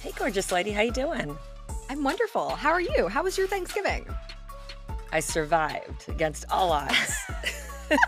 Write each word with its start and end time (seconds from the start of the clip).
Hey, 0.00 0.12
gorgeous 0.16 0.50
lady, 0.50 0.70
how 0.70 0.80
you 0.80 0.92
doing? 0.92 1.36
I'm 1.90 2.02
wonderful. 2.02 2.48
How 2.48 2.70
are 2.70 2.80
you? 2.80 3.08
How 3.08 3.22
was 3.22 3.36
your 3.36 3.46
Thanksgiving? 3.46 4.06
I 5.12 5.20
survived 5.20 6.08
against 6.08 6.46
all 6.50 6.72
odds. 6.72 7.18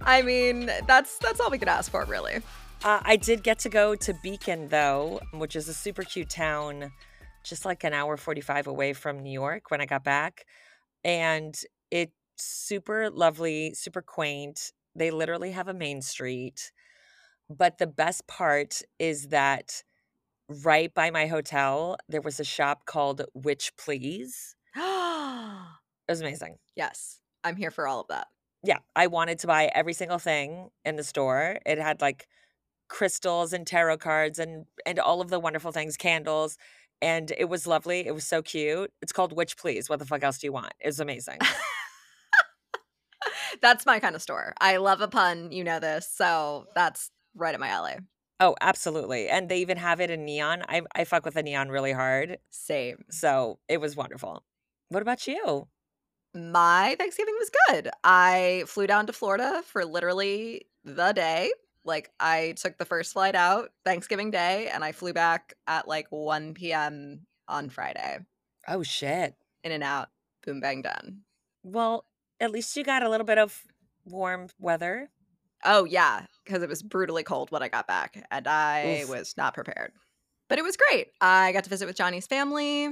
I 0.00 0.22
mean, 0.22 0.70
that's 0.86 1.18
that's 1.18 1.38
all 1.38 1.50
we 1.50 1.58
could 1.58 1.68
ask 1.68 1.90
for, 1.90 2.06
really. 2.06 2.36
Uh, 2.82 3.00
I 3.02 3.16
did 3.16 3.42
get 3.42 3.58
to 3.58 3.68
go 3.68 3.94
to 3.94 4.14
Beacon, 4.22 4.68
though, 4.68 5.20
which 5.34 5.54
is 5.54 5.68
a 5.68 5.74
super 5.74 6.02
cute 6.02 6.30
town, 6.30 6.90
just 7.44 7.66
like 7.66 7.84
an 7.84 7.92
hour 7.92 8.16
45 8.16 8.68
away 8.68 8.94
from 8.94 9.22
New 9.22 9.32
York 9.32 9.70
when 9.70 9.82
I 9.82 9.86
got 9.86 10.02
back. 10.02 10.46
And 11.04 11.54
it's 11.90 12.14
super 12.36 13.10
lovely, 13.10 13.74
super 13.74 14.00
quaint. 14.00 14.72
They 14.96 15.10
literally 15.10 15.50
have 15.50 15.68
a 15.68 15.74
main 15.74 16.00
street. 16.00 16.72
But 17.56 17.78
the 17.78 17.86
best 17.86 18.26
part 18.26 18.82
is 18.98 19.28
that 19.28 19.82
right 20.48 20.92
by 20.92 21.10
my 21.10 21.26
hotel, 21.26 21.96
there 22.08 22.20
was 22.20 22.40
a 22.40 22.44
shop 22.44 22.84
called 22.86 23.22
Witch 23.34 23.72
Please. 23.76 24.56
It 26.08 26.12
was 26.12 26.20
amazing. 26.20 26.56
yes, 26.74 27.20
I'm 27.44 27.54
here 27.54 27.70
for 27.70 27.86
all 27.86 28.00
of 28.00 28.08
that. 28.08 28.26
Yeah, 28.64 28.78
I 28.96 29.06
wanted 29.06 29.38
to 29.38 29.46
buy 29.46 29.70
every 29.72 29.92
single 29.92 30.18
thing 30.18 30.68
in 30.84 30.96
the 30.96 31.04
store. 31.04 31.58
It 31.64 31.78
had 31.78 32.00
like 32.00 32.26
crystals 32.88 33.52
and 33.52 33.66
tarot 33.66 33.98
cards 33.98 34.40
and 34.40 34.66
and 34.84 34.98
all 34.98 35.20
of 35.20 35.30
the 35.30 35.38
wonderful 35.38 35.70
things, 35.70 35.96
candles, 35.96 36.58
and 37.00 37.32
it 37.38 37.48
was 37.48 37.68
lovely. 37.68 38.04
It 38.04 38.14
was 38.14 38.26
so 38.26 38.42
cute. 38.42 38.90
It's 39.00 39.12
called 39.12 39.34
Witch 39.34 39.56
Please. 39.56 39.88
What 39.88 40.00
the 40.00 40.04
fuck 40.04 40.24
else 40.24 40.38
do 40.38 40.48
you 40.48 40.52
want? 40.52 40.74
It 40.80 40.88
was 40.88 41.00
amazing. 41.00 41.38
That's 43.62 43.86
my 43.86 44.00
kind 44.00 44.16
of 44.16 44.22
store. 44.22 44.54
I 44.60 44.78
love 44.78 45.00
a 45.00 45.08
pun, 45.08 45.52
you 45.52 45.62
know 45.62 45.78
this, 45.78 46.10
so 46.12 46.66
that's 46.74 47.10
right 47.34 47.54
at 47.54 47.60
my 47.60 47.68
alley. 47.68 47.96
oh, 48.40 48.56
absolutely. 48.60 49.28
And 49.28 49.48
they 49.48 49.58
even 49.58 49.76
have 49.78 50.00
it 50.00 50.10
in 50.10 50.24
neon. 50.24 50.62
I 50.68 50.82
I 50.94 51.04
fuck 51.04 51.24
with 51.24 51.34
the 51.34 51.42
neon 51.42 51.68
really 51.68 51.92
hard. 51.92 52.38
Same. 52.50 53.04
So 53.10 53.58
it 53.68 53.80
was 53.80 53.96
wonderful. 53.96 54.44
What 54.88 55.02
about 55.02 55.26
you? 55.26 55.68
My 56.34 56.96
Thanksgiving 56.98 57.34
was 57.38 57.50
good. 57.68 57.90
I 58.04 58.64
flew 58.66 58.86
down 58.86 59.06
to 59.06 59.12
Florida 59.12 59.62
for 59.66 59.84
literally 59.84 60.66
the 60.84 61.12
day. 61.12 61.52
Like 61.84 62.10
I 62.20 62.54
took 62.56 62.78
the 62.78 62.84
first 62.84 63.12
flight 63.12 63.34
out 63.34 63.70
Thanksgiving 63.84 64.30
Day 64.30 64.68
and 64.72 64.82
I 64.84 64.92
flew 64.92 65.12
back 65.12 65.54
at 65.66 65.86
like 65.88 66.06
1 66.10 66.54
p.m. 66.54 67.26
on 67.48 67.68
Friday. 67.70 68.18
Oh 68.68 68.82
shit. 68.82 69.34
In 69.64 69.72
and 69.72 69.82
out, 69.82 70.08
boom 70.44 70.60
bang 70.60 70.82
done. 70.82 71.22
Well, 71.64 72.04
at 72.40 72.50
least 72.50 72.76
you 72.76 72.84
got 72.84 73.02
a 73.02 73.08
little 73.10 73.26
bit 73.26 73.38
of 73.38 73.62
warm 74.04 74.48
weather. 74.58 75.10
Oh 75.64 75.84
yeah, 75.84 76.26
because 76.44 76.62
it 76.62 76.68
was 76.68 76.82
brutally 76.82 77.22
cold 77.22 77.50
when 77.50 77.62
I 77.62 77.68
got 77.68 77.86
back, 77.86 78.24
and 78.30 78.48
I 78.48 79.02
Oof. 79.02 79.08
was 79.08 79.34
not 79.36 79.54
prepared. 79.54 79.92
But 80.48 80.58
it 80.58 80.62
was 80.62 80.76
great. 80.76 81.08
I 81.20 81.52
got 81.52 81.64
to 81.64 81.70
visit 81.70 81.86
with 81.86 81.96
Johnny's 81.96 82.26
family. 82.26 82.88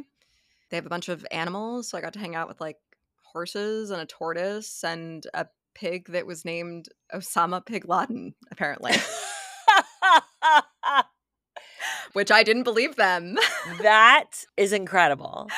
They 0.71 0.77
have 0.77 0.87
a 0.87 0.91
bunch 0.91 1.09
of 1.09 1.27
animals, 1.31 1.89
so 1.89 1.99
I 1.99 2.01
got 2.01 2.13
to 2.15 2.21
hang 2.21 2.35
out 2.35 2.49
with 2.49 2.61
like 2.61 2.77
horses 3.23 3.91
and 3.91 4.01
a 4.01 4.07
tortoise 4.07 4.83
and 4.85 5.27
a 5.35 5.47
pig 5.75 6.09
that 6.09 6.27
was 6.27 6.45
named 6.45 6.87
Osama 7.15 7.65
Pig 7.65 7.89
Laden, 7.89 8.35
apparently, 8.51 8.93
which 12.13 12.31
I 12.31 12.43
didn't 12.43 12.65
believe 12.65 12.97
them. 12.97 13.37
that 13.83 14.45
is 14.57 14.73
incredible. 14.73 15.49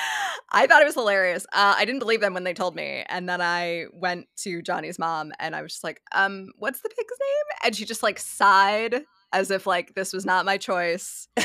I 0.53 0.67
thought 0.67 0.83
it 0.83 0.87
was 0.87 0.95
hilarious. 0.95 1.47
Uh, 1.53 1.75
I 1.77 1.85
didn't 1.85 2.01
believe 2.01 2.21
them 2.21 2.35
when 2.35 2.45
they 2.45 2.53
told 2.53 2.77
me, 2.77 3.05
and 3.09 3.29
then 3.29 3.41
I 3.41 3.87
went 3.93 4.27
to 4.39 4.61
Johnny's 4.61 4.99
mom, 4.99 5.33
and 5.39 5.57
I 5.57 5.63
was 5.63 5.73
just 5.73 5.85
like, 5.85 6.03
"Um, 6.13 6.49
what's 6.59 6.83
the 6.83 6.91
pig's 6.91 7.15
name?" 7.21 7.57
And 7.65 7.75
she 7.75 7.85
just 7.85 8.03
like 8.03 8.19
sighed 8.19 9.05
as 9.33 9.51
if 9.51 9.67
like 9.67 9.95
this 9.95 10.13
was 10.13 10.27
not 10.27 10.45
my 10.45 10.59
choice, 10.59 11.27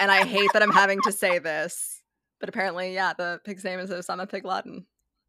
and 0.00 0.10
I 0.10 0.24
hate 0.24 0.52
that 0.52 0.62
I'm 0.62 0.70
having 0.70 1.00
to 1.02 1.12
say 1.12 1.38
this, 1.40 2.02
but 2.38 2.48
apparently, 2.48 2.94
yeah, 2.94 3.12
the 3.12 3.40
pig's 3.44 3.64
name 3.64 3.80
is 3.80 3.90
Osama 3.90 4.28
Pig 4.28 4.44
Laden. 4.44 4.86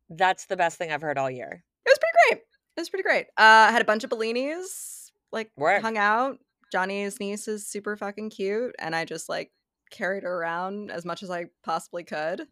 That's 0.09 0.45
the 0.45 0.57
best 0.57 0.77
thing 0.77 0.91
I've 0.91 1.01
heard 1.01 1.17
all 1.17 1.31
year. 1.31 1.63
It 1.85 1.89
was 1.89 1.97
pretty 1.97 2.35
great. 2.35 2.43
It 2.77 2.81
was 2.81 2.89
pretty 2.89 3.03
great. 3.03 3.25
Uh, 3.37 3.67
I 3.67 3.71
had 3.71 3.81
a 3.81 3.85
bunch 3.85 4.03
of 4.03 4.11
Bellinis, 4.11 5.11
like 5.31 5.49
Work. 5.57 5.81
hung 5.81 5.97
out. 5.97 6.37
Johnny's 6.71 7.19
niece 7.19 7.47
is 7.47 7.67
super 7.67 7.97
fucking 7.97 8.29
cute, 8.29 8.75
and 8.77 8.95
I 8.95 9.05
just 9.05 9.29
like 9.29 9.51
carried 9.89 10.23
her 10.23 10.33
around 10.37 10.91
as 10.91 11.05
much 11.05 11.23
as 11.23 11.31
I 11.31 11.45
possibly 11.63 12.03
could. 12.03 12.47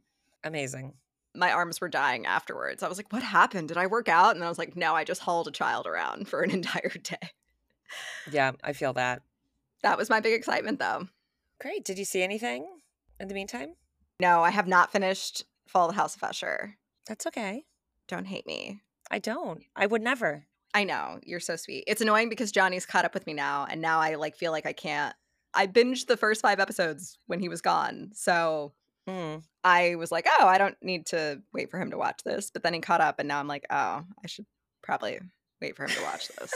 Amazing. 0.45 0.93
my 1.35 1.51
arms 1.51 1.81
were 1.81 1.89
dying 1.89 2.25
afterwards. 2.25 2.81
I 2.81 2.87
was 2.87 2.97
like, 2.97 3.11
what 3.11 3.23
happened? 3.23 3.67
Did 3.67 3.75
I 3.77 3.87
work 3.87 4.07
out? 4.07 4.31
And 4.31 4.39
then 4.41 4.45
I 4.45 4.49
was 4.49 4.57
like, 4.57 4.77
no, 4.77 4.95
I 4.95 5.03
just 5.03 5.21
hauled 5.21 5.49
a 5.49 5.51
child 5.51 5.85
around 5.85 6.29
for 6.29 6.41
an 6.41 6.51
entire 6.59 6.93
day. 7.03 7.31
Yeah, 8.31 8.53
I 8.63 8.71
feel 8.71 8.93
that. 8.93 9.21
That 9.83 9.97
was 9.97 10.09
my 10.09 10.19
big 10.21 10.33
excitement 10.33 10.79
though. 10.79 11.07
Great. 11.59 11.83
Did 11.83 11.97
you 11.99 12.05
see 12.05 12.23
anything 12.23 12.65
in 13.19 13.27
the 13.27 13.33
meantime? 13.33 13.75
No, 14.19 14.41
I 14.43 14.49
have 14.51 14.67
not 14.67 14.91
finished 14.91 15.43
Fall 15.67 15.89
of 15.89 15.95
the 15.95 15.99
House 16.01 16.15
of 16.15 16.23
Usher. 16.23 16.77
That's 17.05 17.27
okay. 17.27 17.65
Don't 18.07 18.25
hate 18.25 18.47
me. 18.47 18.81
I 19.11 19.19
don't. 19.19 19.61
I 19.75 19.85
would 19.87 20.01
never. 20.01 20.45
I 20.73 20.83
know, 20.83 21.19
you're 21.23 21.39
so 21.39 21.55
sweet. 21.55 21.83
It's 21.87 22.01
annoying 22.01 22.29
because 22.29 22.51
Johnny's 22.51 22.85
caught 22.85 23.05
up 23.05 23.13
with 23.13 23.25
me 23.27 23.33
now 23.33 23.65
and 23.69 23.81
now 23.81 23.99
I 23.99 24.15
like 24.15 24.35
feel 24.35 24.51
like 24.51 24.65
I 24.65 24.73
can't 24.73 25.15
I 25.53 25.67
binged 25.67 26.07
the 26.07 26.17
first 26.17 26.41
5 26.41 26.59
episodes 26.59 27.17
when 27.27 27.39
he 27.39 27.49
was 27.49 27.61
gone. 27.61 28.11
So 28.13 28.73
Mm. 29.07 29.43
I 29.65 29.95
was 29.95 30.11
like, 30.11 30.27
"Oh, 30.39 30.47
I 30.47 30.57
don't 30.57 30.77
need 30.81 31.07
to 31.07 31.41
wait 31.51 31.71
for 31.71 31.79
him 31.79 31.91
to 31.91 31.97
watch 31.97 32.21
this." 32.23 32.51
But 32.51 32.63
then 32.63 32.73
he 32.73 32.79
caught 32.79 33.01
up 33.01 33.19
and 33.19 33.27
now 33.27 33.39
I'm 33.39 33.47
like, 33.47 33.65
"Oh, 33.69 34.03
I 34.23 34.27
should 34.27 34.45
probably 34.83 35.19
wait 35.61 35.75
for 35.75 35.83
him 35.83 35.89
to 35.89 36.03
watch 36.03 36.29
this." 36.39 36.53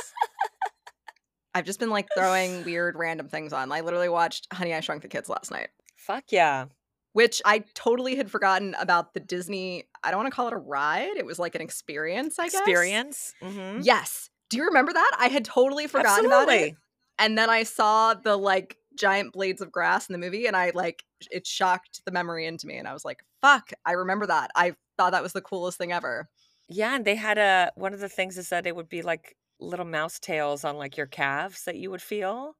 I've 1.55 1.65
just 1.65 1.79
been 1.79 1.89
like 1.89 2.07
throwing 2.15 2.63
weird 2.65 2.95
random 2.95 3.27
things 3.27 3.51
on. 3.51 3.71
I 3.71 3.81
literally 3.81 4.09
watched 4.09 4.47
Honey 4.53 4.73
I 4.73 4.79
Shrunk 4.81 5.01
the 5.01 5.07
Kids 5.07 5.27
last 5.27 5.49
night, 5.49 5.69
Fuck 5.97 6.25
yeah. 6.29 6.65
which 7.13 7.41
I 7.43 7.63
totally 7.73 8.15
had 8.15 8.29
forgotten 8.29 8.75
about 8.79 9.15
the 9.15 9.19
Disney, 9.19 9.85
I 10.03 10.11
don't 10.11 10.19
want 10.19 10.31
to 10.31 10.35
call 10.35 10.47
it 10.47 10.53
a 10.53 10.57
ride. 10.57 11.17
It 11.17 11.25
was 11.25 11.39
like 11.39 11.55
an 11.55 11.61
experience, 11.61 12.37
I 12.37 12.45
guess. 12.45 12.55
Experience. 12.61 13.33
Mm-hmm. 13.41 13.81
Yes. 13.81 14.29
Do 14.51 14.57
you 14.57 14.65
remember 14.65 14.93
that? 14.93 15.11
I 15.19 15.27
had 15.27 15.43
totally 15.43 15.87
forgotten 15.87 16.27
about 16.27 16.49
it. 16.49 16.75
And 17.17 17.37
then 17.37 17.49
I 17.49 17.63
saw 17.63 18.13
the 18.13 18.37
like 18.37 18.77
giant 18.97 19.33
blades 19.33 19.61
of 19.61 19.71
grass 19.71 20.07
in 20.07 20.13
the 20.13 20.19
movie 20.19 20.45
and 20.47 20.55
I 20.55 20.71
like 20.73 21.03
it 21.31 21.45
shocked 21.47 22.01
the 22.05 22.11
memory 22.11 22.45
into 22.45 22.67
me 22.67 22.77
and 22.77 22.87
I 22.87 22.93
was 22.93 23.05
like, 23.05 23.23
"Fuck, 23.41 23.71
I 23.85 23.93
remember 23.93 24.25
that. 24.27 24.51
I 24.55 24.75
thought 24.97 25.11
that 25.11 25.23
was 25.23 25.33
the 25.33 25.41
coolest 25.41 25.77
thing 25.77 25.91
ever." 25.91 26.29
Yeah, 26.67 26.95
and 26.95 27.05
they 27.05 27.15
had 27.15 27.37
a 27.37 27.71
one 27.75 27.93
of 27.93 27.99
the 27.99 28.09
things 28.09 28.37
is 28.37 28.49
that 28.49 28.67
it 28.67 28.75
would 28.75 28.89
be 28.89 29.01
like 29.01 29.35
little 29.59 29.85
mouse 29.85 30.19
tails 30.19 30.63
on 30.63 30.77
like 30.77 30.97
your 30.97 31.07
calves 31.07 31.65
that 31.65 31.75
you 31.75 31.91
would 31.91 32.01
feel. 32.01 32.55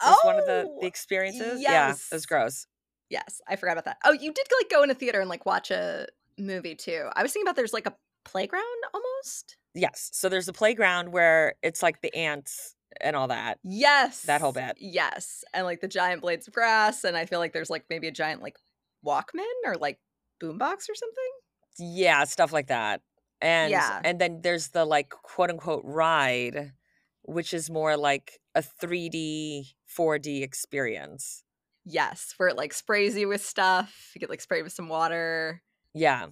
Oh, 0.00 0.10
was 0.10 0.18
one 0.24 0.38
of 0.38 0.46
the, 0.46 0.66
Oh, 0.68 0.78
the 0.80 0.86
experiences. 0.86 1.60
Yeah, 1.60 1.92
it 1.92 2.14
was 2.14 2.26
gross. 2.26 2.66
Yes, 3.08 3.40
I 3.48 3.56
forgot 3.56 3.72
about 3.72 3.84
that. 3.86 3.98
Oh, 4.04 4.12
you 4.12 4.32
did 4.32 4.46
like 4.60 4.70
go 4.70 4.82
in 4.82 4.90
a 4.90 4.94
theater 4.94 5.20
and 5.20 5.28
like 5.28 5.46
watch 5.46 5.70
a 5.70 6.06
movie 6.38 6.74
too. 6.74 7.08
I 7.14 7.22
was 7.22 7.32
thinking 7.32 7.46
about 7.46 7.56
there's 7.56 7.72
like 7.72 7.86
a 7.86 7.96
playground 8.24 8.64
almost. 8.92 9.56
Yes. 9.74 10.10
So 10.12 10.28
there's 10.28 10.48
a 10.48 10.52
playground 10.52 11.12
where 11.12 11.54
it's 11.62 11.82
like 11.82 12.00
the 12.00 12.14
ants 12.14 12.75
and 13.00 13.14
all 13.16 13.28
that. 13.28 13.58
Yes. 13.62 14.22
That 14.22 14.40
whole 14.40 14.52
bit. 14.52 14.76
Yes. 14.80 15.44
And 15.52 15.64
like 15.66 15.80
the 15.80 15.88
giant 15.88 16.22
blades 16.22 16.48
of 16.48 16.54
grass 16.54 17.04
and 17.04 17.16
I 17.16 17.26
feel 17.26 17.38
like 17.38 17.52
there's 17.52 17.70
like 17.70 17.84
maybe 17.90 18.08
a 18.08 18.12
giant 18.12 18.42
like 18.42 18.56
Walkman 19.04 19.44
or 19.64 19.74
like 19.74 19.98
boombox 20.42 20.88
or 20.88 20.94
something. 20.94 21.32
Yeah, 21.78 22.24
stuff 22.24 22.52
like 22.52 22.68
that. 22.68 23.02
And 23.40 23.70
Yeah. 23.70 24.00
and 24.04 24.18
then 24.20 24.40
there's 24.42 24.68
the 24.68 24.84
like 24.84 25.10
quote 25.10 25.50
unquote 25.50 25.82
ride, 25.84 26.72
which 27.22 27.52
is 27.52 27.68
more 27.70 27.96
like 27.96 28.40
a 28.54 28.62
3D, 28.62 29.74
4D 29.96 30.42
experience. 30.42 31.42
Yes, 31.84 32.34
where 32.38 32.48
it 32.48 32.56
like 32.56 32.72
sprays 32.72 33.16
you 33.16 33.28
with 33.28 33.44
stuff. 33.44 34.10
You 34.14 34.20
get 34.20 34.30
like 34.30 34.40
sprayed 34.40 34.64
with 34.64 34.72
some 34.72 34.88
water. 34.88 35.62
Yeah. 35.94 36.26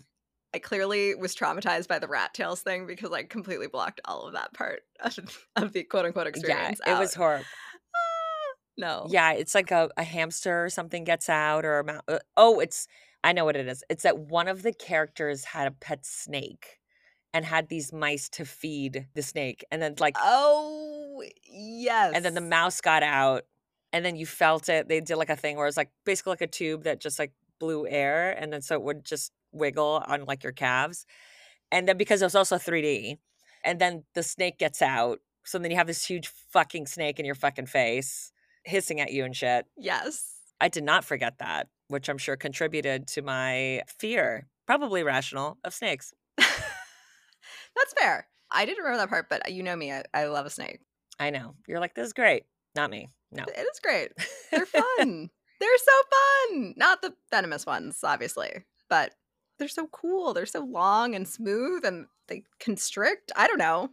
I 0.54 0.60
clearly 0.60 1.16
was 1.16 1.34
traumatized 1.34 1.88
by 1.88 1.98
the 1.98 2.06
rat 2.06 2.32
tails 2.32 2.60
thing 2.60 2.86
because 2.86 3.10
I 3.10 3.24
completely 3.24 3.66
blocked 3.66 4.00
all 4.04 4.28
of 4.28 4.34
that 4.34 4.54
part 4.54 4.82
of, 5.56 5.72
the 5.72 5.82
quote 5.82 6.06
unquote 6.06 6.28
experience. 6.28 6.80
Yeah. 6.86 6.96
It 6.96 7.00
was 7.00 7.14
out. 7.14 7.18
horrible. 7.18 7.44
no. 8.78 9.06
Yeah, 9.10 9.32
it's 9.32 9.52
like 9.52 9.72
a, 9.72 9.90
a 9.96 10.04
hamster 10.04 10.64
or 10.64 10.70
something 10.70 11.02
gets 11.02 11.28
out 11.28 11.64
or 11.64 11.80
a 11.80 11.84
mou- 11.84 12.00
uh, 12.06 12.18
oh, 12.36 12.60
it's 12.60 12.86
I 13.24 13.32
know 13.32 13.44
what 13.44 13.56
it 13.56 13.66
is. 13.66 13.82
It's 13.90 14.04
that 14.04 14.16
one 14.16 14.46
of 14.46 14.62
the 14.62 14.72
characters 14.72 15.44
had 15.44 15.66
a 15.66 15.72
pet 15.72 16.06
snake 16.06 16.78
and 17.32 17.44
had 17.44 17.68
these 17.68 17.92
mice 17.92 18.28
to 18.28 18.44
feed 18.44 19.08
the 19.14 19.22
snake 19.22 19.64
and 19.72 19.82
then 19.82 19.96
like 19.98 20.14
Oh 20.20 21.20
yes. 21.50 22.12
and 22.14 22.24
then 22.24 22.34
the 22.34 22.40
mouse 22.40 22.80
got 22.80 23.02
out 23.02 23.42
and 23.92 24.04
then 24.04 24.14
you 24.14 24.24
felt 24.24 24.68
it. 24.68 24.86
They 24.86 25.00
did 25.00 25.16
like 25.16 25.30
a 25.30 25.36
thing 25.36 25.56
where 25.56 25.66
it's 25.66 25.76
like 25.76 25.90
basically 26.04 26.30
like 26.30 26.42
a 26.42 26.46
tube 26.46 26.84
that 26.84 27.00
just 27.00 27.18
like 27.18 27.32
blew 27.58 27.88
air 27.88 28.30
and 28.38 28.52
then 28.52 28.62
so 28.62 28.76
it 28.76 28.82
would 28.82 29.04
just 29.04 29.32
wiggle 29.54 30.02
on 30.06 30.24
like 30.24 30.42
your 30.42 30.52
calves. 30.52 31.06
And 31.72 31.88
then 31.88 31.96
because 31.96 32.22
it 32.22 32.26
was 32.26 32.34
also 32.34 32.56
3D 32.56 33.18
and 33.64 33.80
then 33.80 34.04
the 34.14 34.22
snake 34.22 34.58
gets 34.58 34.82
out. 34.82 35.20
So 35.44 35.58
then 35.58 35.70
you 35.70 35.76
have 35.76 35.86
this 35.86 36.04
huge 36.04 36.28
fucking 36.52 36.86
snake 36.86 37.18
in 37.18 37.26
your 37.26 37.34
fucking 37.34 37.66
face 37.66 38.32
hissing 38.64 39.00
at 39.00 39.12
you 39.12 39.24
and 39.24 39.36
shit. 39.36 39.66
Yes. 39.76 40.34
I 40.60 40.68
did 40.68 40.84
not 40.84 41.04
forget 41.04 41.38
that, 41.38 41.68
which 41.88 42.08
I'm 42.08 42.18
sure 42.18 42.36
contributed 42.36 43.06
to 43.08 43.22
my 43.22 43.82
fear, 43.98 44.46
probably 44.66 45.02
rational, 45.02 45.58
of 45.64 45.74
snakes. 45.74 46.12
That's 46.38 47.92
fair. 47.98 48.26
I 48.50 48.64
didn't 48.64 48.84
remember 48.84 48.98
that 48.98 49.10
part, 49.10 49.28
but 49.28 49.52
you 49.52 49.62
know 49.62 49.76
me. 49.76 49.92
I, 49.92 50.04
I 50.14 50.26
love 50.26 50.46
a 50.46 50.50
snake. 50.50 50.80
I 51.18 51.30
know. 51.30 51.54
You're 51.66 51.80
like, 51.80 51.94
this 51.94 52.06
is 52.06 52.12
great. 52.12 52.44
Not 52.74 52.90
me. 52.90 53.10
No. 53.30 53.44
It 53.44 53.60
is 53.60 53.80
great. 53.80 54.12
They're 54.50 54.66
fun. 54.98 55.30
they're 55.60 55.78
so 55.78 55.92
fun. 56.50 56.74
Not 56.76 57.02
the 57.02 57.14
venomous 57.30 57.66
ones, 57.66 57.98
obviously, 58.02 58.64
but 58.88 59.12
they're 59.58 59.68
so 59.68 59.86
cool. 59.88 60.34
They're 60.34 60.46
so 60.46 60.60
long 60.60 61.14
and 61.14 61.26
smooth 61.28 61.84
and 61.84 62.06
they 62.28 62.42
constrict. 62.58 63.30
I 63.36 63.46
don't 63.46 63.58
know. 63.58 63.90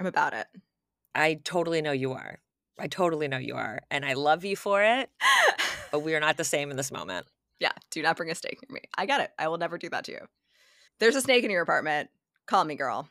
I'm 0.00 0.06
about 0.06 0.32
it. 0.34 0.46
I 1.14 1.34
totally 1.44 1.82
know 1.82 1.92
you 1.92 2.12
are. 2.12 2.38
I 2.78 2.88
totally 2.88 3.28
know 3.28 3.38
you 3.38 3.54
are. 3.54 3.80
And 3.90 4.04
I 4.04 4.14
love 4.14 4.44
you 4.44 4.56
for 4.56 4.82
it, 4.82 5.10
but 5.92 6.00
we 6.00 6.14
are 6.14 6.20
not 6.20 6.36
the 6.36 6.44
same 6.44 6.70
in 6.70 6.76
this 6.76 6.90
moment. 6.90 7.26
yeah, 7.60 7.70
do 7.90 8.02
not 8.02 8.16
bring 8.16 8.30
a 8.30 8.34
snake 8.34 8.58
near 8.68 8.74
me. 8.74 8.80
I 8.98 9.06
got 9.06 9.20
it. 9.20 9.30
I 9.38 9.46
will 9.48 9.58
never 9.58 9.78
do 9.78 9.88
that 9.90 10.04
to 10.06 10.12
you. 10.12 10.20
There's 10.98 11.14
a 11.16 11.20
snake 11.20 11.44
in 11.44 11.50
your 11.50 11.62
apartment. 11.62 12.10
Call 12.46 12.64
me, 12.64 12.74
girl. 12.74 13.08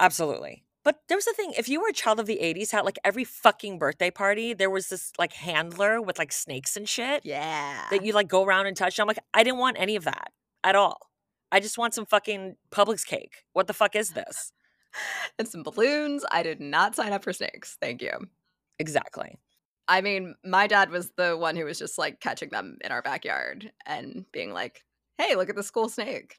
Absolutely. 0.00 0.64
But 0.84 1.02
there 1.08 1.16
was 1.16 1.26
the 1.26 1.34
thing, 1.34 1.52
if 1.56 1.68
you 1.68 1.80
were 1.80 1.88
a 1.88 1.92
child 1.92 2.18
of 2.18 2.26
the 2.26 2.38
80s, 2.42 2.72
how 2.72 2.82
like 2.84 2.98
every 3.04 3.22
fucking 3.24 3.78
birthday 3.78 4.10
party, 4.10 4.52
there 4.54 4.70
was 4.70 4.88
this 4.88 5.12
like 5.18 5.32
handler 5.34 6.00
with 6.00 6.18
like 6.18 6.32
snakes 6.32 6.76
and 6.76 6.88
shit 6.88 7.20
Yeah. 7.24 7.84
that 7.90 8.04
you 8.04 8.12
like 8.12 8.26
go 8.28 8.44
around 8.44 8.66
and 8.66 8.76
touch. 8.76 8.98
I'm 8.98 9.06
like, 9.06 9.18
I 9.34 9.44
didn't 9.44 9.58
want 9.60 9.76
any 9.78 9.94
of 9.94 10.04
that 10.04 10.32
at 10.64 10.76
all. 10.76 10.98
I 11.50 11.60
just 11.60 11.78
want 11.78 11.94
some 11.94 12.06
fucking 12.06 12.56
Publix 12.70 13.06
cake. 13.06 13.44
What 13.52 13.66
the 13.66 13.74
fuck 13.74 13.94
is 13.94 14.10
this? 14.10 14.52
and 15.38 15.48
some 15.48 15.62
balloons. 15.62 16.24
I 16.30 16.42
did 16.42 16.60
not 16.60 16.94
sign 16.94 17.12
up 17.12 17.24
for 17.24 17.32
snakes. 17.32 17.76
Thank 17.80 18.02
you. 18.02 18.12
Exactly. 18.78 19.38
I 19.88 20.00
mean, 20.00 20.34
my 20.44 20.66
dad 20.66 20.90
was 20.90 21.10
the 21.16 21.36
one 21.36 21.56
who 21.56 21.64
was 21.64 21.78
just 21.78 21.98
like 21.98 22.20
catching 22.20 22.50
them 22.50 22.78
in 22.84 22.92
our 22.92 23.02
backyard 23.02 23.72
and 23.84 24.24
being 24.32 24.52
like, 24.52 24.82
hey, 25.18 25.34
look 25.34 25.50
at 25.50 25.56
this 25.56 25.70
cool 25.70 25.88
snake. 25.88 26.38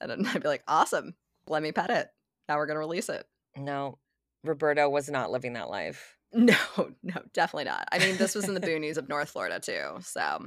And 0.00 0.10
then 0.10 0.26
I'd 0.34 0.42
be 0.42 0.48
like, 0.48 0.64
awesome. 0.66 1.14
Let 1.46 1.62
me 1.62 1.72
pet 1.72 1.90
it. 1.90 2.08
Now 2.48 2.56
we're 2.56 2.66
going 2.66 2.76
to 2.76 2.80
release 2.80 3.08
it. 3.08 3.24
No, 3.56 3.98
Roberto 4.44 4.88
was 4.88 5.08
not 5.08 5.30
living 5.30 5.54
that 5.54 5.70
life. 5.70 6.14
No, 6.30 6.54
no, 7.02 7.22
definitely 7.32 7.64
not. 7.64 7.88
I 7.90 7.98
mean, 7.98 8.18
this 8.18 8.34
was 8.34 8.46
in 8.46 8.52
the 8.52 8.60
boonies 8.60 8.98
of 8.98 9.08
North 9.08 9.30
Florida 9.30 9.60
too. 9.60 9.96
So 10.02 10.44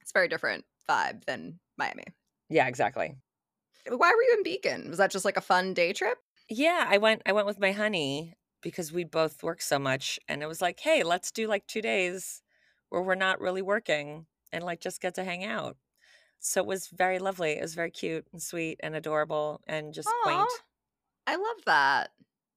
it's 0.00 0.10
a 0.10 0.14
very 0.14 0.26
different 0.26 0.64
vibe 0.88 1.26
than 1.26 1.60
Miami. 1.76 2.04
Yeah, 2.48 2.66
exactly. 2.68 3.16
Why 3.88 4.14
were 4.14 4.22
you 4.22 4.34
in 4.36 4.42
Beacon? 4.44 4.88
Was 4.88 4.98
that 4.98 5.10
just 5.10 5.24
like 5.24 5.36
a 5.36 5.40
fun 5.40 5.74
day 5.74 5.92
trip? 5.92 6.18
Yeah, 6.48 6.86
I 6.88 6.98
went 6.98 7.22
I 7.26 7.32
went 7.32 7.46
with 7.46 7.58
my 7.60 7.72
honey 7.72 8.34
because 8.62 8.92
we 8.92 9.04
both 9.04 9.42
work 9.42 9.60
so 9.60 9.78
much 9.78 10.18
and 10.28 10.42
it 10.42 10.46
was 10.46 10.60
like, 10.62 10.80
"Hey, 10.80 11.02
let's 11.02 11.30
do 11.30 11.46
like 11.46 11.66
2 11.66 11.82
days 11.82 12.42
where 12.88 13.02
we're 13.02 13.14
not 13.14 13.40
really 13.40 13.62
working 13.62 14.26
and 14.52 14.64
like 14.64 14.80
just 14.80 15.00
get 15.00 15.14
to 15.16 15.24
hang 15.24 15.44
out." 15.44 15.76
So 16.40 16.60
it 16.62 16.66
was 16.68 16.88
very 16.88 17.18
lovely. 17.20 17.52
It 17.58 17.62
was 17.62 17.74
very 17.76 17.90
cute 17.92 18.28
and 18.32 18.42
sweet 18.42 18.80
and 18.82 18.96
adorable 18.96 19.62
and 19.68 19.94
just 19.94 20.16
quaint. 20.18 20.62
I 21.26 21.36
love 21.36 21.64
that. 21.66 22.12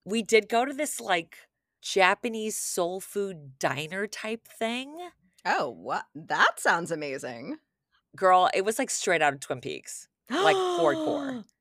We 0.05 0.21
did 0.23 0.49
go 0.49 0.65
to 0.65 0.73
this 0.73 0.99
like 0.99 1.37
Japanese 1.81 2.57
soul 2.57 2.99
food 3.01 3.57
diner 3.59 4.07
type 4.07 4.47
thing. 4.47 5.09
Oh, 5.45 5.69
what? 5.69 6.07
That 6.15 6.59
sounds 6.59 6.91
amazing. 6.91 7.59
Girl, 8.15 8.49
it 8.53 8.65
was 8.65 8.77
like 8.79 8.89
straight 8.89 9.21
out 9.21 9.33
of 9.33 9.39
Twin 9.39 9.61
Peaks. 9.61 10.07
Like, 10.29 10.55
hardcore. 10.55 11.43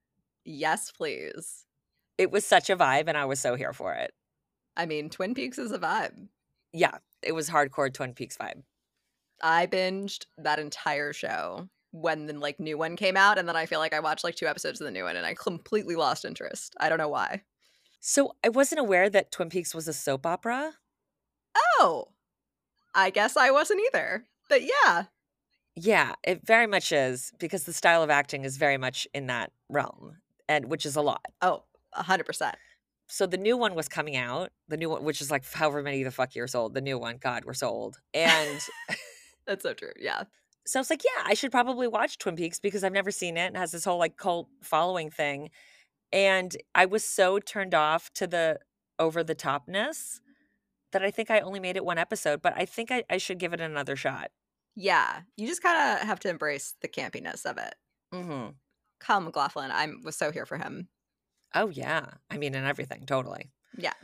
Yes, 0.42 0.90
please. 0.90 1.66
It 2.16 2.30
was 2.30 2.46
such 2.46 2.70
a 2.70 2.76
vibe 2.76 3.08
and 3.08 3.16
I 3.16 3.26
was 3.26 3.38
so 3.38 3.56
here 3.56 3.74
for 3.74 3.92
it. 3.92 4.12
I 4.74 4.86
mean, 4.86 5.10
Twin 5.10 5.34
Peaks 5.34 5.58
is 5.58 5.70
a 5.70 5.78
vibe. 5.78 6.28
Yeah, 6.72 6.96
it 7.22 7.32
was 7.32 7.50
hardcore 7.50 7.92
Twin 7.92 8.14
Peaks 8.14 8.38
vibe. 8.38 8.62
I 9.42 9.66
binged 9.66 10.24
that 10.38 10.58
entire 10.58 11.12
show 11.12 11.68
when 11.92 12.26
the 12.26 12.32
like 12.34 12.60
new 12.60 12.78
one 12.78 12.96
came 12.96 13.16
out, 13.16 13.38
and 13.38 13.48
then 13.48 13.56
I 13.56 13.66
feel 13.66 13.80
like 13.80 13.92
I 13.92 14.00
watched 14.00 14.24
like 14.24 14.36
two 14.36 14.46
episodes 14.46 14.80
of 14.80 14.86
the 14.86 14.90
new 14.90 15.04
one, 15.04 15.16
and 15.16 15.26
I 15.26 15.34
completely 15.34 15.96
lost 15.96 16.24
interest. 16.24 16.74
I 16.80 16.88
don't 16.88 16.98
know 16.98 17.08
why. 17.08 17.42
So 18.00 18.34
I 18.44 18.48
wasn't 18.48 18.80
aware 18.80 19.10
that 19.10 19.30
Twin 19.30 19.50
Peaks 19.50 19.74
was 19.74 19.88
a 19.88 19.92
soap 19.92 20.24
opera. 20.24 20.72
Oh, 21.78 22.08
I 22.94 23.10
guess 23.10 23.36
I 23.36 23.50
wasn't 23.50 23.80
either. 23.88 24.24
But 24.48 24.62
yeah, 24.62 25.04
Yeah, 25.76 26.14
it 26.24 26.46
very 26.46 26.66
much 26.66 26.92
is 26.92 27.32
because 27.38 27.64
the 27.64 27.72
style 27.72 28.02
of 28.02 28.10
acting 28.10 28.44
is 28.44 28.56
very 28.56 28.76
much 28.76 29.06
in 29.14 29.26
that 29.28 29.52
realm, 29.68 30.16
and 30.48 30.66
which 30.66 30.84
is 30.84 30.96
a 30.96 31.00
lot. 31.02 31.24
oh, 31.42 31.62
a 31.92 32.02
hundred 32.02 32.24
percent. 32.24 32.56
So 33.08 33.26
the 33.26 33.36
new 33.36 33.56
one 33.56 33.74
was 33.74 33.88
coming 33.88 34.16
out, 34.16 34.50
the 34.68 34.76
new 34.76 34.88
one, 34.90 35.02
which 35.04 35.20
is 35.20 35.30
like 35.30 35.44
however 35.52 35.82
many 35.82 36.02
the 36.04 36.10
fuck 36.12 36.34
years 36.36 36.54
old. 36.54 36.74
The 36.74 36.80
new 36.80 36.98
one, 36.98 37.16
God, 37.20 37.44
we're 37.44 37.54
so 37.54 37.68
old. 37.68 37.98
And 38.14 38.60
That's 39.46 39.62
so 39.64 39.74
true. 39.74 39.92
Yeah. 39.98 40.24
so 40.66 40.78
I 40.78 40.82
was 40.82 40.90
like, 40.90 41.02
yeah, 41.04 41.24
I 41.26 41.34
should 41.34 41.50
probably 41.50 41.88
watch 41.88 42.18
Twin 42.18 42.36
Peaks 42.36 42.60
because 42.60 42.84
I've 42.84 42.92
never 42.92 43.10
seen 43.10 43.36
it 43.36 43.46
and 43.46 43.56
has 43.56 43.72
this 43.72 43.84
whole 43.84 43.98
like 43.98 44.16
cult 44.16 44.48
following 44.62 45.10
thing. 45.10 45.50
And 46.12 46.56
I 46.74 46.86
was 46.86 47.04
so 47.04 47.38
turned 47.40 47.74
off 47.74 48.12
to 48.14 48.26
the 48.28 48.58
over 48.98 49.24
the 49.24 49.34
topness 49.34 50.20
that 50.92 51.02
I 51.02 51.10
think 51.10 51.30
I 51.30 51.40
only 51.40 51.58
made 51.60 51.76
it 51.76 51.84
one 51.84 51.98
episode, 51.98 52.42
but 52.42 52.52
I 52.56 52.64
think 52.64 52.90
I, 52.92 53.04
I 53.10 53.16
should 53.18 53.38
give 53.38 53.52
it 53.52 53.60
another 53.60 53.96
shot. 53.96 54.30
Yeah. 54.76 55.20
You 55.36 55.46
just 55.46 55.62
kind 55.62 56.00
of 56.00 56.06
have 56.06 56.20
to 56.20 56.28
embrace 56.28 56.74
the 56.80 56.88
campiness 56.88 57.44
of 57.44 57.58
it. 57.58 57.74
hmm 58.12 58.48
Kyle 59.00 59.20
MacLachlan, 59.20 59.70
I 59.70 59.88
was 60.04 60.14
so 60.16 60.30
here 60.30 60.44
for 60.44 60.58
him. 60.58 60.88
Oh 61.54 61.68
yeah. 61.70 62.06
I 62.30 62.36
mean, 62.36 62.54
and 62.54 62.66
everything, 62.66 63.06
totally. 63.06 63.50
Yeah. 63.78 63.94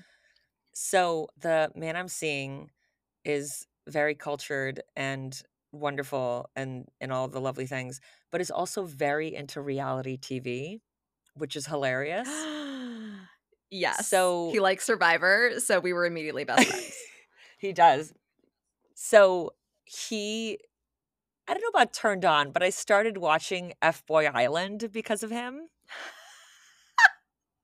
So 0.72 1.28
the 1.38 1.70
man 1.74 1.96
I'm 1.96 2.08
seeing 2.08 2.70
is 3.24 3.66
very 3.86 4.14
cultured 4.14 4.80
and 4.96 5.38
wonderful 5.72 6.48
and 6.56 6.86
and 7.00 7.12
all 7.12 7.28
the 7.28 7.40
lovely 7.40 7.66
things, 7.66 8.00
but 8.32 8.40
is 8.40 8.50
also 8.50 8.84
very 8.84 9.34
into 9.34 9.60
reality 9.60 10.16
TV, 10.16 10.80
which 11.34 11.56
is 11.56 11.66
hilarious. 11.66 12.28
yes. 13.70 14.08
So- 14.08 14.50
he 14.50 14.60
likes 14.60 14.84
Survivor, 14.84 15.52
so 15.58 15.78
we 15.80 15.92
were 15.92 16.06
immediately 16.06 16.44
best 16.44 16.68
friends. 16.68 16.96
he 17.58 17.72
does. 17.72 18.12
So 18.94 19.52
he 19.86 20.58
I 21.48 21.54
don't 21.54 21.62
know 21.62 21.68
about 21.68 21.92
turned 21.92 22.24
on, 22.24 22.50
but 22.50 22.62
I 22.62 22.70
started 22.70 23.18
watching 23.18 23.72
F 23.80 24.04
Boy 24.04 24.26
Island 24.26 24.88
because 24.92 25.22
of 25.22 25.30
him. 25.30 25.68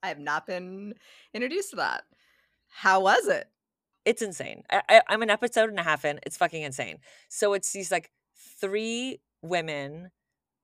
I 0.03 0.09
have 0.09 0.21
not 0.21 0.47
been 0.47 0.95
introduced 1.35 1.71
to 1.71 1.77
that. 1.77 2.05
How 2.69 3.01
was 3.01 3.27
it? 3.27 3.49
It's 4.05 4.23
insane. 4.23 4.63
I, 4.71 5.03
I'm 5.09 5.23
an 5.23 5.31
episode 5.31 5.69
and 5.69 5.79
a 5.79 5.83
half 5.83 6.05
in. 6.05 6.21
It's 6.25 6.37
fucking 6.37 6.63
insane. 6.63 6.99
So 7.29 7.53
it's 7.55 7.73
these 7.73 7.93
like 7.93 8.11
three 8.61 9.21
women 9.43 10.11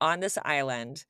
on 0.00 0.20
this 0.20 0.38
island, 0.44 1.04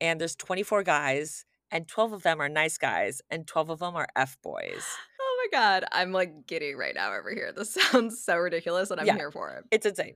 and 0.00 0.20
there's 0.20 0.36
24 0.36 0.82
guys, 0.82 1.44
and 1.70 1.88
12 1.88 2.12
of 2.12 2.22
them 2.22 2.40
are 2.40 2.48
nice 2.48 2.78
guys, 2.78 3.20
and 3.30 3.46
12 3.46 3.70
of 3.70 3.78
them 3.80 3.96
are 3.96 4.08
F 4.16 4.38
boys. 4.42 4.84
My 5.52 5.58
god, 5.58 5.84
I'm 5.92 6.12
like 6.12 6.46
giddy 6.46 6.74
right 6.74 6.94
now 6.94 7.12
over 7.14 7.30
here. 7.30 7.52
This 7.52 7.74
sounds 7.92 8.22
so 8.22 8.36
ridiculous, 8.36 8.90
and 8.90 9.00
I'm 9.00 9.06
Yeah. 9.06 9.14
here 9.16 9.30
for 9.30 9.50
it. 9.50 9.64
It's 9.70 9.86
insane. 9.86 10.14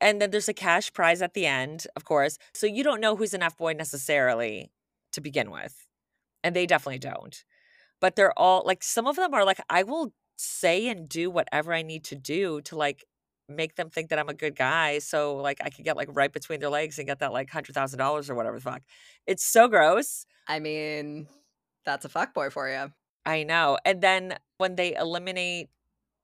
And 0.00 0.20
then 0.20 0.30
there's 0.30 0.48
a 0.48 0.54
cash 0.54 0.92
prize 0.92 1.22
at 1.22 1.34
the 1.34 1.46
end, 1.46 1.86
of 1.94 2.04
course. 2.04 2.38
So 2.54 2.66
you 2.66 2.82
don't 2.82 3.00
know 3.00 3.14
who's 3.14 3.34
an 3.34 3.42
F 3.42 3.56
boy 3.56 3.72
necessarily 3.74 4.72
to 5.12 5.20
begin 5.20 5.50
with. 5.50 5.86
And 6.42 6.56
they 6.56 6.66
definitely 6.66 6.98
don't. 6.98 7.44
But 8.00 8.16
they're 8.16 8.36
all 8.36 8.64
like, 8.66 8.82
some 8.82 9.06
of 9.06 9.14
them 9.14 9.32
are 9.32 9.44
like, 9.44 9.60
I 9.70 9.84
will 9.84 10.12
say 10.36 10.88
and 10.88 11.08
do 11.08 11.30
whatever 11.30 11.72
I 11.72 11.82
need 11.82 12.02
to 12.04 12.16
do 12.16 12.60
to 12.62 12.74
like 12.76 13.04
make 13.48 13.76
them 13.76 13.90
think 13.90 14.08
that 14.08 14.18
I'm 14.18 14.28
a 14.28 14.34
good 14.34 14.56
guy. 14.56 14.98
So 14.98 15.36
like 15.36 15.60
I 15.62 15.70
could 15.70 15.84
get 15.84 15.96
like 15.96 16.08
right 16.10 16.32
between 16.32 16.58
their 16.58 16.70
legs 16.70 16.98
and 16.98 17.06
get 17.06 17.20
that 17.20 17.32
like 17.32 17.48
$100,000 17.50 18.30
or 18.30 18.34
whatever 18.34 18.56
the 18.56 18.62
fuck. 18.62 18.82
It's 19.28 19.44
so 19.44 19.68
gross. 19.68 20.26
I 20.48 20.58
mean, 20.58 21.28
that's 21.84 22.04
a 22.04 22.08
fuck 22.08 22.34
boy 22.34 22.50
for 22.50 22.68
you. 22.68 22.90
I 23.24 23.44
know. 23.44 23.78
And 23.84 24.00
then 24.00 24.36
when 24.58 24.76
they 24.76 24.94
eliminate, 24.94 25.70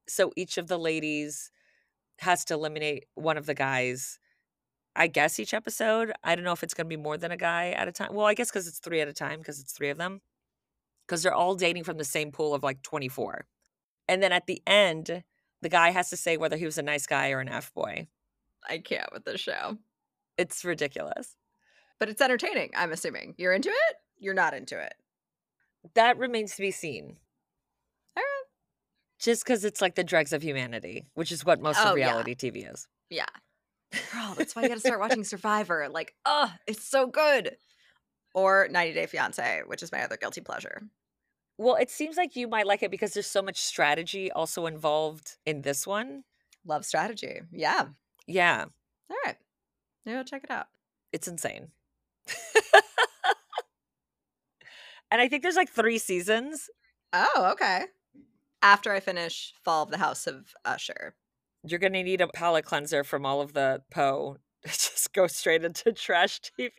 so 0.08 0.32
each 0.36 0.58
of 0.58 0.68
the 0.68 0.78
ladies 0.78 1.50
has 2.18 2.44
to 2.46 2.54
eliminate 2.54 3.04
one 3.14 3.36
of 3.36 3.46
the 3.46 3.54
guys. 3.54 4.18
I 4.96 5.06
guess 5.06 5.38
each 5.38 5.54
episode. 5.54 6.12
I 6.24 6.34
don't 6.34 6.44
know 6.44 6.52
if 6.52 6.64
it's 6.64 6.74
going 6.74 6.86
to 6.86 6.96
be 6.96 7.00
more 7.00 7.16
than 7.16 7.30
a 7.30 7.36
guy 7.36 7.70
at 7.70 7.86
a 7.86 7.92
time. 7.92 8.12
Well, 8.12 8.26
I 8.26 8.34
guess 8.34 8.50
because 8.50 8.66
it's 8.66 8.80
three 8.80 9.00
at 9.00 9.08
a 9.08 9.12
time 9.12 9.38
because 9.38 9.60
it's 9.60 9.72
three 9.72 9.90
of 9.90 9.98
them. 9.98 10.20
Because 11.06 11.22
they're 11.22 11.34
all 11.34 11.54
dating 11.54 11.84
from 11.84 11.98
the 11.98 12.04
same 12.04 12.32
pool 12.32 12.52
of 12.52 12.62
like 12.62 12.82
24. 12.82 13.46
And 14.08 14.22
then 14.22 14.32
at 14.32 14.46
the 14.46 14.60
end, 14.66 15.22
the 15.62 15.68
guy 15.68 15.90
has 15.90 16.10
to 16.10 16.16
say 16.16 16.36
whether 16.36 16.56
he 16.56 16.64
was 16.64 16.78
a 16.78 16.82
nice 16.82 17.06
guy 17.06 17.30
or 17.30 17.40
an 17.40 17.48
F 17.48 17.72
boy. 17.72 18.08
I 18.68 18.78
can't 18.78 19.12
with 19.12 19.24
this 19.24 19.40
show. 19.40 19.78
It's 20.36 20.64
ridiculous. 20.64 21.36
But 21.98 22.08
it's 22.08 22.20
entertaining, 22.20 22.70
I'm 22.76 22.92
assuming. 22.92 23.34
You're 23.38 23.52
into 23.52 23.70
it? 23.70 23.96
You're 24.18 24.34
not 24.34 24.54
into 24.54 24.78
it. 24.78 24.94
That 25.94 26.18
remains 26.18 26.54
to 26.56 26.62
be 26.62 26.70
seen. 26.70 27.16
All 28.16 28.22
right. 28.22 28.44
Just 29.20 29.44
because 29.44 29.64
it's 29.64 29.80
like 29.80 29.94
the 29.94 30.04
dregs 30.04 30.32
of 30.32 30.42
humanity, 30.42 31.06
which 31.14 31.32
is 31.32 31.44
what 31.44 31.60
most 31.60 31.78
Oh, 31.82 31.92
of 31.92 31.98
yeah. 31.98 32.06
reality 32.06 32.34
TV 32.34 32.70
is. 32.72 32.86
Yeah. 33.10 33.26
Girl, 34.12 34.34
that's 34.36 34.54
why 34.54 34.62
you 34.62 34.68
gotta 34.68 34.80
start 34.80 35.00
watching 35.00 35.24
Survivor. 35.24 35.88
Like, 35.88 36.14
oh, 36.26 36.52
it's 36.66 36.84
so 36.84 37.06
good. 37.06 37.56
Or 38.34 38.68
90 38.70 38.92
Day 38.92 39.06
Fiance, 39.06 39.62
which 39.66 39.82
is 39.82 39.90
my 39.90 40.02
other 40.02 40.16
guilty 40.16 40.40
pleasure. 40.42 40.82
Well, 41.56 41.76
it 41.76 41.90
seems 41.90 42.16
like 42.16 42.36
you 42.36 42.46
might 42.46 42.66
like 42.66 42.82
it 42.82 42.90
because 42.90 43.14
there's 43.14 43.26
so 43.26 43.42
much 43.42 43.58
strategy 43.58 44.30
also 44.30 44.66
involved 44.66 45.36
in 45.46 45.62
this 45.62 45.86
one. 45.86 46.22
Love 46.64 46.84
strategy. 46.84 47.40
Yeah. 47.50 47.86
Yeah, 48.26 48.66
All 49.10 49.16
right. 49.24 49.36
Maybe 50.04 50.18
I'll 50.18 50.24
check 50.24 50.44
it 50.44 50.50
out. 50.50 50.66
it's 51.12 51.26
insane. 51.26 51.68
and 55.10 55.20
I 55.20 55.28
think 55.28 55.42
there's 55.42 55.56
like 55.56 55.70
three 55.70 55.98
seasons. 55.98 56.68
Oh, 57.12 57.50
okay. 57.52 57.84
After 58.62 58.92
I 58.92 59.00
finish 59.00 59.54
Fall 59.64 59.84
of 59.84 59.90
the 59.90 59.98
House 59.98 60.26
of 60.26 60.54
Usher. 60.64 61.14
You're 61.64 61.78
going 61.78 61.92
to 61.92 62.02
need 62.02 62.20
a 62.20 62.28
palate 62.28 62.64
cleanser 62.64 63.04
from 63.04 63.24
all 63.26 63.40
of 63.40 63.52
the 63.52 63.82
Poe. 63.90 64.38
Just 64.66 65.12
go 65.12 65.26
straight 65.26 65.64
into 65.64 65.92
trash 65.92 66.40
TV. 66.40 66.70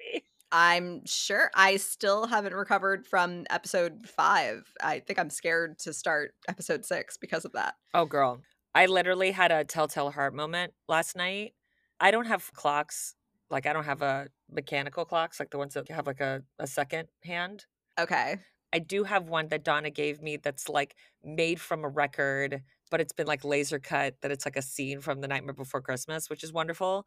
I'm 0.51 1.05
sure 1.05 1.51
I 1.53 1.77
still 1.77 2.25
haven't 2.25 2.55
recovered 2.55 3.05
from 3.05 3.45
episode 3.49 4.07
five. 4.07 4.73
I 4.81 4.99
think 4.99 5.19
I'm 5.19 5.29
scared 5.29 5.77
to 5.79 5.93
start 5.93 6.33
episode 6.47 6.85
six 6.85 7.17
because 7.17 7.45
of 7.45 7.53
that. 7.53 7.75
Oh, 7.93 8.05
girl. 8.05 8.41
I 8.73 8.87
literally 8.87 9.31
had 9.31 9.51
a 9.51 9.63
telltale 9.63 10.11
heart 10.11 10.33
moment 10.33 10.73
last 10.87 11.15
night. 11.15 11.53
I 11.99 12.11
don't 12.11 12.25
have 12.25 12.51
clocks. 12.53 13.15
Like, 13.51 13.65
I 13.65 13.73
don't 13.73 13.85
have 13.85 14.01
a 14.01 14.27
mechanical 14.49 15.05
clocks, 15.05 15.39
like 15.39 15.49
the 15.51 15.57
ones 15.57 15.73
that 15.73 15.89
have 15.89 16.07
like 16.07 16.21
a, 16.21 16.43
a 16.57 16.67
second 16.67 17.09
hand. 17.23 17.65
Okay. 17.99 18.37
I 18.71 18.79
do 18.79 19.03
have 19.03 19.29
one 19.29 19.47
that 19.47 19.63
Donna 19.63 19.89
gave 19.89 20.21
me 20.21 20.37
that's 20.37 20.69
like 20.69 20.95
made 21.23 21.59
from 21.59 21.83
a 21.83 21.89
record, 21.89 22.61
but 22.91 23.01
it's 23.01 23.13
been 23.13 23.27
like 23.27 23.43
laser 23.43 23.79
cut, 23.79 24.15
that 24.21 24.31
it's 24.31 24.45
like 24.45 24.55
a 24.55 24.61
scene 24.61 25.01
from 25.01 25.21
The 25.21 25.27
Nightmare 25.27 25.53
Before 25.53 25.81
Christmas, 25.81 26.29
which 26.29 26.43
is 26.43 26.53
wonderful 26.53 27.05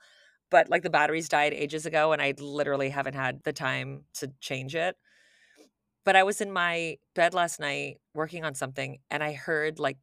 but 0.52 0.68
like 0.68 0.82
the 0.82 0.90
batteries 0.90 1.30
died 1.30 1.54
ages 1.54 1.86
ago 1.86 2.12
and 2.12 2.20
I 2.20 2.34
literally 2.38 2.90
haven't 2.90 3.14
had 3.14 3.42
the 3.42 3.54
time 3.54 4.04
to 4.16 4.30
change 4.40 4.76
it. 4.76 4.96
But 6.04 6.14
I 6.14 6.24
was 6.24 6.40
in 6.40 6.52
my 6.52 6.98
bed 7.14 7.32
last 7.32 7.58
night 7.58 7.98
working 8.14 8.44
on 8.44 8.54
something 8.54 8.98
and 9.10 9.24
I 9.24 9.32
heard 9.32 9.78
like 9.78 9.96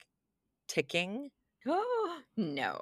ticking. 0.67 1.29
Oh, 1.67 2.21
no. 2.37 2.81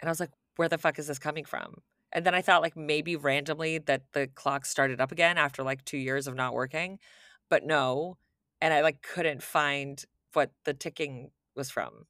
And 0.00 0.08
I 0.08 0.10
was 0.10 0.18
like, 0.18 0.30
where 0.56 0.68
the 0.68 0.78
fuck 0.78 0.98
is 0.98 1.08
this 1.08 1.18
coming 1.18 1.44
from? 1.44 1.82
And 2.12 2.24
then 2.24 2.34
I 2.34 2.42
thought 2.42 2.62
like 2.62 2.76
maybe 2.76 3.16
randomly 3.16 3.78
that 3.78 4.02
the 4.12 4.28
clock 4.34 4.64
started 4.64 5.00
up 5.00 5.12
again 5.12 5.38
after 5.38 5.62
like 5.62 5.84
2 5.84 5.98
years 5.98 6.26
of 6.26 6.34
not 6.34 6.54
working. 6.54 6.98
But 7.50 7.64
no, 7.64 8.16
and 8.60 8.72
I 8.74 8.82
like 8.82 9.02
couldn't 9.02 9.42
find 9.42 10.02
what 10.32 10.50
the 10.64 10.74
ticking 10.74 11.30
was 11.54 11.70
from. 11.70 12.06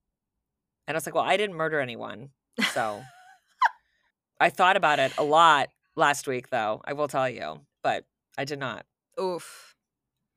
And 0.87 0.95
I 0.95 0.99
was 0.99 1.07
like, 1.07 1.15
well, 1.15 1.25
I 1.25 1.37
didn't 1.37 1.57
murder 1.57 1.81
anyone. 1.81 2.31
So 2.73 3.03
I 4.41 4.51
thought 4.51 4.77
about 4.77 4.99
it 4.99 5.13
a 5.19 5.25
lot 5.25 5.69
last 5.97 6.27
week, 6.27 6.51
though, 6.51 6.81
I 6.85 6.93
will 6.93 7.09
tell 7.09 7.29
you, 7.29 7.61
but 7.83 8.05
I 8.37 8.45
did 8.45 8.59
not. 8.59 8.87
Oof. 9.21 9.75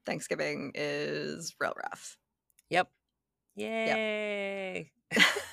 Thanksgiving 0.06 0.72
is 0.74 1.56
real 1.60 1.74
rough. 1.78 2.18
Yep. 2.70 2.90
Yay. 3.56 4.92
Yep. 5.14 5.26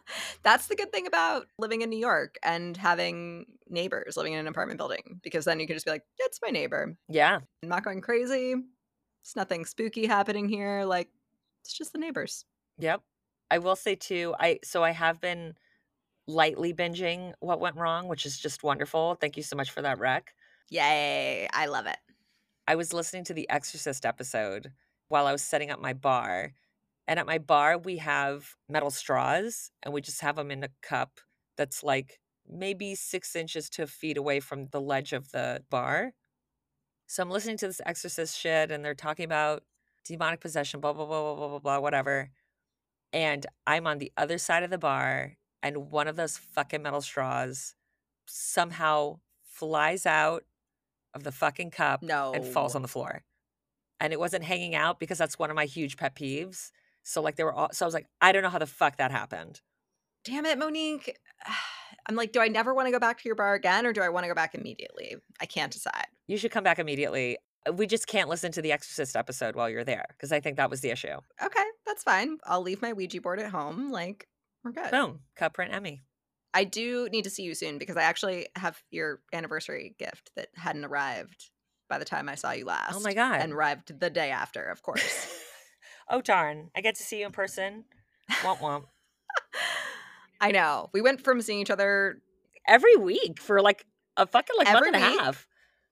That's 0.42 0.66
the 0.66 0.76
good 0.76 0.92
thing 0.92 1.06
about 1.06 1.46
living 1.58 1.82
in 1.82 1.90
New 1.90 1.98
York 1.98 2.36
and 2.42 2.76
having 2.76 3.46
neighbors 3.68 4.16
living 4.16 4.32
in 4.32 4.38
an 4.38 4.46
apartment 4.46 4.78
building 4.78 5.20
because 5.22 5.44
then 5.44 5.60
you 5.60 5.66
can 5.66 5.76
just 5.76 5.86
be 5.86 5.92
like, 5.92 6.04
it's 6.18 6.40
my 6.42 6.50
neighbor. 6.50 6.96
Yeah. 7.08 7.38
I'm 7.62 7.68
not 7.68 7.84
going 7.84 8.00
crazy. 8.00 8.54
It's 9.22 9.36
nothing 9.36 9.64
spooky 9.64 10.06
happening 10.06 10.48
here. 10.48 10.84
Like, 10.84 11.08
it's 11.62 11.72
just 11.72 11.92
the 11.92 11.98
neighbors. 11.98 12.44
Yep. 12.78 13.02
I 13.50 13.58
will 13.58 13.76
say 13.76 13.94
too, 13.94 14.34
I 14.40 14.60
so 14.64 14.82
I 14.82 14.92
have 14.92 15.20
been 15.20 15.54
lightly 16.26 16.72
binging 16.72 17.32
what 17.40 17.60
went 17.60 17.76
wrong, 17.76 18.08
which 18.08 18.26
is 18.26 18.38
just 18.38 18.62
wonderful. 18.62 19.16
Thank 19.16 19.36
you 19.36 19.42
so 19.42 19.56
much 19.56 19.70
for 19.70 19.82
that 19.82 19.98
rec. 19.98 20.32
Yay. 20.70 21.48
I 21.52 21.66
love 21.66 21.86
it. 21.86 21.98
I 22.66 22.76
was 22.76 22.92
listening 22.92 23.24
to 23.24 23.34
the 23.34 23.48
Exorcist 23.50 24.06
episode 24.06 24.72
while 25.08 25.26
I 25.26 25.32
was 25.32 25.42
setting 25.42 25.70
up 25.70 25.80
my 25.80 25.92
bar. 25.92 26.52
And 27.08 27.18
at 27.18 27.26
my 27.26 27.38
bar, 27.38 27.78
we 27.78 27.98
have 27.98 28.54
metal 28.68 28.90
straws 28.90 29.70
and 29.82 29.92
we 29.92 30.00
just 30.00 30.20
have 30.20 30.36
them 30.36 30.50
in 30.50 30.64
a 30.64 30.68
cup 30.82 31.20
that's 31.56 31.82
like 31.82 32.20
maybe 32.48 32.94
six 32.94 33.34
inches 33.34 33.68
to 33.70 33.82
a 33.82 33.86
feet 33.86 34.16
away 34.16 34.40
from 34.40 34.66
the 34.66 34.80
ledge 34.80 35.12
of 35.12 35.30
the 35.32 35.62
bar. 35.70 36.12
So 37.06 37.22
I'm 37.22 37.30
listening 37.30 37.56
to 37.58 37.66
this 37.66 37.80
Exorcist 37.84 38.38
shit 38.38 38.70
and 38.70 38.84
they're 38.84 38.94
talking 38.94 39.24
about 39.24 39.64
demonic 40.04 40.40
possession, 40.40 40.80
blah, 40.80 40.92
blah, 40.92 41.06
blah, 41.06 41.22
blah, 41.22 41.34
blah, 41.34 41.48
blah, 41.48 41.58
blah, 41.58 41.78
whatever. 41.80 42.30
And 43.12 43.46
I'm 43.66 43.86
on 43.86 43.98
the 43.98 44.12
other 44.16 44.38
side 44.38 44.62
of 44.62 44.70
the 44.70 44.78
bar 44.78 45.36
and 45.62 45.90
one 45.90 46.08
of 46.08 46.16
those 46.16 46.36
fucking 46.36 46.82
metal 46.82 47.00
straws 47.00 47.74
somehow 48.26 49.20
flies 49.44 50.06
out 50.06 50.44
of 51.14 51.24
the 51.24 51.32
fucking 51.32 51.70
cup 51.70 52.02
no. 52.02 52.32
and 52.32 52.44
falls 52.44 52.74
on 52.74 52.82
the 52.82 52.88
floor. 52.88 53.22
And 54.00 54.12
it 54.12 54.18
wasn't 54.18 54.44
hanging 54.44 54.74
out 54.74 54.98
because 54.98 55.18
that's 55.18 55.38
one 55.38 55.50
of 55.50 55.56
my 55.56 55.66
huge 55.66 55.96
pet 55.96 56.16
peeves. 56.16 56.70
So 57.02 57.22
like 57.22 57.36
they 57.36 57.44
were 57.44 57.52
all 57.52 57.70
so 57.72 57.84
I 57.84 57.86
was 57.86 57.94
like, 57.94 58.06
I 58.20 58.32
don't 58.32 58.42
know 58.42 58.50
how 58.50 58.58
the 58.58 58.66
fuck 58.66 58.96
that 58.98 59.10
happened. 59.10 59.60
Damn 60.24 60.46
it, 60.46 60.58
Monique. 60.58 61.18
I'm 62.08 62.16
like, 62.16 62.32
do 62.32 62.40
I 62.40 62.48
never 62.48 62.74
want 62.74 62.88
to 62.88 62.92
go 62.92 62.98
back 62.98 63.20
to 63.20 63.28
your 63.28 63.36
bar 63.36 63.54
again 63.54 63.86
or 63.86 63.92
do 63.92 64.00
I 64.00 64.08
want 64.08 64.24
to 64.24 64.28
go 64.28 64.34
back 64.34 64.56
immediately? 64.56 65.16
I 65.40 65.46
can't 65.46 65.72
decide. 65.72 66.06
You 66.26 66.36
should 66.36 66.50
come 66.50 66.64
back 66.64 66.80
immediately. 66.80 67.38
We 67.72 67.86
just 67.86 68.08
can't 68.08 68.28
listen 68.28 68.50
to 68.52 68.62
the 68.62 68.72
Exorcist 68.72 69.14
episode 69.14 69.54
while 69.54 69.70
you're 69.70 69.84
there 69.84 70.06
because 70.08 70.32
I 70.32 70.40
think 70.40 70.56
that 70.56 70.68
was 70.68 70.80
the 70.80 70.90
issue. 70.90 71.16
Okay, 71.40 71.64
that's 71.86 72.02
fine. 72.02 72.38
I'll 72.44 72.62
leave 72.62 72.82
my 72.82 72.92
Ouija 72.92 73.20
board 73.20 73.38
at 73.38 73.50
home. 73.50 73.92
Like, 73.92 74.26
we're 74.64 74.72
good. 74.72 74.90
Boom. 74.90 75.20
Cut 75.36 75.54
print 75.54 75.72
Emmy. 75.72 76.02
I 76.54 76.64
do 76.64 77.08
need 77.10 77.24
to 77.24 77.30
see 77.30 77.44
you 77.44 77.54
soon 77.54 77.78
because 77.78 77.96
I 77.96 78.02
actually 78.02 78.48
have 78.56 78.82
your 78.90 79.20
anniversary 79.32 79.94
gift 79.98 80.32
that 80.36 80.48
hadn't 80.56 80.84
arrived 80.84 81.50
by 81.88 81.98
the 81.98 82.04
time 82.04 82.28
I 82.28 82.34
saw 82.34 82.52
you 82.52 82.64
oh 82.64 82.68
last. 82.68 82.94
Oh 82.96 83.00
my 83.00 83.14
God. 83.14 83.40
And 83.40 83.52
arrived 83.52 83.98
the 84.00 84.10
day 84.10 84.30
after, 84.30 84.62
of 84.64 84.82
course. 84.82 85.26
oh, 86.12 86.20
darn. 86.20 86.70
I 86.76 86.80
get 86.80 86.94
to 86.96 87.02
see 87.02 87.20
you 87.20 87.26
in 87.26 87.32
person. 87.32 87.84
Womp 88.42 88.58
womp. 88.58 88.84
I 90.40 90.50
know. 90.52 90.90
We 90.92 91.00
went 91.00 91.22
from 91.22 91.40
seeing 91.40 91.60
each 91.60 91.70
other 91.70 92.20
every 92.66 92.96
week 92.96 93.40
for 93.40 93.60
like 93.60 93.84
a 94.16 94.26
fucking 94.26 94.56
like 94.56 94.68
every 94.68 94.90
month 94.90 95.02
and 95.04 95.12
week, 95.12 95.20
a 95.20 95.24
half. 95.24 95.46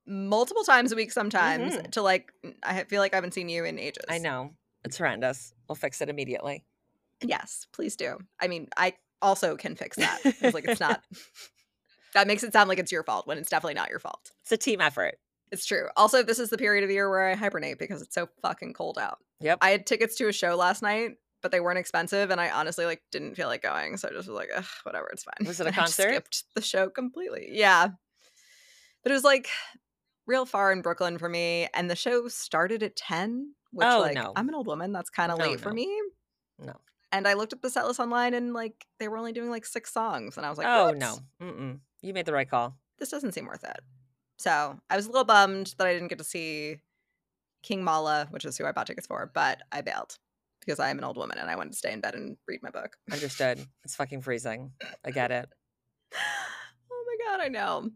Multiple 0.07 0.65
times 0.65 0.93
a 0.93 0.97
week 0.97 1.13
sometimes 1.13 1.75
Mhm. 1.75 1.91
to 1.93 2.03
like 2.03 2.33
I 2.63 2.85
feel 2.85 3.01
like 3.01 3.13
I 3.13 3.17
haven't 3.17 3.35
seen 3.35 3.49
you 3.49 3.65
in 3.65 3.79
ages. 3.79 4.05
I 4.09 4.19
know. 4.19 4.51
It's 4.85 4.99
horrendous. 4.99 5.53
We'll 5.69 5.77
fix 5.77 6.01
it 6.01 6.09
immediately. 6.09 6.65
Yes, 7.23 7.67
please 7.73 7.97
do. 7.97 8.19
I 8.41 8.49
mean, 8.49 8.69
I 8.77 8.95
also 9.23 9.57
can 9.57 9.77
fix 9.77 9.97
that. 9.99 10.21
It's 10.25 10.55
like 10.55 10.67
it's 10.67 10.81
not 10.81 11.03
that 12.15 12.27
makes 12.27 12.43
it 12.43 12.53
sound 12.53 12.69
like 12.69 12.79
it's 12.79 12.91
your 12.93 13.05
fault 13.05 13.27
when 13.27 13.39
it's 13.39 13.51
definitely 13.51 13.75
not 13.75 13.91
your 13.91 13.99
fault. 14.01 14.33
It's 14.43 14.53
a 14.53 14.57
team 14.57 14.81
effort. 14.81 15.17
It's 15.53 15.67
true. 15.67 15.89
Also, 15.97 16.23
this 16.23 16.39
is 16.39 16.51
the 16.51 16.59
period 16.59 16.83
of 16.85 16.89
the 16.89 16.95
year 16.95 17.11
where 17.11 17.29
I 17.29 17.35
hibernate 17.35 17.79
because 17.79 18.03
it's 18.03 18.15
so 18.15 18.29
fucking 18.43 18.73
cold 18.73 18.99
out. 18.99 19.19
Yep. 19.41 19.59
I 19.61 19.71
had 19.71 19.87
tickets 19.87 20.17
to 20.17 20.29
a 20.29 20.33
show 20.33 20.55
last 20.57 20.83
night, 20.83 21.13
but 21.43 21.51
they 21.53 21.61
weren't 21.61 21.79
expensive, 21.79 22.31
and 22.31 22.41
I 22.41 22.51
honestly 22.51 22.85
like 22.85 23.03
didn't 23.11 23.35
feel 23.35 23.49
like 23.49 23.63
going, 23.63 23.97
so 23.97 24.09
I 24.09 24.13
just 24.13 24.29
was 24.29 24.37
like, 24.37 24.51
Ugh, 24.55 24.65
whatever, 24.85 25.09
it's 25.09 25.25
fine. 25.25 25.47
Was 25.47 25.61
it 25.61 25.65
a 25.67 25.69
And 25.69 25.77
I 25.77 25.81
just 25.87 25.97
concert? 25.97 26.11
skipped 26.13 26.45
the 26.55 26.61
show 26.63 26.89
completely. 26.91 27.49
Yeah, 27.53 27.89
but 29.03 29.13
it 29.13 29.15
was 29.15 29.25
like 29.25 29.49
real 30.27 30.45
far 30.47 30.73
in 30.73 30.83
Brooklyn 30.83 31.19
for 31.19 31.29
me, 31.29 31.69
and 31.75 31.91
the 31.91 31.97
show 31.97 32.29
started 32.29 32.83
at 32.83 32.97
ten. 32.97 33.55
Which, 33.73 33.87
Oh, 33.89 34.01
like, 34.01 34.15
no. 34.15 34.33
I'm 34.35 34.49
an 34.49 34.55
old 34.57 34.67
woman. 34.67 34.93
That's 34.93 35.11
kind 35.11 35.31
of 35.31 35.39
oh, 35.39 35.45
No, 35.45 35.51
late 35.51 35.61
for 35.61 35.73
me. 35.73 35.89
No. 36.59 36.75
And 37.13 37.27
I 37.29 37.35
looked 37.35 37.53
at 37.53 37.63
the 37.63 37.71
set 37.71 37.87
list 37.87 38.01
online, 38.01 38.35
and 38.35 38.53
like 38.53 38.85
they 38.99 39.09
were 39.09 39.17
only 39.17 39.33
doing 39.33 39.49
like 39.49 39.65
six 39.65 39.93
songs, 39.93 40.37
and 40.37 40.45
I 40.45 40.49
was 40.51 40.59
like, 40.59 40.67
oh 40.69 40.87
"What? 40.87 40.99
no. 40.99 41.19
Mm-mm. 41.41 41.79
You 42.03 42.13
made 42.13 42.27
the 42.27 42.33
right 42.33 42.49
call. 42.51 42.77
this 42.99 43.11
doesn't 43.11 43.33
seem 43.33 43.47
worth 43.47 43.65
it. 43.65 43.81
So 44.39 44.79
I 44.91 44.97
was 44.97 45.07
a 45.07 45.11
little 45.11 45.25
bummed 45.25 45.75
that 45.79 45.87
I 45.87 45.93
didn't 45.93 46.09
get 46.09 46.19
to 46.19 46.25
see 46.25 46.79
King 47.63 47.85
Mala, 47.85 48.27
which 48.31 48.45
is 48.45 48.57
who 48.57 48.67
I 48.67 48.73
bought 48.73 48.87
tickets 48.87 49.07
for, 49.07 49.31
but 49.35 49.61
I 49.73 49.81
bailed 49.81 50.17
because 50.61 50.79
I 50.79 50.91
am 50.91 50.99
an 50.99 51.05
old 51.05 51.17
woman 51.17 51.39
and 51.39 51.51
I 51.51 51.57
wanted 51.57 51.73
to 51.73 51.79
stay 51.79 51.93
in 51.93 52.01
bed 52.01 52.15
and 52.15 52.37
read 52.47 52.63
my 52.63 52.71
book. 52.71 52.97
Understood. 53.13 53.65
it's 53.85 53.97
fucking 53.97 54.21
freezing. 54.23 54.73
I 55.05 55.11
get 55.11 55.31
it. 55.31 55.49
oh 56.93 57.05
my 57.07 57.31
god, 57.31 57.43
I 57.43 57.49
know. 57.49 57.91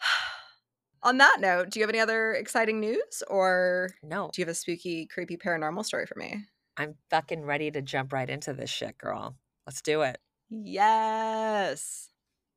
On 1.04 1.18
that 1.18 1.38
note, 1.40 1.70
do 1.70 1.80
you 1.80 1.82
have 1.82 1.90
any 1.90 1.98
other 1.98 2.32
exciting 2.32 2.78
news 2.78 3.22
or 3.28 3.90
No, 4.02 4.30
do 4.32 4.40
you 4.40 4.46
have 4.46 4.52
a 4.52 4.54
spooky, 4.54 5.06
creepy 5.06 5.36
paranormal 5.36 5.84
story 5.84 6.06
for 6.06 6.18
me? 6.18 6.44
I'm 6.76 6.94
fucking 7.10 7.44
ready 7.44 7.70
to 7.70 7.82
jump 7.82 8.12
right 8.12 8.30
into 8.30 8.52
this 8.52 8.70
shit, 8.70 8.96
girl. 8.98 9.36
Let's 9.66 9.82
do 9.82 10.02
it. 10.02 10.18
Yes. 10.48 12.10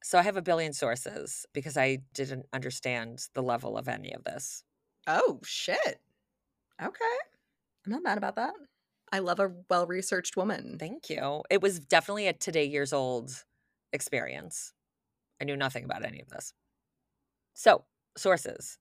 So 0.04 0.20
I 0.20 0.22
have 0.22 0.38
a 0.38 0.42
billion 0.42 0.74
sources 0.74 1.46
because 1.54 1.78
I 1.78 2.00
didn't 2.14 2.46
understand 2.54 3.28
the 3.34 3.42
level 3.42 3.78
of 3.78 3.88
any 3.88 4.14
of 4.14 4.24
this. 4.24 4.64
Oh, 5.08 5.40
shit. 5.44 6.00
Okay. 6.82 7.06
I'm 7.86 7.92
not 7.92 8.04
mad 8.04 8.18
about 8.18 8.36
that. 8.36 8.54
I 9.12 9.20
love 9.20 9.40
a 9.40 9.52
well 9.70 9.86
researched 9.88 10.36
woman. 10.36 10.78
Thank 10.80 11.10
you. 11.10 11.44
It 11.50 11.62
was 11.62 11.80
definitely 11.80 12.28
a 12.28 12.34
today 12.34 12.66
years 12.66 12.92
old 12.92 13.44
experience. 13.94 14.74
I 15.42 15.46
knew 15.46 15.56
nothing 15.56 15.86
about 15.86 16.06
any 16.06 16.22
of 16.22 16.30
this. 16.30 16.54
So, 17.54 17.86
sources 18.18 18.78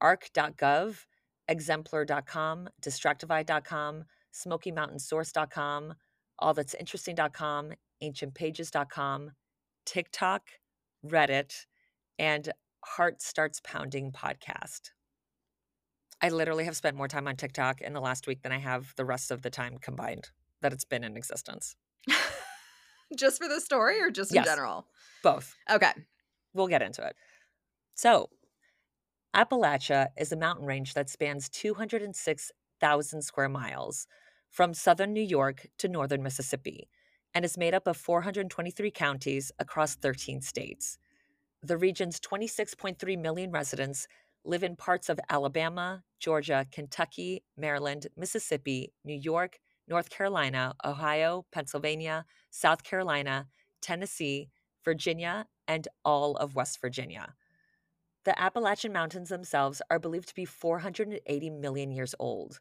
arc.gov, 0.00 1.06
exemplore.com, 1.50 2.68
distractify.com, 2.82 4.04
smokymountainsource.com, 4.34 5.94
allthat'sinteresting.com, 6.40 7.72
ancientpages.com, 8.02 9.30
TikTok, 9.86 10.42
Reddit, 11.06 11.66
and 12.18 12.52
Heart 12.84 13.22
Starts 13.22 13.60
Pounding 13.64 14.12
podcast. 14.12 14.90
I 16.24 16.30
literally 16.30 16.64
have 16.64 16.74
spent 16.74 16.96
more 16.96 17.06
time 17.06 17.28
on 17.28 17.36
TikTok 17.36 17.82
in 17.82 17.92
the 17.92 18.00
last 18.00 18.26
week 18.26 18.40
than 18.40 18.50
I 18.50 18.56
have 18.56 18.94
the 18.96 19.04
rest 19.04 19.30
of 19.30 19.42
the 19.42 19.50
time 19.50 19.76
combined 19.76 20.30
that 20.62 20.72
it's 20.72 20.86
been 20.86 21.04
in 21.04 21.18
existence. 21.18 21.76
just 23.18 23.42
for 23.42 23.46
the 23.46 23.60
story 23.60 24.00
or 24.00 24.08
just 24.08 24.32
Yes. 24.32 24.46
in 24.46 24.50
general? 24.50 24.86
Both. 25.22 25.54
Okay. 25.70 25.92
We'll 26.54 26.68
get 26.68 26.80
into 26.80 27.06
it. 27.06 27.14
So, 27.94 28.30
Appalachia 29.36 30.06
is 30.16 30.32
a 30.32 30.36
mountain 30.36 30.64
range 30.64 30.94
that 30.94 31.10
spans 31.10 31.50
206,000 31.50 33.20
square 33.20 33.50
miles 33.50 34.06
from 34.48 34.72
southern 34.72 35.12
New 35.12 35.20
York 35.20 35.66
to 35.76 35.88
northern 35.88 36.22
Mississippi 36.22 36.88
and 37.34 37.44
is 37.44 37.58
made 37.58 37.74
up 37.74 37.86
of 37.86 37.98
423 37.98 38.90
counties 38.92 39.52
across 39.58 39.94
13 39.94 40.40
states. 40.40 40.96
The 41.62 41.76
region's 41.76 42.18
26.3 42.18 43.18
million 43.18 43.50
residents 43.50 44.08
live 44.44 44.62
in 44.62 44.76
parts 44.76 45.08
of 45.08 45.18
Alabama, 45.30 46.02
Georgia, 46.20 46.66
Kentucky, 46.70 47.42
Maryland, 47.56 48.06
Mississippi, 48.16 48.92
New 49.04 49.14
York, 49.14 49.58
North 49.88 50.10
Carolina, 50.10 50.74
Ohio, 50.84 51.46
Pennsylvania, 51.52 52.24
South 52.50 52.82
Carolina, 52.82 53.48
Tennessee, 53.80 54.50
Virginia, 54.84 55.46
and 55.66 55.88
all 56.04 56.36
of 56.36 56.54
West 56.54 56.80
Virginia. 56.80 57.34
The 58.24 58.40
Appalachian 58.40 58.92
Mountains 58.92 59.28
themselves 59.28 59.82
are 59.90 59.98
believed 59.98 60.28
to 60.28 60.34
be 60.34 60.46
480 60.46 61.50
million 61.50 61.90
years 61.90 62.14
old. 62.18 62.58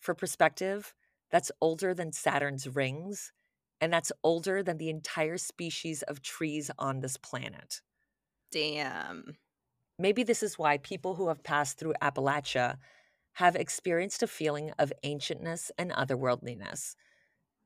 For 0.00 0.14
perspective, 0.14 0.94
that's 1.30 1.50
older 1.60 1.94
than 1.94 2.12
Saturn's 2.12 2.68
rings, 2.68 3.32
and 3.80 3.92
that's 3.92 4.12
older 4.22 4.62
than 4.62 4.78
the 4.78 4.90
entire 4.90 5.38
species 5.38 6.02
of 6.02 6.22
trees 6.22 6.70
on 6.78 7.00
this 7.00 7.16
planet. 7.16 7.80
Damn. 8.50 9.36
Maybe 9.98 10.22
this 10.22 10.44
is 10.44 10.58
why 10.58 10.78
people 10.78 11.16
who 11.16 11.26
have 11.26 11.42
passed 11.42 11.78
through 11.78 11.94
Appalachia 12.00 12.76
have 13.34 13.56
experienced 13.56 14.22
a 14.22 14.28
feeling 14.28 14.70
of 14.78 14.92
ancientness 15.04 15.70
and 15.76 15.90
otherworldliness. 15.90 16.94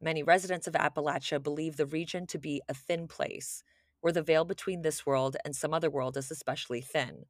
Many 0.00 0.22
residents 0.22 0.66
of 0.66 0.72
Appalachia 0.72 1.42
believe 1.42 1.76
the 1.76 1.86
region 1.86 2.26
to 2.28 2.38
be 2.38 2.62
a 2.68 2.74
thin 2.74 3.06
place, 3.06 3.62
where 4.00 4.14
the 4.14 4.22
veil 4.22 4.46
between 4.46 4.80
this 4.80 5.04
world 5.04 5.36
and 5.44 5.54
some 5.54 5.74
other 5.74 5.90
world 5.90 6.16
is 6.16 6.30
especially 6.30 6.80
thin. 6.80 7.26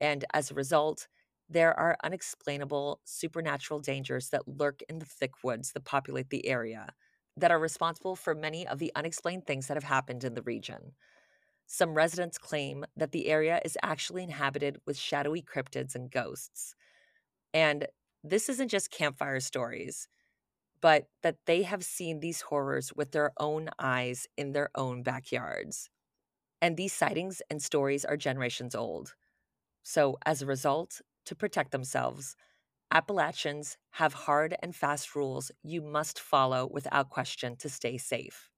And 0.00 0.24
as 0.32 0.50
a 0.50 0.54
result, 0.54 1.08
there 1.48 1.78
are 1.78 1.98
unexplainable 2.02 3.00
supernatural 3.04 3.80
dangers 3.80 4.30
that 4.30 4.48
lurk 4.48 4.80
in 4.88 4.98
the 4.98 5.04
thick 5.04 5.44
woods 5.44 5.72
that 5.72 5.84
populate 5.84 6.30
the 6.30 6.46
area 6.46 6.94
that 7.36 7.50
are 7.50 7.58
responsible 7.58 8.16
for 8.16 8.34
many 8.34 8.66
of 8.66 8.78
the 8.78 8.92
unexplained 8.94 9.46
things 9.46 9.66
that 9.66 9.76
have 9.76 9.84
happened 9.84 10.24
in 10.24 10.34
the 10.34 10.42
region. 10.42 10.92
Some 11.66 11.94
residents 11.94 12.38
claim 12.38 12.84
that 12.96 13.12
the 13.12 13.28
area 13.28 13.60
is 13.64 13.78
actually 13.82 14.22
inhabited 14.22 14.78
with 14.86 14.96
shadowy 14.98 15.42
cryptids 15.42 15.94
and 15.94 16.10
ghosts. 16.10 16.74
And 17.54 17.88
this 18.24 18.48
isn't 18.48 18.68
just 18.68 18.90
campfire 18.90 19.40
stories, 19.40 20.08
but 20.80 21.08
that 21.22 21.38
they 21.46 21.62
have 21.62 21.84
seen 21.84 22.20
these 22.20 22.42
horrors 22.42 22.92
with 22.94 23.12
their 23.12 23.32
own 23.38 23.70
eyes 23.78 24.26
in 24.36 24.52
their 24.52 24.70
own 24.74 25.02
backyards. 25.02 25.90
And 26.60 26.76
these 26.76 26.92
sightings 26.92 27.42
and 27.50 27.62
stories 27.62 28.04
are 28.04 28.16
generations 28.16 28.74
old. 28.74 29.14
So, 29.82 30.18
as 30.26 30.42
a 30.42 30.46
result, 30.46 31.00
to 31.26 31.34
protect 31.36 31.72
themselves, 31.72 32.36
Appalachians 32.92 33.78
have 33.92 34.14
hard 34.14 34.56
and 34.62 34.76
fast 34.76 35.16
rules 35.16 35.50
you 35.62 35.82
must 35.82 36.20
follow 36.20 36.66
without 36.66 37.10
question 37.10 37.56
to 37.58 37.68
stay 37.68 37.98
safe. 37.98 38.50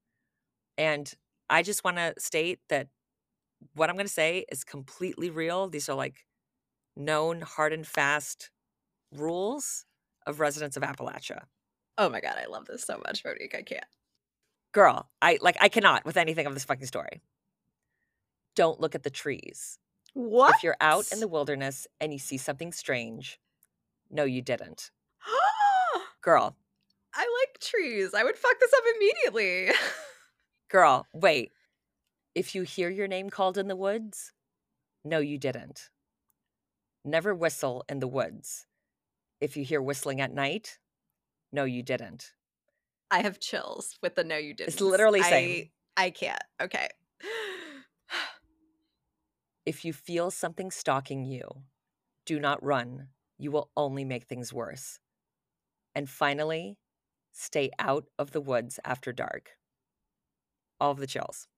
And 0.79 1.13
I 1.51 1.63
just 1.63 1.85
want 1.85 1.97
to 1.99 2.15
state 2.19 2.61
that 2.69 2.89
what 3.75 3.89
I'm 3.89 3.97
going 3.97 4.07
to 4.07 4.13
say 4.13 4.45
is 4.51 4.65
completely 4.65 5.31
real. 5.31 5.69
These 5.69 5.89
are 5.89 5.97
like 5.97 6.25
known 6.97 7.41
hard 7.41 7.73
and 7.73 7.87
fast 7.87 8.51
rules 9.13 9.85
of 10.27 10.41
residents 10.41 10.77
of 10.77 10.83
Appalachia. 10.83 11.45
Oh 11.97 12.09
my 12.09 12.21
god, 12.21 12.37
I 12.41 12.47
love 12.47 12.67
this 12.67 12.85
so 12.85 13.01
much, 13.07 13.25
Monique. 13.25 13.55
I 13.57 13.63
can't. 13.63 13.85
Girl, 14.73 15.09
I 15.23 15.39
like 15.41 15.57
I 15.61 15.69
cannot 15.69 16.05
with 16.05 16.17
anything 16.17 16.47
of 16.47 16.55
this 16.55 16.65
fucking 16.65 16.87
story. 16.87 17.21
Don't 18.57 18.81
look 18.81 18.95
at 18.95 19.03
the 19.03 19.11
trees. 19.11 19.79
What? 20.15 20.55
If 20.57 20.63
you're 20.63 20.77
out 20.81 21.11
in 21.13 21.21
the 21.21 21.29
wilderness 21.29 21.87
and 22.01 22.13
you 22.13 22.19
see 22.19 22.37
something 22.37 22.73
strange, 22.73 23.39
no, 24.11 24.25
you 24.25 24.43
didn't. 24.43 24.91
Girl, 26.23 26.57
I 27.15 27.21
like 27.21 27.61
trees. 27.61 28.15
I 28.15 28.25
would 28.25 28.37
fuck 28.37 28.59
this 28.61 28.73
up 28.73 28.85
immediately. 28.97 29.75
girl, 30.69 31.07
wait. 31.13 31.53
If 32.35 32.55
you 32.55 32.63
hear 32.63 32.91
your 32.91 33.07
name 33.07 33.31
called 33.31 33.59
in 33.59 33.69
the 33.69 33.77
woods, 33.77 34.33
no, 35.05 35.19
you 35.19 35.39
didn't. 35.39 35.91
Never 37.05 37.35
whistle 37.35 37.85
in 37.89 38.01
the 38.01 38.09
woods. 38.09 38.67
If 39.41 39.57
you 39.57 39.65
hear 39.65 39.83
whistling 39.83 40.21
at 40.21 40.33
night, 40.33 40.79
no, 41.53 41.65
you 41.65 41.83
didn't. 41.83 42.33
I 43.11 43.23
have 43.23 43.39
chills 43.39 43.97
with 44.03 44.15
the 44.15 44.25
no, 44.25 44.37
you 44.37 44.55
didn't. 44.55 44.73
It's 44.73 44.81
literally 44.81 45.23
saying, 45.23 45.71
I, 45.97 46.07
I 46.07 46.11
can't. 46.11 46.43
Okay. 46.61 46.89
if 49.67 49.85
you 49.85 49.93
feel 49.93 50.31
something 50.31 50.71
stalking 50.71 51.25
you, 51.25 51.49
do 52.27 52.41
not 52.41 52.65
run. 52.65 53.09
You 53.39 53.51
will 53.51 53.71
only 53.77 54.05
make 54.05 54.25
things 54.25 54.53
worse. 54.53 54.99
And 55.95 56.09
finally, 56.09 56.79
stay 57.33 57.71
out 57.79 58.07
of 58.19 58.33
the 58.33 58.41
woods 58.41 58.81
after 58.85 59.13
dark. 59.13 59.51
All 60.85 60.91
of 60.91 60.99
the 60.99 61.07
chills. 61.07 61.49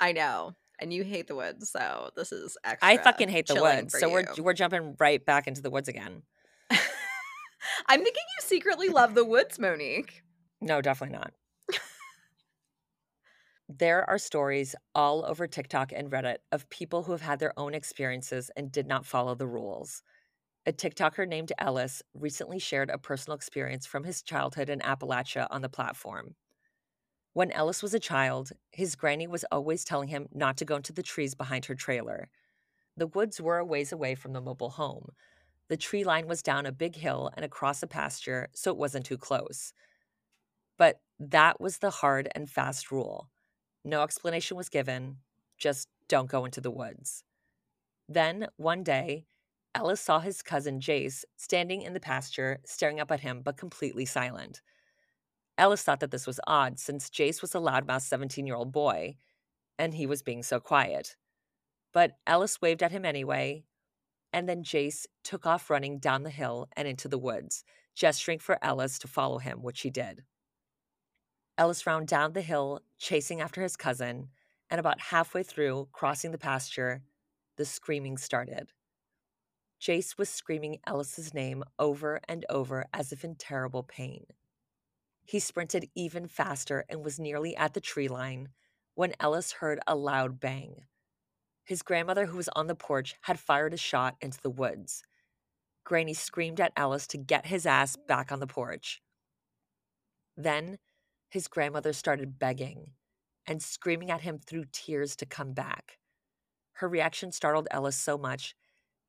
I 0.00 0.12
know. 0.12 0.54
And 0.78 0.92
you 0.92 1.02
hate 1.02 1.28
the 1.28 1.34
woods, 1.34 1.70
so 1.70 2.10
this 2.14 2.30
is 2.30 2.58
extra. 2.62 2.86
I 2.86 2.98
fucking 2.98 3.30
hate 3.30 3.46
the 3.46 3.54
woods. 3.54 3.98
So 3.98 4.08
you. 4.08 4.12
we're 4.12 4.42
we're 4.42 4.52
jumping 4.52 4.94
right 4.98 5.24
back 5.24 5.46
into 5.46 5.62
the 5.62 5.70
woods 5.70 5.88
again. 5.88 6.20
I'm 6.70 6.78
thinking 8.04 8.12
you 8.14 8.46
secretly 8.46 8.90
love 8.90 9.14
the 9.14 9.24
woods, 9.24 9.58
Monique. 9.58 10.22
No, 10.60 10.82
definitely 10.82 11.16
not. 11.16 11.32
there 13.70 14.04
are 14.10 14.18
stories 14.18 14.74
all 14.94 15.24
over 15.24 15.46
TikTok 15.46 15.92
and 15.96 16.10
Reddit 16.10 16.36
of 16.52 16.68
people 16.68 17.04
who 17.04 17.12
have 17.12 17.22
had 17.22 17.38
their 17.38 17.58
own 17.58 17.72
experiences 17.72 18.50
and 18.58 18.70
did 18.70 18.86
not 18.86 19.06
follow 19.06 19.34
the 19.34 19.46
rules. 19.46 20.02
A 20.66 20.72
TikToker 20.72 21.26
named 21.26 21.52
Ellis 21.56 22.02
recently 22.12 22.58
shared 22.58 22.90
a 22.90 22.98
personal 22.98 23.36
experience 23.36 23.86
from 23.86 24.04
his 24.04 24.20
childhood 24.20 24.68
in 24.68 24.80
Appalachia 24.80 25.46
on 25.50 25.62
the 25.62 25.70
platform. 25.70 26.34
When 27.36 27.52
Ellis 27.52 27.82
was 27.82 27.92
a 27.92 28.00
child, 28.00 28.52
his 28.72 28.96
granny 28.96 29.26
was 29.26 29.44
always 29.52 29.84
telling 29.84 30.08
him 30.08 30.26
not 30.32 30.56
to 30.56 30.64
go 30.64 30.76
into 30.76 30.94
the 30.94 31.02
trees 31.02 31.34
behind 31.34 31.66
her 31.66 31.74
trailer. 31.74 32.30
The 32.96 33.08
woods 33.08 33.42
were 33.42 33.58
a 33.58 33.64
ways 33.64 33.92
away 33.92 34.14
from 34.14 34.32
the 34.32 34.40
mobile 34.40 34.70
home. 34.70 35.10
The 35.68 35.76
tree 35.76 36.02
line 36.02 36.28
was 36.28 36.40
down 36.40 36.64
a 36.64 36.72
big 36.72 36.96
hill 36.96 37.30
and 37.36 37.44
across 37.44 37.82
a 37.82 37.86
pasture, 37.86 38.48
so 38.54 38.70
it 38.70 38.78
wasn't 38.78 39.04
too 39.04 39.18
close. 39.18 39.74
But 40.78 41.02
that 41.20 41.60
was 41.60 41.76
the 41.76 41.90
hard 41.90 42.30
and 42.34 42.48
fast 42.48 42.90
rule. 42.90 43.28
No 43.84 44.00
explanation 44.00 44.56
was 44.56 44.70
given, 44.70 45.18
just 45.58 45.90
don't 46.08 46.30
go 46.30 46.46
into 46.46 46.62
the 46.62 46.70
woods. 46.70 47.22
Then, 48.08 48.48
one 48.56 48.82
day, 48.82 49.26
Ellis 49.74 50.00
saw 50.00 50.20
his 50.20 50.40
cousin 50.40 50.80
Jace 50.80 51.22
standing 51.36 51.82
in 51.82 51.92
the 51.92 52.00
pasture, 52.00 52.60
staring 52.64 52.98
up 52.98 53.10
at 53.10 53.20
him, 53.20 53.42
but 53.44 53.58
completely 53.58 54.06
silent. 54.06 54.62
Ellis 55.58 55.82
thought 55.82 56.00
that 56.00 56.10
this 56.10 56.26
was 56.26 56.40
odd 56.46 56.78
since 56.78 57.08
Jace 57.08 57.40
was 57.40 57.54
a 57.54 57.58
loudmouth 57.58 58.02
17 58.02 58.46
year 58.46 58.56
old 58.56 58.72
boy, 58.72 59.16
and 59.78 59.94
he 59.94 60.06
was 60.06 60.22
being 60.22 60.42
so 60.42 60.60
quiet. 60.60 61.16
But 61.92 62.18
Ellis 62.26 62.60
waved 62.60 62.82
at 62.82 62.92
him 62.92 63.04
anyway, 63.04 63.64
and 64.32 64.48
then 64.48 64.62
Jace 64.62 65.06
took 65.24 65.46
off 65.46 65.70
running 65.70 65.98
down 65.98 66.22
the 66.22 66.30
hill 66.30 66.68
and 66.76 66.86
into 66.86 67.08
the 67.08 67.18
woods, 67.18 67.64
gesturing 67.94 68.38
for 68.38 68.62
Ellis 68.62 68.98
to 68.98 69.08
follow 69.08 69.38
him, 69.38 69.62
which 69.62 69.80
he 69.80 69.90
did. 69.90 70.24
Ellis 71.56 71.86
ran 71.86 72.04
down 72.04 72.34
the 72.34 72.42
hill, 72.42 72.80
chasing 72.98 73.40
after 73.40 73.62
his 73.62 73.76
cousin, 73.76 74.28
and 74.68 74.78
about 74.78 75.00
halfway 75.00 75.42
through, 75.42 75.88
crossing 75.92 76.32
the 76.32 76.38
pasture, 76.38 77.02
the 77.56 77.64
screaming 77.64 78.18
started. 78.18 78.72
Jace 79.80 80.18
was 80.18 80.28
screaming 80.28 80.80
Ellis's 80.86 81.32
name 81.32 81.64
over 81.78 82.20
and 82.28 82.44
over 82.50 82.84
as 82.92 83.12
if 83.12 83.24
in 83.24 83.36
terrible 83.36 83.82
pain. 83.82 84.26
He 85.26 85.40
sprinted 85.40 85.90
even 85.96 86.28
faster 86.28 86.84
and 86.88 87.04
was 87.04 87.18
nearly 87.18 87.56
at 87.56 87.74
the 87.74 87.80
tree 87.80 88.06
line 88.06 88.50
when 88.94 89.12
Ellis 89.18 89.52
heard 89.52 89.80
a 89.86 89.96
loud 89.96 90.38
bang. 90.38 90.84
His 91.64 91.82
grandmother, 91.82 92.26
who 92.26 92.36
was 92.36 92.48
on 92.54 92.68
the 92.68 92.76
porch, 92.76 93.16
had 93.22 93.40
fired 93.40 93.74
a 93.74 93.76
shot 93.76 94.14
into 94.20 94.40
the 94.40 94.50
woods. 94.50 95.02
Granny 95.82 96.14
screamed 96.14 96.60
at 96.60 96.72
Ellis 96.76 97.08
to 97.08 97.18
get 97.18 97.46
his 97.46 97.66
ass 97.66 97.96
back 97.96 98.30
on 98.30 98.38
the 98.38 98.46
porch. 98.46 99.02
Then 100.36 100.78
his 101.28 101.48
grandmother 101.48 101.92
started 101.92 102.38
begging 102.38 102.92
and 103.46 103.60
screaming 103.60 104.12
at 104.12 104.20
him 104.20 104.38
through 104.38 104.66
tears 104.70 105.16
to 105.16 105.26
come 105.26 105.52
back. 105.52 105.98
Her 106.74 106.88
reaction 106.88 107.32
startled 107.32 107.66
Ellis 107.72 107.96
so 107.96 108.16
much 108.16 108.54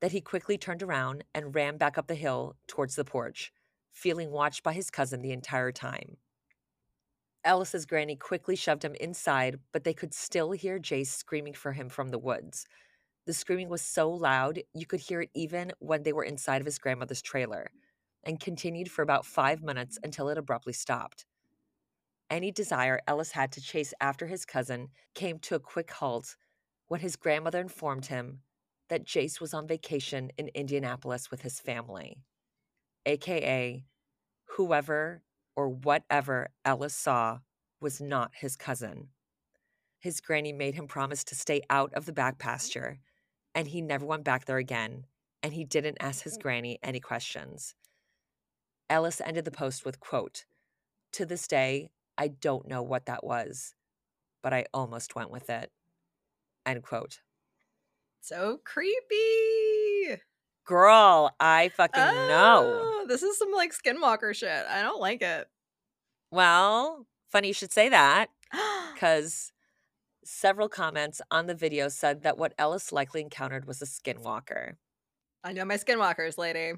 that 0.01 0.13
he 0.13 0.21
quickly 0.21 0.57
turned 0.57 0.81
around 0.81 1.23
and 1.35 1.53
ran 1.53 1.77
back 1.77 1.95
up 1.97 2.07
the 2.07 2.15
hill 2.15 2.55
towards 2.67 2.95
the 2.95 3.05
porch, 3.05 3.51
feeling 3.97 4.31
watched 4.31 4.61
by 4.61 4.73
his 4.73 4.91
cousin 4.91 5.21
the 5.21 5.31
entire 5.31 5.71
time. 5.71 6.17
Ellis's 7.43 7.85
granny 7.85 8.15
quickly 8.15 8.55
shoved 8.55 8.85
him 8.85 8.95
inside, 8.99 9.59
but 9.71 9.83
they 9.83 9.93
could 9.93 10.13
still 10.13 10.51
hear 10.51 10.77
Jace 10.77 11.07
screaming 11.07 11.53
for 11.53 11.71
him 11.71 11.89
from 11.89 12.09
the 12.09 12.19
woods. 12.19 12.67
The 13.25 13.33
screaming 13.33 13.69
was 13.69 13.81
so 13.81 14.09
loud, 14.11 14.61
you 14.73 14.85
could 14.85 14.99
hear 14.99 15.21
it 15.21 15.31
even 15.33 15.71
when 15.79 16.03
they 16.03 16.13
were 16.13 16.23
inside 16.23 16.61
of 16.61 16.65
his 16.65 16.77
grandmother's 16.77 17.21
trailer, 17.21 17.71
and 18.23 18.39
continued 18.39 18.91
for 18.91 19.01
about 19.01 19.25
five 19.25 19.63
minutes 19.63 19.97
until 20.03 20.29
it 20.29 20.37
abruptly 20.37 20.73
stopped. 20.73 21.25
Any 22.29 22.51
desire 22.51 22.99
Ellis 23.07 23.31
had 23.31 23.51
to 23.53 23.61
chase 23.61 23.93
after 23.99 24.27
his 24.27 24.45
cousin 24.45 24.89
came 25.15 25.39
to 25.39 25.55
a 25.55 25.59
quick 25.59 25.89
halt 25.89 26.35
when 26.87 26.99
his 26.99 27.15
grandmother 27.15 27.61
informed 27.61 28.05
him 28.05 28.41
that 28.89 29.05
Jace 29.05 29.41
was 29.41 29.53
on 29.53 29.67
vacation 29.67 30.31
in 30.37 30.49
Indianapolis 30.49 31.31
with 31.31 31.41
his 31.41 31.59
family, 31.59 32.21
aka 33.07 33.83
whoever 34.57 35.23
or 35.55 35.69
whatever 35.69 36.49
Ellis 36.63 36.93
saw 36.93 37.39
was 37.79 37.99
not 37.99 38.31
his 38.35 38.55
cousin. 38.55 39.09
His 39.99 40.21
granny 40.21 40.53
made 40.53 40.75
him 40.75 40.87
promise 40.87 41.23
to 41.25 41.35
stay 41.35 41.61
out 41.69 41.93
of 41.93 42.05
the 42.05 42.13
back 42.13 42.35
mm. 42.35 42.39
pasture, 42.39 42.99
and 43.55 43.67
he 43.67 43.81
never 43.81 44.05
went 44.05 44.23
back 44.23 44.45
there 44.45 44.57
again, 44.57 45.05
and 45.41 45.53
he 45.53 45.63
didn't 45.63 45.97
ask 45.99 46.23
his 46.23 46.37
mm. 46.37 46.41
granny 46.41 46.79
any 46.83 46.99
questions. 46.99 47.75
Ellis 48.89 49.21
ended 49.21 49.45
the 49.45 49.51
post 49.51 49.85
with 49.85 49.99
quote, 49.99 50.45
"To 51.13 51.25
this 51.25 51.47
day, 51.47 51.89
I 52.17 52.27
don't 52.27 52.67
know 52.67 52.83
what 52.83 53.05
that 53.07 53.23
was, 53.23 53.73
but 54.43 54.53
I 54.53 54.65
almost 54.73 55.15
went 55.15 55.31
with 55.31 55.49
it." 55.49 55.71
End 56.65 56.83
quote. 56.83 57.21
So 58.21 58.59
creepy. 58.63 59.66
Girl, 60.67 61.33
I 61.39 61.69
fucking 61.69 62.01
know. 62.03 62.81
Oh, 62.83 63.05
this 63.07 63.23
is 63.23 63.37
some 63.37 63.53
like 63.53 63.73
skinwalker 63.73 64.35
shit. 64.35 64.65
I 64.69 64.81
don't 64.81 64.99
like 64.99 65.21
it. 65.21 65.47
Well, 66.29 67.05
funny 67.31 67.47
you 67.47 67.53
should 67.53 67.71
say 67.71 67.87
that 67.87 68.27
because 68.93 69.53
several 70.25 70.67
comments 70.67 71.21
on 71.31 71.47
the 71.47 71.55
video 71.55 71.87
said 71.87 72.23
that 72.23 72.37
what 72.37 72.53
Ellis 72.57 72.91
likely 72.91 73.21
encountered 73.21 73.65
was 73.65 73.81
a 73.81 73.85
skinwalker. 73.85 74.73
I 75.41 75.53
know 75.53 75.63
my 75.63 75.75
skinwalkers, 75.75 76.37
lady. 76.37 76.73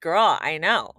Girl, 0.00 0.38
I 0.40 0.58
know. 0.58 0.92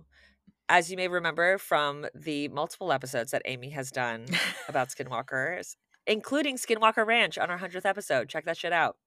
As 0.68 0.92
you 0.92 0.98
may 0.98 1.08
remember 1.08 1.58
from 1.58 2.08
the 2.14 2.50
multiple 2.50 2.92
episodes 2.92 3.32
that 3.32 3.42
Amy 3.46 3.70
has 3.70 3.90
done 3.90 4.26
about 4.68 4.90
skinwalkers, 4.90 5.78
including 6.06 6.58
Skinwalker 6.58 7.08
Ranch 7.08 7.38
on 7.38 7.50
our 7.50 7.58
100th 7.58 7.86
episode. 7.86 8.28
Check 8.28 8.44
that 8.44 8.58
shit 8.58 8.74
out. 8.74 8.98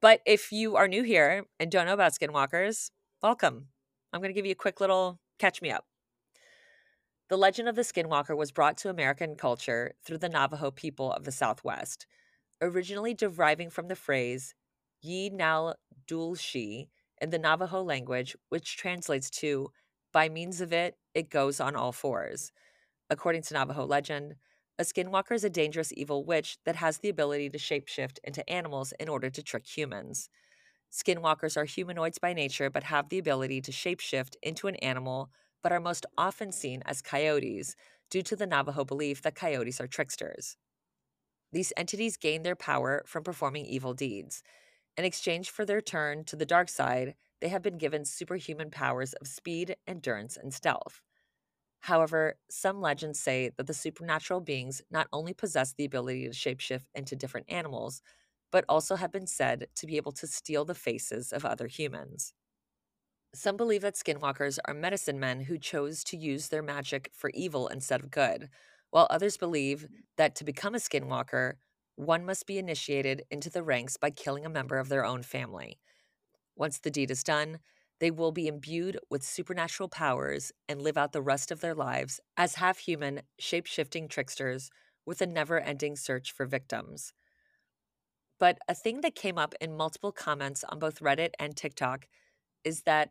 But 0.00 0.20
if 0.24 0.52
you 0.52 0.76
are 0.76 0.86
new 0.86 1.02
here 1.02 1.44
and 1.58 1.72
don't 1.72 1.86
know 1.86 1.92
about 1.92 2.12
skinwalkers, 2.12 2.92
welcome. 3.20 3.66
I'm 4.12 4.20
going 4.20 4.30
to 4.30 4.34
give 4.34 4.46
you 4.46 4.52
a 4.52 4.54
quick 4.54 4.80
little 4.80 5.18
catch 5.40 5.60
me 5.60 5.72
up. 5.72 5.86
The 7.28 7.36
legend 7.36 7.68
of 7.68 7.74
the 7.74 7.82
skinwalker 7.82 8.36
was 8.36 8.52
brought 8.52 8.76
to 8.78 8.90
American 8.90 9.34
culture 9.34 9.94
through 10.04 10.18
the 10.18 10.28
Navajo 10.28 10.70
people 10.70 11.12
of 11.12 11.24
the 11.24 11.32
Southwest, 11.32 12.06
originally 12.62 13.12
deriving 13.12 13.70
from 13.70 13.88
the 13.88 13.96
phrase 13.96 14.54
Yi 15.02 15.30
Nal 15.30 15.74
Dulshi 16.06 16.90
in 17.20 17.30
the 17.30 17.38
Navajo 17.38 17.82
language, 17.82 18.36
which 18.50 18.76
translates 18.76 19.28
to 19.30 19.72
by 20.12 20.28
means 20.28 20.60
of 20.60 20.72
it, 20.72 20.96
it 21.12 21.28
goes 21.28 21.58
on 21.58 21.74
all 21.74 21.90
fours. 21.90 22.52
According 23.10 23.42
to 23.42 23.54
Navajo 23.54 23.84
legend, 23.84 24.36
a 24.78 24.84
skinwalker 24.84 25.32
is 25.32 25.44
a 25.44 25.50
dangerous 25.50 25.92
evil 25.96 26.24
witch 26.24 26.58
that 26.64 26.76
has 26.76 26.98
the 26.98 27.08
ability 27.08 27.50
to 27.50 27.58
shapeshift 27.58 28.18
into 28.24 28.48
animals 28.48 28.92
in 29.00 29.08
order 29.08 29.28
to 29.30 29.42
trick 29.42 29.66
humans. 29.66 30.30
Skinwalkers 30.92 31.56
are 31.56 31.64
humanoids 31.64 32.18
by 32.18 32.32
nature 32.32 32.70
but 32.70 32.84
have 32.84 33.08
the 33.08 33.18
ability 33.18 33.60
to 33.62 33.72
shapeshift 33.72 34.36
into 34.42 34.68
an 34.68 34.76
animal, 34.76 35.30
but 35.62 35.72
are 35.72 35.80
most 35.80 36.06
often 36.16 36.52
seen 36.52 36.82
as 36.86 37.02
coyotes 37.02 37.74
due 38.10 38.22
to 38.22 38.36
the 38.36 38.46
Navajo 38.46 38.84
belief 38.84 39.22
that 39.22 39.34
coyotes 39.34 39.80
are 39.80 39.88
tricksters. 39.88 40.56
These 41.52 41.72
entities 41.76 42.16
gain 42.16 42.42
their 42.42 42.56
power 42.56 43.02
from 43.06 43.24
performing 43.24 43.66
evil 43.66 43.94
deeds. 43.94 44.42
In 44.96 45.04
exchange 45.04 45.50
for 45.50 45.64
their 45.64 45.80
turn 45.80 46.24
to 46.24 46.36
the 46.36 46.46
dark 46.46 46.68
side, 46.68 47.14
they 47.40 47.48
have 47.48 47.62
been 47.62 47.78
given 47.78 48.04
superhuman 48.04 48.70
powers 48.70 49.14
of 49.14 49.28
speed, 49.28 49.76
endurance, 49.86 50.36
and 50.36 50.54
stealth. 50.54 51.02
However, 51.80 52.36
some 52.50 52.80
legends 52.80 53.20
say 53.20 53.50
that 53.56 53.66
the 53.66 53.74
supernatural 53.74 54.40
beings 54.40 54.82
not 54.90 55.08
only 55.12 55.32
possess 55.32 55.72
the 55.72 55.84
ability 55.84 56.24
to 56.24 56.30
shapeshift 56.30 56.86
into 56.94 57.16
different 57.16 57.46
animals, 57.48 58.02
but 58.50 58.64
also 58.68 58.96
have 58.96 59.12
been 59.12 59.26
said 59.26 59.68
to 59.76 59.86
be 59.86 59.96
able 59.96 60.12
to 60.12 60.26
steal 60.26 60.64
the 60.64 60.74
faces 60.74 61.32
of 61.32 61.44
other 61.44 61.66
humans. 61.66 62.34
Some 63.34 63.56
believe 63.56 63.82
that 63.82 63.94
skinwalkers 63.94 64.58
are 64.64 64.74
medicine 64.74 65.20
men 65.20 65.40
who 65.40 65.58
chose 65.58 66.02
to 66.04 66.16
use 66.16 66.48
their 66.48 66.62
magic 66.62 67.10
for 67.14 67.30
evil 67.34 67.68
instead 67.68 68.00
of 68.00 68.10
good, 68.10 68.48
while 68.90 69.06
others 69.10 69.36
believe 69.36 69.80
mm-hmm. 69.80 69.94
that 70.16 70.34
to 70.36 70.44
become 70.44 70.74
a 70.74 70.78
skinwalker, 70.78 71.54
one 71.96 72.24
must 72.24 72.46
be 72.46 72.58
initiated 72.58 73.24
into 73.30 73.50
the 73.50 73.62
ranks 73.62 73.96
by 73.96 74.10
killing 74.10 74.46
a 74.46 74.50
member 74.50 74.78
of 74.78 74.88
their 74.88 75.04
own 75.04 75.22
family. 75.22 75.78
Once 76.56 76.78
the 76.78 76.90
deed 76.90 77.10
is 77.10 77.22
done, 77.22 77.58
they 78.00 78.10
will 78.10 78.32
be 78.32 78.46
imbued 78.46 78.98
with 79.10 79.24
supernatural 79.24 79.88
powers 79.88 80.52
and 80.68 80.80
live 80.80 80.96
out 80.96 81.12
the 81.12 81.22
rest 81.22 81.50
of 81.50 81.60
their 81.60 81.74
lives 81.74 82.20
as 82.36 82.56
half 82.56 82.78
human, 82.78 83.22
shape 83.38 83.66
shifting 83.66 84.08
tricksters 84.08 84.70
with 85.04 85.20
a 85.20 85.26
never 85.26 85.58
ending 85.58 85.96
search 85.96 86.32
for 86.32 86.46
victims. 86.46 87.12
But 88.38 88.58
a 88.68 88.74
thing 88.74 89.00
that 89.00 89.14
came 89.14 89.38
up 89.38 89.54
in 89.60 89.76
multiple 89.76 90.12
comments 90.12 90.62
on 90.68 90.78
both 90.78 91.00
Reddit 91.00 91.30
and 91.38 91.56
TikTok 91.56 92.06
is 92.62 92.82
that 92.82 93.10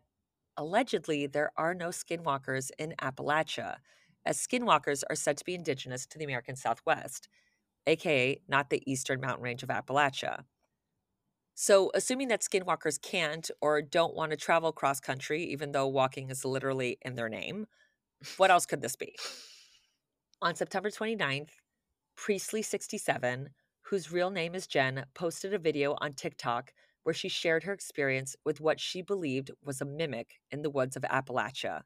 allegedly 0.56 1.26
there 1.26 1.52
are 1.56 1.74
no 1.74 1.88
skinwalkers 1.88 2.70
in 2.78 2.94
Appalachia, 3.00 3.76
as 4.24 4.38
skinwalkers 4.38 5.02
are 5.10 5.16
said 5.16 5.36
to 5.36 5.44
be 5.44 5.54
indigenous 5.54 6.06
to 6.06 6.18
the 6.18 6.24
American 6.24 6.56
Southwest, 6.56 7.28
aka 7.86 8.40
not 8.48 8.70
the 8.70 8.82
eastern 8.90 9.20
mountain 9.20 9.42
range 9.42 9.62
of 9.62 9.68
Appalachia. 9.68 10.44
So, 11.60 11.90
assuming 11.92 12.28
that 12.28 12.42
skinwalkers 12.42 13.02
can't 13.02 13.50
or 13.60 13.82
don't 13.82 14.14
want 14.14 14.30
to 14.30 14.36
travel 14.36 14.70
cross 14.70 15.00
country, 15.00 15.42
even 15.42 15.72
though 15.72 15.88
walking 15.88 16.30
is 16.30 16.44
literally 16.44 16.98
in 17.02 17.16
their 17.16 17.28
name, 17.28 17.66
what 18.36 18.52
else 18.52 18.64
could 18.64 18.80
this 18.80 18.94
be? 18.94 19.16
On 20.40 20.54
September 20.54 20.88
29th, 20.88 21.48
Priestley67, 22.16 23.48
whose 23.80 24.12
real 24.12 24.30
name 24.30 24.54
is 24.54 24.68
Jen, 24.68 25.04
posted 25.16 25.52
a 25.52 25.58
video 25.58 25.96
on 26.00 26.12
TikTok 26.12 26.70
where 27.02 27.12
she 27.12 27.28
shared 27.28 27.64
her 27.64 27.72
experience 27.72 28.36
with 28.44 28.60
what 28.60 28.78
she 28.78 29.02
believed 29.02 29.50
was 29.60 29.80
a 29.80 29.84
mimic 29.84 30.34
in 30.52 30.62
the 30.62 30.70
woods 30.70 30.94
of 30.94 31.02
Appalachia. 31.02 31.80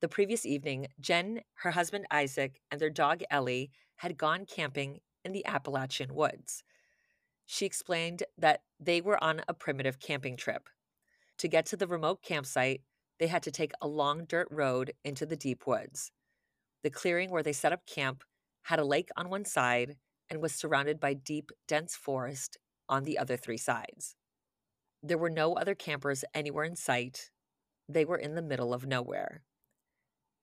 The 0.00 0.08
previous 0.08 0.46
evening, 0.46 0.86
Jen, 1.00 1.40
her 1.54 1.72
husband 1.72 2.06
Isaac, 2.12 2.60
and 2.70 2.80
their 2.80 2.88
dog 2.88 3.22
Ellie 3.32 3.72
had 3.96 4.16
gone 4.16 4.46
camping 4.46 5.00
in 5.24 5.32
the 5.32 5.44
Appalachian 5.44 6.14
woods 6.14 6.62
she 7.52 7.66
explained 7.66 8.22
that 8.38 8.60
they 8.78 9.00
were 9.00 9.22
on 9.22 9.42
a 9.48 9.52
primitive 9.52 9.98
camping 9.98 10.36
trip. 10.36 10.68
To 11.38 11.48
get 11.48 11.66
to 11.66 11.76
the 11.76 11.88
remote 11.88 12.22
campsite, 12.22 12.82
they 13.18 13.26
had 13.26 13.42
to 13.42 13.50
take 13.50 13.72
a 13.82 13.88
long 13.88 14.24
dirt 14.24 14.46
road 14.52 14.92
into 15.04 15.26
the 15.26 15.34
deep 15.34 15.66
woods. 15.66 16.12
The 16.84 16.90
clearing 16.90 17.28
where 17.28 17.42
they 17.42 17.52
set 17.52 17.72
up 17.72 17.86
camp 17.86 18.22
had 18.62 18.78
a 18.78 18.84
lake 18.84 19.08
on 19.16 19.30
one 19.30 19.44
side 19.44 19.96
and 20.30 20.40
was 20.40 20.54
surrounded 20.54 21.00
by 21.00 21.14
deep, 21.14 21.50
dense 21.66 21.96
forest 21.96 22.56
on 22.88 23.02
the 23.02 23.18
other 23.18 23.36
three 23.36 23.58
sides. 23.58 24.14
There 25.02 25.18
were 25.18 25.28
no 25.28 25.54
other 25.54 25.74
campers 25.74 26.24
anywhere 26.32 26.64
in 26.64 26.76
sight. 26.76 27.30
They 27.88 28.04
were 28.04 28.18
in 28.18 28.36
the 28.36 28.42
middle 28.42 28.72
of 28.72 28.86
nowhere. 28.86 29.42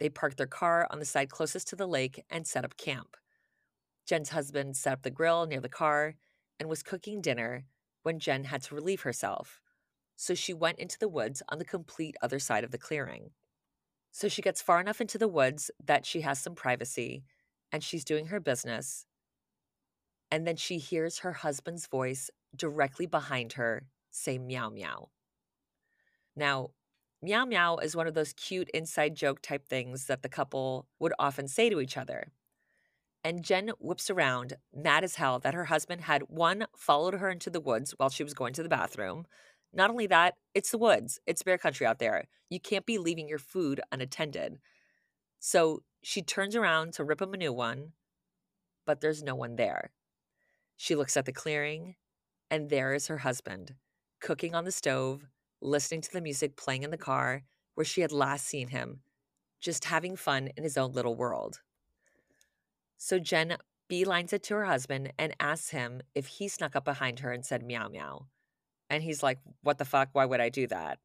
They 0.02 0.10
parked 0.10 0.36
their 0.36 0.46
car 0.46 0.86
on 0.92 1.00
the 1.00 1.06
side 1.06 1.30
closest 1.30 1.70
to 1.70 1.78
the 1.78 1.88
lake 1.88 2.26
and 2.30 2.46
set 2.46 2.66
up 2.66 2.76
camp. 2.76 3.16
Jen's 4.06 4.30
husband 4.30 4.76
set 4.76 4.92
up 4.92 5.04
the 5.04 5.10
grill 5.10 5.46
near 5.46 5.62
the 5.62 5.70
car 5.70 6.16
and 6.60 6.70
was 6.70 6.84
cooking 6.84 7.22
dinner 7.22 7.66
when 8.04 8.20
Jen 8.20 8.46
had 8.46 8.64
to 8.64 8.76
relieve 8.76 9.02
herself. 9.02 9.62
So 10.16 10.34
she 10.34 10.54
went 10.54 10.80
into 10.80 10.98
the 10.98 11.08
woods 11.08 11.44
on 11.50 11.60
the 11.60 11.66
complete 11.66 12.16
other 12.22 12.40
side 12.40 12.64
of 12.64 12.72
the 12.72 12.78
clearing. 12.78 13.32
So 14.12 14.28
she 14.28 14.42
gets 14.42 14.62
far 14.62 14.80
enough 14.80 15.00
into 15.00 15.18
the 15.18 15.28
woods 15.28 15.70
that 15.84 16.06
she 16.06 16.22
has 16.22 16.40
some 16.40 16.56
privacy 16.56 17.24
and 17.72 17.84
she's 17.84 18.04
doing 18.04 18.28
her 18.28 18.40
business. 18.40 19.06
And 20.32 20.48
then 20.48 20.56
she 20.56 20.78
hears 20.78 21.20
her 21.20 21.34
husband's 21.34 21.88
voice 21.88 22.30
directly 22.56 23.06
behind 23.06 23.54
her 23.54 23.88
say 24.10 24.38
meow 24.38 24.70
meow. 24.70 25.10
Now, 26.36 26.72
meow 27.22 27.46
meow 27.46 27.78
is 27.78 27.96
one 27.96 28.08
of 28.08 28.14
those 28.14 28.34
cute 28.34 28.70
inside 28.70 29.16
joke 29.16 29.42
type 29.42 29.68
things 29.68 30.06
that 30.06 30.24
the 30.24 30.30
couple 30.30 30.88
would 31.00 31.14
often 31.20 31.48
say 31.48 31.70
to 31.70 31.80
each 31.80 31.98
other. 31.98 32.32
And 33.28 33.44
Jen 33.44 33.72
whips 33.82 34.10
around, 34.10 34.54
mad 34.74 35.04
as 35.04 35.16
hell 35.16 35.38
that 35.40 35.54
her 35.54 35.66
husband 35.66 36.00
had 36.00 36.30
one, 36.30 36.66
followed 36.78 37.16
her 37.16 37.30
into 37.30 37.50
the 37.50 37.60
woods 37.60 37.94
while 37.98 38.08
she 38.08 38.24
was 38.24 38.34
going 38.34 38.54
to 38.54 38.64
the 38.64 38.70
bathroom. 38.70 39.26
Not 39.74 39.90
only 39.90 40.08
that, 40.08 40.36
it's 40.56 40.72
the 40.72 40.78
woods, 40.78 41.20
it's 41.28 41.44
bear 41.44 41.58
country 41.58 41.86
out 41.86 42.00
there. 42.00 42.30
You 42.50 42.62
can't 42.62 42.86
be 42.86 42.98
leaving 42.98 43.28
your 43.28 43.38
food 43.38 43.82
unattended. 43.92 44.60
So 45.40 45.84
she 46.02 46.22
turns 46.22 46.56
around 46.56 46.94
to 46.94 47.04
rip 47.04 47.22
him 47.22 47.34
a 47.34 47.38
new 47.38 47.52
one, 47.52 47.92
but 48.86 49.02
there's 49.02 49.22
no 49.22 49.36
one 49.36 49.58
there. 49.58 49.92
She 50.78 50.96
looks 50.96 51.18
at 51.18 51.26
the 51.26 51.34
clearing, 51.34 51.96
and 52.50 52.70
there 52.70 52.94
is 52.94 53.08
her 53.08 53.18
husband, 53.18 53.74
cooking 54.22 54.56
on 54.56 54.64
the 54.64 54.72
stove, 54.72 55.28
listening 55.62 56.00
to 56.00 56.14
the 56.14 56.22
music 56.22 56.56
playing 56.56 56.84
in 56.84 56.92
the 56.92 56.98
car 56.98 57.44
where 57.76 57.84
she 57.84 58.00
had 58.00 58.14
last 58.14 58.46
seen 58.46 58.70
him, 58.70 59.02
just 59.60 59.84
having 59.84 60.16
fun 60.16 60.48
in 60.56 60.64
his 60.64 60.78
own 60.78 60.94
little 60.94 61.18
world. 61.18 61.60
So 62.98 63.20
Jen 63.20 63.58
beelines 63.90 64.34
it 64.34 64.44
to 64.44 64.56
her 64.56 64.66
husband 64.66 65.14
and 65.18 65.36
asks 65.40 65.70
him 65.70 66.02
if 66.14 66.28
he 66.28 66.48
snuck 66.48 66.76
up 66.76 66.86
behind 66.86 67.20
her 67.20 67.32
and 67.32 67.46
said 67.46 67.64
meow 67.64 67.88
meow. 67.88 68.28
And 68.90 69.04
he's 69.04 69.24
like, 69.24 69.40
What 69.62 69.78
the 69.78 69.86
fuck? 69.86 70.10
Why 70.14 70.26
would 70.26 70.42
I 70.42 70.50
do 70.50 70.68
that? 70.68 71.00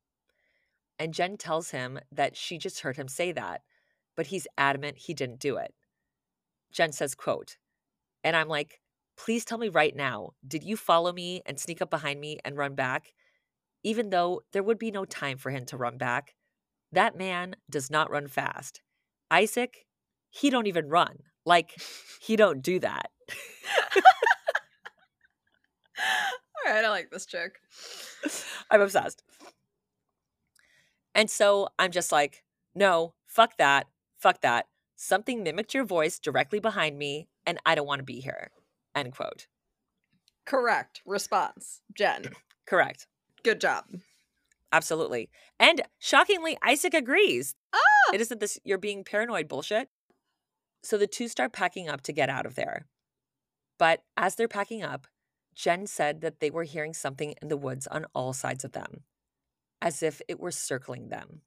And 0.98 1.14
Jen 1.14 1.36
tells 1.36 1.70
him 1.70 1.98
that 2.12 2.36
she 2.36 2.58
just 2.58 2.80
heard 2.80 2.96
him 2.96 3.08
say 3.08 3.32
that, 3.32 3.62
but 4.16 4.28
he's 4.28 4.46
adamant 4.56 4.98
he 4.98 5.14
didn't 5.14 5.40
do 5.40 5.56
it. 5.56 5.74
Jen 6.70 6.92
says, 6.92 7.14
quote, 7.14 7.56
and 8.24 8.36
I'm 8.36 8.48
like, 8.48 8.80
please 9.16 9.44
tell 9.44 9.58
me 9.58 9.68
right 9.68 9.94
now, 9.94 10.30
did 10.46 10.62
you 10.62 10.76
follow 10.76 11.12
me 11.12 11.42
and 11.44 11.58
sneak 11.58 11.82
up 11.82 11.90
behind 11.90 12.20
me 12.20 12.38
and 12.44 12.56
run 12.56 12.74
back? 12.74 13.12
Even 13.82 14.10
though 14.10 14.42
there 14.52 14.62
would 14.62 14.78
be 14.78 14.90
no 14.90 15.04
time 15.04 15.38
for 15.38 15.50
him 15.50 15.64
to 15.66 15.76
run 15.76 15.98
back. 15.98 16.34
That 16.92 17.16
man 17.16 17.56
does 17.68 17.90
not 17.90 18.10
run 18.10 18.28
fast. 18.28 18.80
Isaac, 19.30 19.86
he 20.30 20.50
don't 20.50 20.66
even 20.66 20.88
run. 20.88 21.18
Like 21.44 21.80
he 22.20 22.36
don't 22.36 22.62
do 22.62 22.78
that. 22.80 23.10
All 26.64 26.72
right, 26.72 26.84
I 26.84 26.88
like 26.90 27.10
this 27.10 27.26
chick. 27.26 27.58
I'm 28.70 28.80
obsessed. 28.80 29.22
And 31.14 31.28
so 31.28 31.68
I'm 31.78 31.90
just 31.90 32.12
like, 32.12 32.44
no, 32.74 33.14
fuck 33.26 33.56
that. 33.58 33.86
Fuck 34.18 34.40
that. 34.42 34.66
Something 34.96 35.42
mimicked 35.42 35.74
your 35.74 35.84
voice 35.84 36.18
directly 36.18 36.60
behind 36.60 36.96
me, 36.96 37.28
and 37.44 37.58
I 37.66 37.74
don't 37.74 37.86
want 37.86 37.98
to 37.98 38.04
be 38.04 38.20
here. 38.20 38.50
End 38.94 39.14
quote. 39.14 39.48
Correct 40.44 41.02
response, 41.04 41.80
Jen. 41.94 42.30
Correct. 42.66 43.06
Good 43.42 43.60
job. 43.60 43.84
Absolutely. 44.72 45.28
And 45.58 45.82
shockingly, 45.98 46.56
Isaac 46.62 46.94
agrees. 46.94 47.54
Ah! 47.74 47.78
It 48.14 48.20
isn't 48.20 48.40
this 48.40 48.58
you're 48.64 48.78
being 48.78 49.04
paranoid 49.04 49.48
bullshit. 49.48 49.88
So 50.82 50.98
the 50.98 51.06
two 51.06 51.28
start 51.28 51.52
packing 51.52 51.88
up 51.88 52.02
to 52.02 52.12
get 52.12 52.28
out 52.28 52.46
of 52.46 52.54
there. 52.54 52.86
But 53.78 54.02
as 54.16 54.34
they're 54.34 54.48
packing 54.48 54.82
up, 54.82 55.06
Jen 55.54 55.86
said 55.86 56.20
that 56.22 56.40
they 56.40 56.50
were 56.50 56.64
hearing 56.64 56.94
something 56.94 57.34
in 57.40 57.48
the 57.48 57.56
woods 57.56 57.86
on 57.86 58.06
all 58.14 58.32
sides 58.32 58.64
of 58.64 58.72
them, 58.72 59.04
as 59.80 60.02
if 60.02 60.20
it 60.28 60.40
were 60.40 60.50
circling 60.50 61.08
them. 61.08 61.42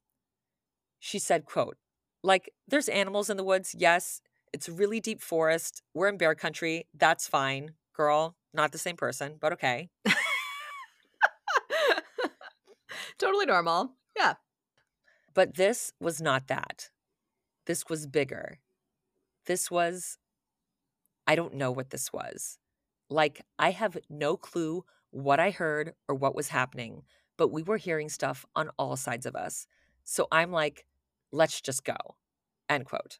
She 0.98 1.18
said, 1.18 1.44
quote, 1.44 1.76
like, 2.22 2.52
there's 2.66 2.88
animals 2.88 3.30
in 3.30 3.36
the 3.36 3.44
woods, 3.44 3.74
yes. 3.76 4.20
It's 4.52 4.68
really 4.68 5.00
deep 5.00 5.20
forest. 5.20 5.82
We're 5.92 6.08
in 6.08 6.16
bear 6.16 6.34
country. 6.34 6.86
That's 6.94 7.28
fine. 7.28 7.72
Girl, 7.94 8.36
not 8.54 8.72
the 8.72 8.78
same 8.78 8.96
person, 8.96 9.36
but 9.40 9.52
okay. 9.52 9.90
totally 13.18 13.46
normal. 13.46 13.92
Yeah. 14.16 14.34
But 15.34 15.54
this 15.56 15.92
was 16.00 16.20
not 16.20 16.48
that. 16.48 16.90
This 17.66 17.84
was 17.88 18.06
bigger. 18.06 18.58
This 19.46 19.70
was, 19.70 20.18
I 21.26 21.34
don't 21.34 21.54
know 21.54 21.70
what 21.70 21.90
this 21.90 22.12
was. 22.12 22.58
Like, 23.08 23.42
I 23.58 23.70
have 23.70 23.96
no 24.10 24.36
clue 24.36 24.84
what 25.10 25.40
I 25.40 25.50
heard 25.50 25.94
or 26.08 26.14
what 26.14 26.34
was 26.34 26.48
happening, 26.48 27.02
but 27.36 27.52
we 27.52 27.62
were 27.62 27.76
hearing 27.76 28.08
stuff 28.08 28.44
on 28.54 28.70
all 28.78 28.96
sides 28.96 29.26
of 29.26 29.36
us. 29.36 29.66
So 30.04 30.26
I'm 30.30 30.50
like, 30.50 30.84
let's 31.32 31.60
just 31.60 31.84
go. 31.84 31.96
End 32.68 32.84
quote. 32.84 33.18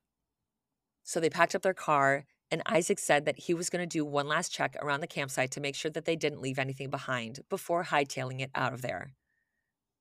So 1.05 1.21
they 1.21 1.31
packed 1.31 1.55
up 1.55 1.63
their 1.63 1.75
car, 1.75 2.25
and 2.51 2.63
Isaac 2.67 2.99
said 2.99 3.25
that 3.25 3.39
he 3.39 3.55
was 3.55 3.71
going 3.71 3.83
to 3.83 3.87
do 3.87 4.05
one 4.05 4.27
last 4.27 4.53
check 4.53 4.77
around 4.83 5.01
the 5.01 5.07
campsite 5.07 5.53
to 5.53 5.61
make 5.61 5.77
sure 5.77 5.91
that 5.93 6.05
they 6.05 6.17
didn't 6.17 6.43
leave 6.43 6.59
anything 6.59 6.91
behind 6.91 7.41
before 7.49 7.85
hightailing 7.85 8.41
it 8.41 8.51
out 8.55 8.73
of 8.73 8.83
there. 8.83 9.13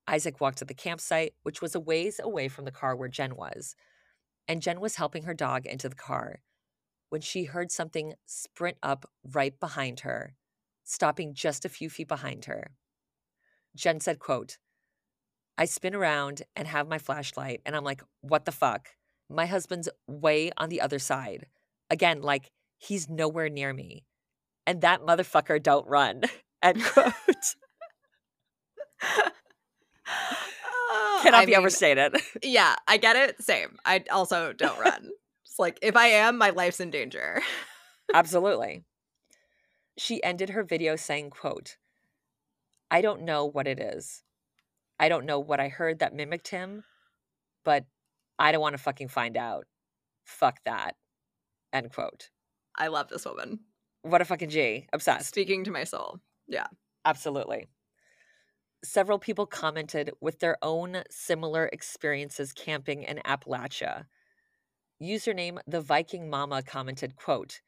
Isaac 0.08 0.42
walked 0.42 0.60
to 0.60 0.66
the 0.66 0.74
campsite, 0.74 1.34
which 1.44 1.62
was 1.62 1.76
a 1.76 1.80
ways 1.80 2.20
away 2.24 2.48
from 2.48 2.66
the 2.66 2.72
car 2.72 2.96
where 2.96 3.10
Jen 3.10 3.36
was, 3.36 3.76
and 4.47 4.62
Jen 4.62 4.79
was 4.79 4.95
helping 4.95 5.23
her 5.23 5.34
dog 5.34 5.65
into 5.65 5.89
the 5.89 5.95
car 5.95 6.41
when 7.10 7.21
she 7.21 7.45
heard 7.45 7.71
something 7.71 8.13
sprint 8.25 8.77
up 8.84 9.10
right 9.31 9.60
behind 9.60 10.01
her, 10.01 10.36
stopping 10.84 11.34
just 11.34 11.65
a 11.65 11.69
few 11.69 11.89
feet 11.89 12.08
behind 12.08 12.45
her. 12.45 12.71
Jen 13.75 13.99
said, 13.99 14.19
quote, 14.19 14.58
I 15.58 15.65
spin 15.65 15.95
around 15.95 16.41
and 16.55 16.67
have 16.67 16.88
my 16.88 16.97
flashlight, 16.97 17.62
and 17.65 17.75
I'm 17.75 17.84
like, 17.84 18.01
what 18.21 18.45
the 18.45 18.51
fuck? 18.51 18.89
My 19.29 19.45
husband's 19.45 19.89
way 20.08 20.51
on 20.58 20.69
the 20.69 20.81
other 20.81 20.99
side. 20.99 21.47
Again, 21.89 22.21
like, 22.21 22.51
he's 22.77 23.10
nowhere 23.10 23.49
near 23.49 23.73
me. 23.73 24.03
And 24.67 24.81
that 24.81 25.01
motherfucker 25.01 25.62
don't 25.62 25.88
run. 25.88 26.23
End 26.62 26.84
quote. 26.93 27.13
Cannot 31.21 31.41
I 31.41 31.45
be 31.45 31.51
mean, 31.51 31.60
overstated. 31.60 32.15
Yeah, 32.43 32.75
I 32.88 32.97
get 32.97 33.15
it. 33.15 33.43
Same. 33.43 33.78
I 33.86 34.04
also 34.12 34.54
don't 34.54 34.80
run. 34.80 35.10
It's 35.45 35.60
like 35.60 35.80
if 35.82 35.95
I 35.95 36.08
am, 36.08 36.38
my 36.38 36.49
life's 36.51 36.80
in 36.80 36.91
danger. 36.91 37.41
Absolutely. 38.13 38.84
She 39.97 40.21
ended 40.23 40.49
her 40.49 40.63
video 40.63 40.95
saying, 40.95 41.30
quote, 41.30 41.78
I 42.91 43.01
don't 43.01 43.23
know 43.23 43.45
what 43.45 43.67
it 43.67 43.80
is. 43.80 44.23
I 44.99 45.10
don't 45.10 45.25
know 45.25 45.39
what 45.39 45.60
I 45.60 45.69
heard 45.69 45.99
that 45.99 46.13
mimicked 46.13 46.49
him, 46.49 46.84
but 47.63 47.86
I 48.38 48.51
don't 48.51 48.62
want 48.62 48.73
to 48.73 48.82
fucking 48.82 49.08
find 49.08 49.38
out. 49.38 49.65
Fuck 50.25 50.60
that. 50.65 50.95
End 51.73 51.91
quote. 51.91 52.30
I 52.78 52.88
love 52.88 53.10
this 53.10 53.25
woman. 53.25 53.60
What 54.01 54.21
a 54.21 54.25
fucking 54.25 54.49
G. 54.49 54.88
Obsessed. 54.93 55.28
Speaking 55.28 55.63
to 55.63 55.71
my 55.71 55.84
soul. 55.84 56.19
Yeah. 56.47 56.67
Absolutely. 57.06 57.67
Several 58.86 59.17
people 59.17 59.48
commented 59.48 60.12
with 60.21 60.39
their 60.39 60.58
own 60.62 61.02
similar 61.10 61.65
experiences 61.74 62.54
camping 62.54 63.02
in 63.02 63.19
Appalachia. 63.26 64.06
Username 65.02 65.58
the 65.65 65.82
Viking 65.82 66.30
Mama 66.30 66.62
commented, 66.62 67.15
quote, 67.15 67.62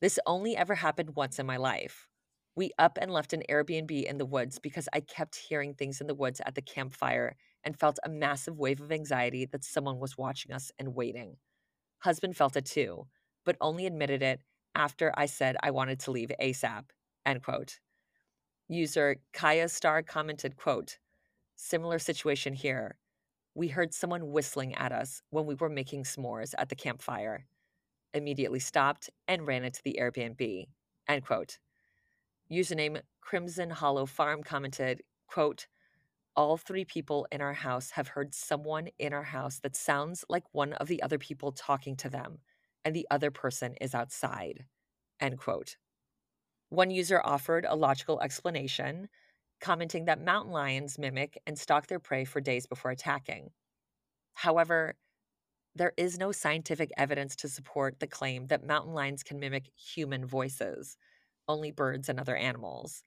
This 0.00 0.18
only 0.26 0.56
ever 0.56 0.74
happened 0.74 1.14
once 1.14 1.38
in 1.38 1.46
my 1.46 1.56
life. 1.58 2.08
We 2.56 2.72
up 2.76 2.98
and 3.00 3.12
left 3.12 3.32
an 3.32 3.44
Airbnb 3.48 4.02
in 4.02 4.18
the 4.18 4.26
woods 4.26 4.58
because 4.58 4.88
I 4.92 4.98
kept 4.98 5.36
hearing 5.36 5.74
things 5.74 6.00
in 6.00 6.08
the 6.08 6.14
woods 6.14 6.40
at 6.44 6.56
the 6.56 6.62
campfire 6.62 7.36
and 7.62 7.78
felt 7.78 8.00
a 8.04 8.08
massive 8.08 8.58
wave 8.58 8.80
of 8.80 8.90
anxiety 8.90 9.46
that 9.46 9.64
someone 9.64 10.00
was 10.00 10.18
watching 10.18 10.52
us 10.52 10.72
and 10.76 10.96
waiting. 10.96 11.36
Husband 12.00 12.36
felt 12.36 12.56
it 12.56 12.66
too, 12.66 13.06
but 13.44 13.56
only 13.60 13.86
admitted 13.86 14.22
it 14.22 14.40
after 14.74 15.12
I 15.16 15.26
said 15.26 15.56
I 15.62 15.70
wanted 15.70 16.00
to 16.00 16.10
leave 16.10 16.32
ASAP. 16.40 16.86
End 17.24 17.44
quote. 17.44 17.78
User 18.68 19.16
Kaya 19.32 19.68
Star 19.68 20.02
commented, 20.02 20.56
quote, 20.56 20.98
Similar 21.56 21.98
situation 21.98 22.54
here. 22.54 22.96
We 23.54 23.68
heard 23.68 23.94
someone 23.94 24.32
whistling 24.32 24.74
at 24.74 24.90
us 24.90 25.22
when 25.30 25.46
we 25.46 25.54
were 25.54 25.68
making 25.68 26.04
s'mores 26.04 26.54
at 26.58 26.68
the 26.68 26.74
campfire. 26.74 27.46
Immediately 28.12 28.60
stopped 28.60 29.10
and 29.28 29.46
ran 29.46 29.64
into 29.64 29.82
the 29.82 29.98
Airbnb. 30.00 30.66
End 31.08 31.24
quote. 31.24 31.58
Username 32.50 33.00
Crimson 33.20 33.70
Hollow 33.70 34.06
Farm 34.06 34.42
commented, 34.42 35.02
quote, 35.26 35.66
all 36.36 36.56
three 36.56 36.84
people 36.84 37.28
in 37.30 37.40
our 37.40 37.52
house 37.52 37.92
have 37.92 38.08
heard 38.08 38.34
someone 38.34 38.88
in 38.98 39.12
our 39.12 39.22
house 39.22 39.60
that 39.60 39.76
sounds 39.76 40.24
like 40.28 40.42
one 40.52 40.72
of 40.74 40.88
the 40.88 41.00
other 41.02 41.18
people 41.18 41.52
talking 41.52 41.94
to 41.96 42.08
them, 42.08 42.38
and 42.84 42.94
the 42.94 43.06
other 43.10 43.30
person 43.30 43.74
is 43.80 43.94
outside. 43.94 44.64
End 45.20 45.38
quote. 45.38 45.76
One 46.74 46.90
user 46.90 47.20
offered 47.24 47.64
a 47.64 47.76
logical 47.76 48.20
explanation, 48.20 49.08
commenting 49.60 50.06
that 50.06 50.20
mountain 50.20 50.52
lions 50.52 50.98
mimic 50.98 51.40
and 51.46 51.56
stalk 51.56 51.86
their 51.86 52.00
prey 52.00 52.24
for 52.24 52.40
days 52.40 52.66
before 52.66 52.90
attacking. 52.90 53.52
However, 54.34 54.96
there 55.74 55.94
is 55.96 56.18
no 56.18 56.32
scientific 56.32 56.90
evidence 56.96 57.36
to 57.36 57.48
support 57.48 58.00
the 58.00 58.06
claim 58.08 58.48
that 58.48 58.64
mountain 58.66 58.94
lions 58.94 59.22
can 59.22 59.40
mimic 59.40 59.70
human 59.76 60.26
voices, 60.26 60.96
only 61.48 61.70
birds 61.70 62.08
and 62.08 62.20
other 62.20 62.36
animals. 62.36 63.04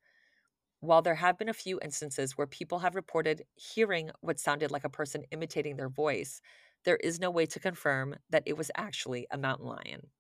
While 0.80 1.01
there 1.03 1.15
have 1.15 1.38
been 1.38 1.49
a 1.49 1.53
few 1.53 1.80
instances 1.82 2.38
where 2.38 2.47
people 2.47 2.80
have 2.80 2.95
reported 2.95 3.45
hearing 3.56 4.12
what 4.21 4.39
sounded 4.39 4.71
like 4.71 4.86
a 4.86 4.89
person 4.89 5.25
imitating 5.32 5.77
their 5.77 5.89
voice, 5.89 6.41
there 6.86 6.97
is 6.97 7.19
no 7.19 7.32
way 7.32 7.45
to 7.47 7.60
confirm 7.60 8.17
that 8.30 8.43
it 8.47 8.58
was 8.58 8.71
actually 8.77 9.27
a 9.32 9.38
mountain 9.38 9.67
lion. 9.67 10.12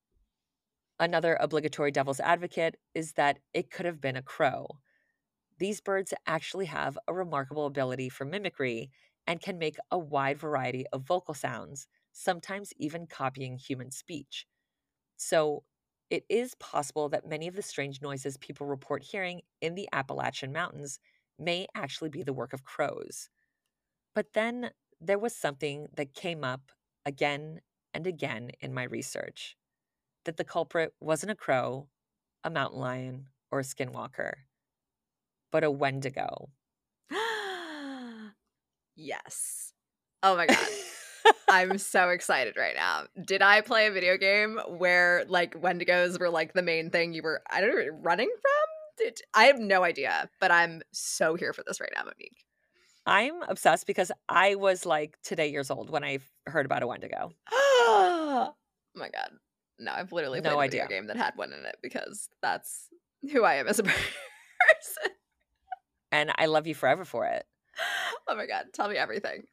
Another 0.99 1.35
obligatory 1.39 1.91
devil's 1.91 2.19
advocate 2.19 2.75
is 2.93 3.13
that 3.13 3.39
it 3.53 3.69
could 3.71 3.85
have 3.85 4.01
been 4.01 4.15
a 4.15 4.21
crow. 4.21 4.67
These 5.59 5.81
birds 5.81 6.13
actually 6.27 6.65
have 6.67 6.97
a 7.07 7.13
remarkable 7.13 7.65
ability 7.65 8.09
for 8.09 8.25
mimicry 8.25 8.91
and 9.27 9.41
can 9.41 9.57
make 9.59 9.77
a 9.91 9.97
wide 9.99 10.37
variety 10.39 10.85
of 10.93 11.03
vocal 11.03 11.33
sounds, 11.33 11.87
sometimes 12.11 12.73
even 12.77 13.07
copying 13.07 13.57
human 13.57 13.91
speech. 13.91 14.47
So, 15.17 15.65
it 16.09 16.25
is 16.29 16.55
possible 16.55 17.09
that 17.09 17.27
many 17.27 17.47
of 17.47 17.55
the 17.55 17.61
strange 17.63 18.01
noises 18.01 18.37
people 18.37 18.67
report 18.67 19.03
hearing 19.03 19.41
in 19.61 19.75
the 19.75 19.89
Appalachian 19.93 20.53
Mountains 20.53 20.99
may 21.39 21.67
actually 21.75 22.09
be 22.09 22.23
the 22.23 22.33
work 22.33 22.53
of 22.53 22.63
crows. 22.63 23.29
But 24.13 24.33
then 24.33 24.71
there 24.99 25.19
was 25.19 25.35
something 25.35 25.87
that 25.93 26.13
came 26.13 26.43
up 26.43 26.71
again 27.05 27.61
and 27.93 28.07
again 28.07 28.51
in 28.61 28.73
my 28.73 28.83
research 28.83 29.57
that 30.27 30.37
the 30.37 30.43
culprit 30.43 30.93
wasn't 30.99 31.31
a 31.31 31.35
crow, 31.35 31.87
a 32.43 32.49
mountain 32.49 32.79
lion, 32.79 33.27
or 33.49 33.61
a 33.61 33.63
skinwalker, 33.63 34.33
but 35.51 35.63
a 35.63 35.71
wendigo. 35.71 36.49
yes. 38.95 39.73
Oh 40.21 40.35
my 40.35 40.45
God. 40.45 40.67
I'm 41.49 41.77
so 41.77 42.09
excited 42.09 42.57
right 42.57 42.75
now. 42.75 43.03
Did 43.25 43.41
I 43.41 43.61
play 43.61 43.87
a 43.87 43.91
video 43.91 44.17
game 44.17 44.59
where 44.67 45.23
like 45.29 45.53
Wendigos 45.53 46.19
were 46.19 46.29
like 46.29 46.53
the 46.53 46.61
main 46.61 46.89
thing 46.89 47.13
you 47.13 47.21
were 47.21 47.41
I 47.49 47.61
don't 47.61 47.73
know 47.73 47.97
running 48.01 48.29
from? 48.29 49.05
Did, 49.05 49.21
I 49.33 49.45
have 49.45 49.59
no 49.59 49.83
idea, 49.83 50.29
but 50.41 50.51
I'm 50.51 50.81
so 50.91 51.35
here 51.35 51.53
for 51.53 51.63
this 51.65 51.79
right 51.79 51.91
now, 51.95 52.03
Monique. 52.03 52.43
I'm 53.05 53.43
obsessed 53.43 53.87
because 53.87 54.11
I 54.27 54.55
was 54.55 54.85
like 54.85 55.17
today 55.23 55.49
years 55.51 55.71
old 55.71 55.89
when 55.89 56.03
I 56.03 56.19
heard 56.47 56.65
about 56.65 56.83
a 56.83 56.87
Wendigo. 56.87 57.31
oh 57.51 58.53
my 58.93 59.07
god. 59.09 59.29
No, 59.79 59.91
I've 59.91 60.11
literally 60.11 60.41
played 60.41 60.51
No 60.51 60.59
a 60.59 60.63
idea. 60.63 60.83
video 60.83 60.97
game 60.97 61.07
that 61.07 61.17
had 61.17 61.33
one 61.35 61.53
in 61.53 61.65
it 61.65 61.77
because 61.81 62.29
that's 62.41 62.87
who 63.31 63.43
I 63.43 63.55
am 63.55 63.67
as 63.67 63.79
a 63.79 63.83
person. 63.83 65.11
And 66.11 66.31
I 66.35 66.45
love 66.47 66.67
you 66.67 66.75
forever 66.75 67.05
for 67.05 67.25
it. 67.25 67.45
oh 68.27 68.35
my 68.35 68.45
god, 68.47 68.65
tell 68.73 68.89
me 68.89 68.95
everything. 68.95 69.43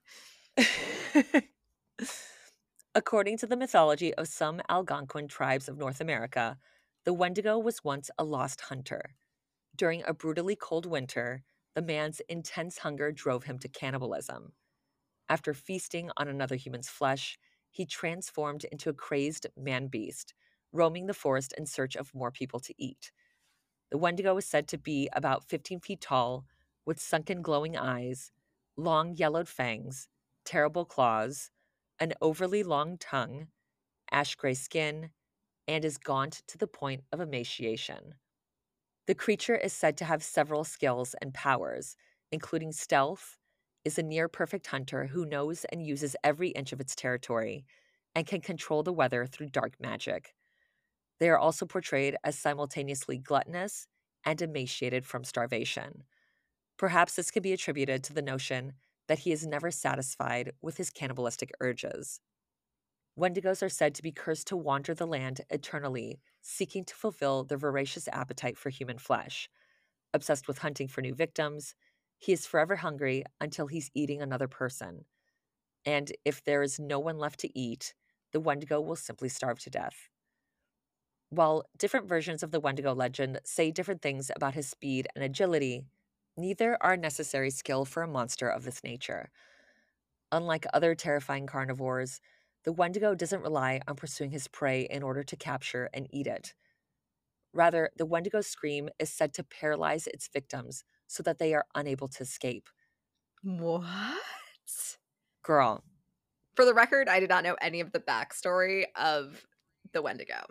According 2.95 3.39
to 3.39 3.47
the 3.47 3.57
mythology 3.57 4.15
of 4.15 4.29
some 4.29 4.63
Algonquin 4.69 5.27
tribes 5.29 5.69
of 5.69 5.77
North 5.77 6.01
America, 6.01 6.59
the 7.05 7.13
Wendigo 7.13 7.59
was 7.59 7.83
once 7.85 8.09
a 8.19 8.25
lost 8.25 8.61
hunter. 8.63 9.17
During 9.77 10.03
a 10.07 10.15
brutally 10.15 10.55
cold 10.57 10.87
winter, 10.87 11.43
the 11.75 11.83
man's 11.83 12.21
intense 12.29 12.79
hunger 12.79 13.11
drove 13.11 13.45
him 13.45 13.59
to 13.59 13.69
cannibalism. 13.69 14.53
After 15.29 15.53
feasting 15.55 16.11
on 16.17 16.29
another 16.29 16.55
human's 16.55 16.89
flesh, 16.89 17.37
he 17.75 17.85
transformed 17.85 18.65
into 18.71 18.89
a 18.89 18.95
crazed 18.95 19.49
man 19.57 19.89
beast, 19.89 20.33
roaming 20.73 21.07
the 21.07 21.13
forest 21.13 21.53
in 21.59 21.67
search 21.67 21.97
of 21.97 22.15
more 22.15 22.31
people 22.31 22.61
to 22.61 22.73
eat. 22.79 23.11
The 23.91 23.99
Wendigo 23.99 24.37
is 24.37 24.47
said 24.47 24.69
to 24.69 24.79
be 24.79 25.09
about 25.13 25.49
15 25.49 25.81
feet 25.81 26.01
tall, 26.01 26.45
with 26.87 27.01
sunken 27.01 27.43
glowing 27.43 27.77
eyes, 27.77 28.31
long 28.77 29.17
yellowed 29.17 29.49
fangs, 29.49 30.09
terrible 30.45 30.85
claws, 30.85 31.51
an 31.99 32.13
overly 32.21 32.63
long 32.63 32.97
tongue, 32.97 33.49
ash 34.09 34.37
gray 34.37 34.55
skin, 34.55 35.11
and 35.67 35.85
is 35.85 35.99
gaunt 35.99 36.43
to 36.47 36.57
the 36.57 36.69
point 36.69 37.03
of 37.11 37.21
emaciation. 37.21 38.15
The 39.09 39.17
creature 39.17 39.57
is 39.57 39.73
said 39.73 39.97
to 39.97 40.05
have 40.05 40.23
several 40.23 40.63
skills 40.63 41.17
and 41.21 41.35
powers, 41.35 41.97
including 42.31 42.71
stealth, 42.71 43.37
is 43.85 43.99
a 43.99 44.03
near 44.03 44.29
perfect 44.29 44.67
hunter 44.67 45.07
who 45.07 45.27
knows 45.27 45.65
and 45.67 45.85
uses 45.87 46.17
every 46.25 46.49
inch 46.51 46.73
of 46.73 46.81
its 46.81 46.95
territory, 46.95 47.65
and 48.15 48.27
can 48.27 48.41
control 48.41 48.83
the 48.83 48.93
weather 48.93 49.27
through 49.27 49.49
dark 49.49 49.75
magic. 49.81 50.35
They 51.21 51.29
are 51.29 51.39
also 51.39 51.67
portrayed 51.67 52.17
as 52.25 52.39
simultaneously 52.39 53.19
gluttonous 53.19 53.87
and 54.25 54.41
emaciated 54.41 55.07
from 55.07 55.25
starvation. 55.25 56.05
Perhaps 56.77 57.17
this 57.17 57.31
could 57.31 57.43
be 57.43 57.53
attributed 57.53 58.03
to 58.05 58.13
the 58.13 58.23
notion 58.23 58.75
that 59.07 59.21
he 59.21 59.33
is 59.33 59.47
never 59.47 59.71
satisfied 59.71 60.53
with 60.63 60.77
his 60.77 60.91
cannibalistic 60.91 61.53
urges. 61.61 62.21
Wendigos 63.19 63.63
are 63.63 63.69
said 63.69 63.95
to 63.95 64.03
be 64.03 64.11
cursed 64.11 64.49
to 64.49 64.57
wander 64.57 64.95
the 64.95 65.07
land 65.07 65.43
eternally, 65.51 66.21
seeking 66.43 66.85
to 66.85 66.95
fulfill 66.95 67.45
their 67.45 67.59
voracious 67.59 68.09
appetite 68.09 68.59
for 68.59 68.71
human 68.71 68.99
flesh. 68.99 69.49
Obsessed 70.13 70.49
with 70.49 70.59
hunting 70.59 70.89
for 70.89 71.01
new 71.01 71.15
victims, 71.15 71.75
he 72.25 72.33
is 72.33 72.47
forever 72.47 72.77
hungry 72.77 73.23
until 73.39 73.67
he's 73.67 73.91
eating 73.95 74.23
another 74.23 74.49
person. 74.49 75.05
And 75.85 76.11
if 76.25 76.43
there 76.43 76.63
is 76.63 76.81
no 76.81 76.99
one 76.99 77.19
left 77.19 77.39
to 77.41 77.59
eat, 77.59 77.93
the 78.33 78.41
Wendigo 78.41 78.81
will 78.81 78.97
simply 78.97 79.29
starve 79.29 79.59
to 79.59 79.71
death. 79.71 80.09
While 81.29 81.65
different 81.77 82.09
versions 82.09 82.43
of 82.43 82.51
the 82.51 82.61
Wendigo 82.61 82.95
legend 82.95 83.41
say 83.45 83.71
different 83.71 84.01
things 84.01 84.31
about 84.35 84.55
his 84.55 84.67
speed 84.67 85.07
and 85.15 85.23
agility, 85.23 85.85
neither 86.35 86.79
are 86.81 86.97
necessary 86.97 87.51
skill 87.51 87.85
for 87.85 88.03
a 88.03 88.09
monster 88.09 88.49
of 88.49 88.65
this 88.65 88.83
nature. 88.83 89.29
Unlike 90.33 90.65
other 90.73 90.95
terrifying 90.95 91.47
carnivores, 91.47 92.23
the 92.65 92.73
Wendigo 92.73 93.15
doesn't 93.15 93.43
rely 93.43 93.83
on 93.87 93.97
pursuing 93.97 94.31
his 94.31 94.49
prey 94.49 94.89
in 94.89 95.03
order 95.03 95.23
to 95.25 95.37
capture 95.37 95.91
and 95.93 96.09
eat 96.11 96.27
it. 96.27 96.55
Rather, 97.53 97.91
the 97.99 98.07
Wendigo's 98.07 98.47
scream 98.47 98.89
is 98.99 99.13
said 99.13 99.35
to 99.35 99.45
paralyze 99.45 100.07
its 100.07 100.29
victims 100.29 100.85
so 101.15 101.23
that 101.23 101.39
they 101.39 101.55
are 101.55 101.65
unable 101.77 102.09
to 102.09 102.23
escape. 102.25 102.69
What? 103.45 104.19
Girl. 105.45 105.85
For 106.57 106.65
the 106.65 106.75
record, 106.75 107.09
I 107.09 107.21
did 107.21 107.29
not 107.29 107.45
know 107.45 107.57
any 107.61 107.81
of 107.81 107.93
the 107.93 108.01
backstory 108.01 108.87
of 108.97 109.47
the 109.93 110.03
Wendigo. 110.03 110.43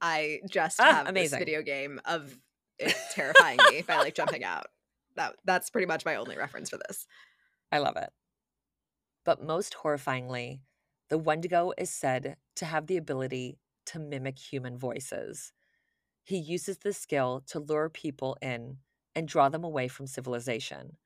I 0.00 0.40
just 0.50 0.78
Ah, 0.78 0.84
have 0.92 1.08
amazing. 1.08 1.38
this 1.38 1.44
video 1.46 1.62
game 1.62 2.00
of 2.04 2.36
it 2.78 2.94
terrifying 3.12 3.58
me 3.70 3.82
by 3.82 3.96
like 3.96 4.14
jumping 4.14 4.44
out. 4.54 4.66
That 5.16 5.36
that's 5.44 5.70
pretty 5.70 5.86
much 5.86 6.04
my 6.04 6.16
only 6.16 6.36
reference 6.36 6.68
for 6.68 6.78
this. 6.88 7.06
I 7.72 7.78
love 7.78 7.96
it. 7.96 8.10
But 9.24 9.42
most 9.42 9.76
horrifyingly, 9.82 10.60
the 11.08 11.16
Wendigo 11.18 11.72
is 11.78 11.88
said 11.90 12.36
to 12.56 12.66
have 12.66 12.88
the 12.88 12.98
ability 12.98 13.58
to 13.86 13.98
mimic 13.98 14.38
human 14.38 14.76
voices. 14.76 15.52
He 16.24 16.36
uses 16.36 16.78
this 16.78 16.98
skill 16.98 17.42
to 17.48 17.58
lure 17.60 17.88
people 17.88 18.36
in 18.42 18.78
and 19.14 19.28
draw 19.28 19.48
them 19.48 19.64
away 19.64 19.88
from 19.88 20.06
civilization. 20.06 20.96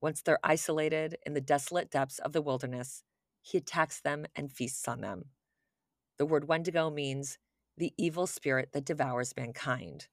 Once 0.00 0.22
they're 0.22 0.38
isolated 0.42 1.16
in 1.26 1.34
the 1.34 1.40
desolate 1.40 1.90
depths 1.90 2.18
of 2.18 2.32
the 2.32 2.42
wilderness, 2.42 3.02
he 3.42 3.58
attacks 3.58 4.00
them 4.00 4.26
and 4.34 4.52
feasts 4.52 4.86
on 4.88 5.00
them. 5.00 5.26
The 6.18 6.26
word 6.26 6.48
Wendigo 6.48 6.90
means 6.90 7.38
the 7.76 7.92
evil 7.96 8.26
spirit 8.26 8.72
that 8.72 8.84
devours 8.84 9.34
mankind. 9.36 10.08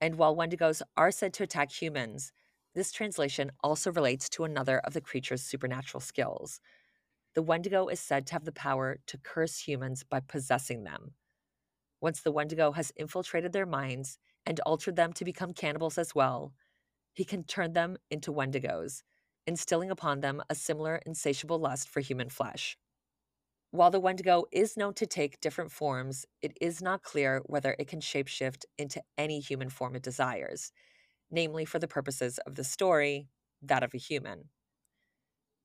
And 0.00 0.16
while 0.16 0.36
Wendigos 0.36 0.82
are 0.96 1.10
said 1.10 1.32
to 1.34 1.42
attack 1.42 1.72
humans, 1.72 2.32
this 2.74 2.92
translation 2.92 3.50
also 3.62 3.90
relates 3.90 4.28
to 4.30 4.44
another 4.44 4.78
of 4.80 4.92
the 4.92 5.00
creature's 5.00 5.42
supernatural 5.42 6.00
skills. 6.00 6.60
The 7.34 7.42
Wendigo 7.42 7.88
is 7.88 8.00
said 8.00 8.26
to 8.26 8.34
have 8.34 8.44
the 8.44 8.52
power 8.52 8.98
to 9.06 9.18
curse 9.18 9.58
humans 9.58 10.04
by 10.04 10.20
possessing 10.20 10.84
them. 10.84 11.12
Once 12.00 12.20
the 12.20 12.32
Wendigo 12.32 12.72
has 12.72 12.92
infiltrated 12.96 13.52
their 13.52 13.66
minds 13.66 14.18
and 14.48 14.58
altered 14.60 14.96
them 14.96 15.12
to 15.12 15.26
become 15.26 15.52
cannibals 15.52 15.98
as 15.98 16.14
well, 16.14 16.54
he 17.12 17.24
can 17.24 17.44
turn 17.44 17.74
them 17.74 17.98
into 18.10 18.32
Wendigos, 18.32 19.02
instilling 19.46 19.90
upon 19.90 20.20
them 20.20 20.42
a 20.48 20.54
similar 20.54 20.96
insatiable 21.04 21.58
lust 21.58 21.88
for 21.88 22.00
human 22.00 22.30
flesh. 22.30 22.78
While 23.72 23.90
the 23.90 24.00
Wendigo 24.00 24.44
is 24.50 24.78
known 24.78 24.94
to 24.94 25.06
take 25.06 25.40
different 25.40 25.70
forms, 25.70 26.24
it 26.40 26.56
is 26.62 26.80
not 26.80 27.02
clear 27.02 27.42
whether 27.44 27.76
it 27.78 27.88
can 27.88 28.00
shapeshift 28.00 28.64
into 28.78 29.02
any 29.18 29.40
human 29.40 29.68
form 29.68 29.94
it 29.94 30.02
desires, 30.02 30.72
namely 31.30 31.66
for 31.66 31.78
the 31.78 31.86
purposes 31.86 32.38
of 32.46 32.54
the 32.54 32.64
story, 32.64 33.28
that 33.60 33.82
of 33.82 33.92
a 33.92 33.98
human. 33.98 34.48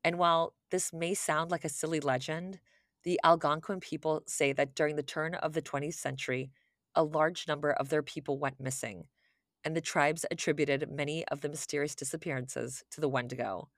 And 0.04 0.18
while 0.18 0.56
this 0.72 0.92
may 0.92 1.14
sound 1.14 1.52
like 1.52 1.64
a 1.64 1.70
silly 1.70 2.02
legend, 2.02 2.60
the 3.04 3.18
Algonquin 3.24 3.80
people 3.80 4.24
say 4.28 4.52
that 4.52 4.76
during 4.76 4.98
the 4.98 5.04
turn 5.04 5.36
of 5.36 5.54
the 5.54 5.62
20th 5.62 5.94
century, 5.94 6.52
a 6.96 7.04
large 7.04 7.48
number 7.48 7.72
of 7.72 7.90
their 7.90 8.04
people 8.04 8.38
went 8.38 8.60
missing, 8.60 9.08
and 9.64 9.76
the 9.76 9.82
tribes 9.82 10.26
attributed 10.30 10.92
many 10.92 11.26
of 11.28 11.42
the 11.42 11.50
mysterious 11.50 11.96
disappearances 11.96 12.84
to 12.92 13.02
the 13.02 13.10
Wendigo. 13.10 13.70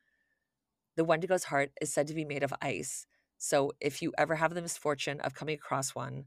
The 0.95 1.05
Wendigo's 1.05 1.45
heart 1.45 1.71
is 1.81 1.93
said 1.93 2.07
to 2.07 2.13
be 2.13 2.25
made 2.25 2.43
of 2.43 2.53
ice, 2.61 3.05
so 3.37 3.71
if 3.81 4.01
you 4.01 4.13
ever 4.17 4.35
have 4.35 4.53
the 4.53 4.61
misfortune 4.61 5.19
of 5.19 5.33
coming 5.33 5.55
across 5.55 5.93
one, 5.93 6.25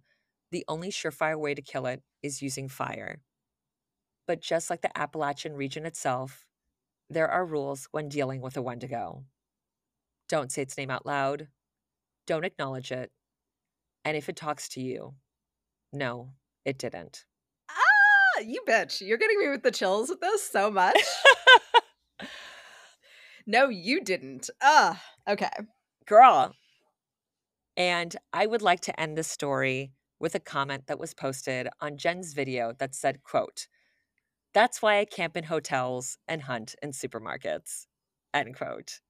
the 0.51 0.65
only 0.69 0.91
surefire 0.91 1.39
way 1.39 1.55
to 1.55 1.63
kill 1.63 1.87
it 1.87 2.03
is 2.23 2.43
using 2.43 2.69
fire. 2.69 3.21
But 4.27 4.41
just 4.41 4.71
like 4.71 4.83
the 4.83 4.97
Appalachian 4.97 5.55
region 5.55 5.87
itself, 5.87 6.47
there 7.11 7.29
are 7.29 7.45
rules 7.45 7.89
when 7.93 8.09
dealing 8.09 8.41
with 8.41 8.57
a 8.57 8.63
Wendigo. 8.63 9.25
Don't 10.29 10.53
say 10.53 10.63
its 10.63 10.77
name 10.77 10.91
out 10.91 11.07
loud. 11.07 11.49
Don't 12.27 12.45
acknowledge 12.45 12.93
it. 12.93 13.11
And 14.05 14.17
if 14.17 14.29
it 14.29 14.37
talks 14.37 14.69
to 14.71 14.81
you, 14.83 15.15
no, 15.93 16.31
it 16.65 16.79
didn't. 16.79 17.25
Ah, 17.71 18.41
you 18.41 18.63
bitch. 18.67 19.01
You're 19.01 19.19
getting 19.19 19.39
me 19.39 19.49
with 19.49 19.63
the 19.63 19.71
chills 19.71 20.09
with 20.09 20.21
this 20.21 20.49
so 20.49 20.71
much. 20.71 21.01
no, 23.47 23.69
you 23.69 24.03
didn't. 24.03 24.51
Ah, 24.63 25.03
okay. 25.29 25.51
Girl. 26.07 26.55
And 27.77 28.17
I 28.33 28.47
would 28.47 28.63
like 28.63 28.81
to 28.83 29.01
end 29.01 29.17
this 29.17 29.29
story 29.29 29.93
with 30.19 30.35
a 30.35 30.41
comment 30.41 30.87
that 30.89 30.99
was 30.99 31.15
posted 31.15 31.69
on 31.81 31.97
Jen's 31.97 32.33
video 32.33 32.73
that 32.79 32.95
said, 32.95 33.23
quote, 33.23 33.69
That's 34.53 34.83
why 34.83 34.99
I 34.99 35.05
camp 35.05 35.37
in 35.37 35.45
hotels 35.45 36.19
and 36.27 36.43
hunt 36.43 36.75
in 36.83 36.91
supermarkets. 36.91 37.87
End 38.35 38.57
quote. 38.57 39.01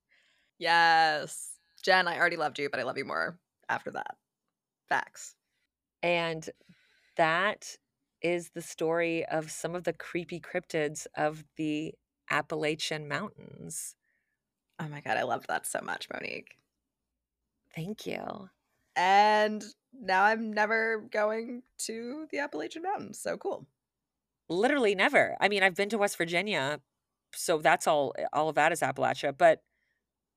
Yes. 0.59 1.53
Jen, 1.83 2.09
I 2.09 2.19
already 2.19 2.37
loved 2.37 2.59
you, 2.59 2.69
but 2.71 2.81
I 2.81 2.83
love 2.83 2.99
you 2.99 3.05
more 3.05 3.39
after 3.69 3.91
that. 3.93 4.17
Facts. 4.89 5.35
And 6.03 6.49
that 7.19 7.77
is 8.23 8.51
the 8.51 8.63
story 8.63 9.25
of 9.27 9.51
some 9.51 9.75
of 9.75 9.85
the 9.85 9.93
creepy 9.93 10.41
cryptids 10.41 11.07
of 11.17 11.45
the 11.57 11.95
Appalachian 12.31 13.07
Mountains. 13.07 13.95
Oh 14.81 14.89
my 14.89 15.01
god, 15.01 15.17
I 15.17 15.23
love 15.23 15.47
that 15.49 15.67
so 15.67 15.81
much, 15.83 16.09
Monique. 16.13 16.57
Thank 17.75 18.07
you. 18.07 18.49
And 18.97 19.63
now 19.93 20.25
I'm 20.25 20.53
never 20.53 21.05
going 21.11 21.63
to 21.79 22.27
the 22.31 22.39
Appalachian 22.39 22.83
Mountains. 22.83 23.19
So 23.19 23.37
cool. 23.37 23.67
Literally 24.49 24.95
never. 24.95 25.37
I 25.41 25.49
mean, 25.49 25.63
I've 25.63 25.75
been 25.75 25.91
to 25.91 25.99
West 25.99 26.17
Virginia, 26.17 26.81
so 27.35 27.59
that's 27.59 27.87
all 27.87 28.15
eh, 28.19 28.25
all 28.33 28.49
of 28.49 28.55
that 28.55 28.73
is 28.73 28.81
Appalachia, 28.81 29.37
but 29.37 29.63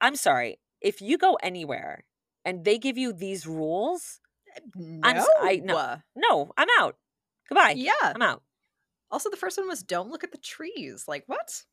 I'm 0.01 0.15
sorry. 0.15 0.59
If 0.81 1.01
you 1.01 1.17
go 1.17 1.37
anywhere 1.43 2.03
and 2.43 2.65
they 2.65 2.77
give 2.77 2.97
you 2.97 3.13
these 3.13 3.45
rules, 3.45 4.20
No. 4.75 4.99
I'm 5.03 5.23
I- 5.41 5.61
no. 5.63 5.97
no, 6.15 6.51
I'm 6.57 6.67
out. 6.79 6.97
Goodbye. 7.49 7.73
Yeah. 7.77 7.91
I'm 8.03 8.21
out. 8.21 8.43
Also, 9.09 9.29
the 9.29 9.37
first 9.37 9.57
one 9.57 9.67
was 9.67 9.83
don't 9.83 10.09
look 10.09 10.23
at 10.23 10.31
the 10.31 10.37
trees. 10.37 11.05
Like, 11.07 11.23
what? 11.27 11.63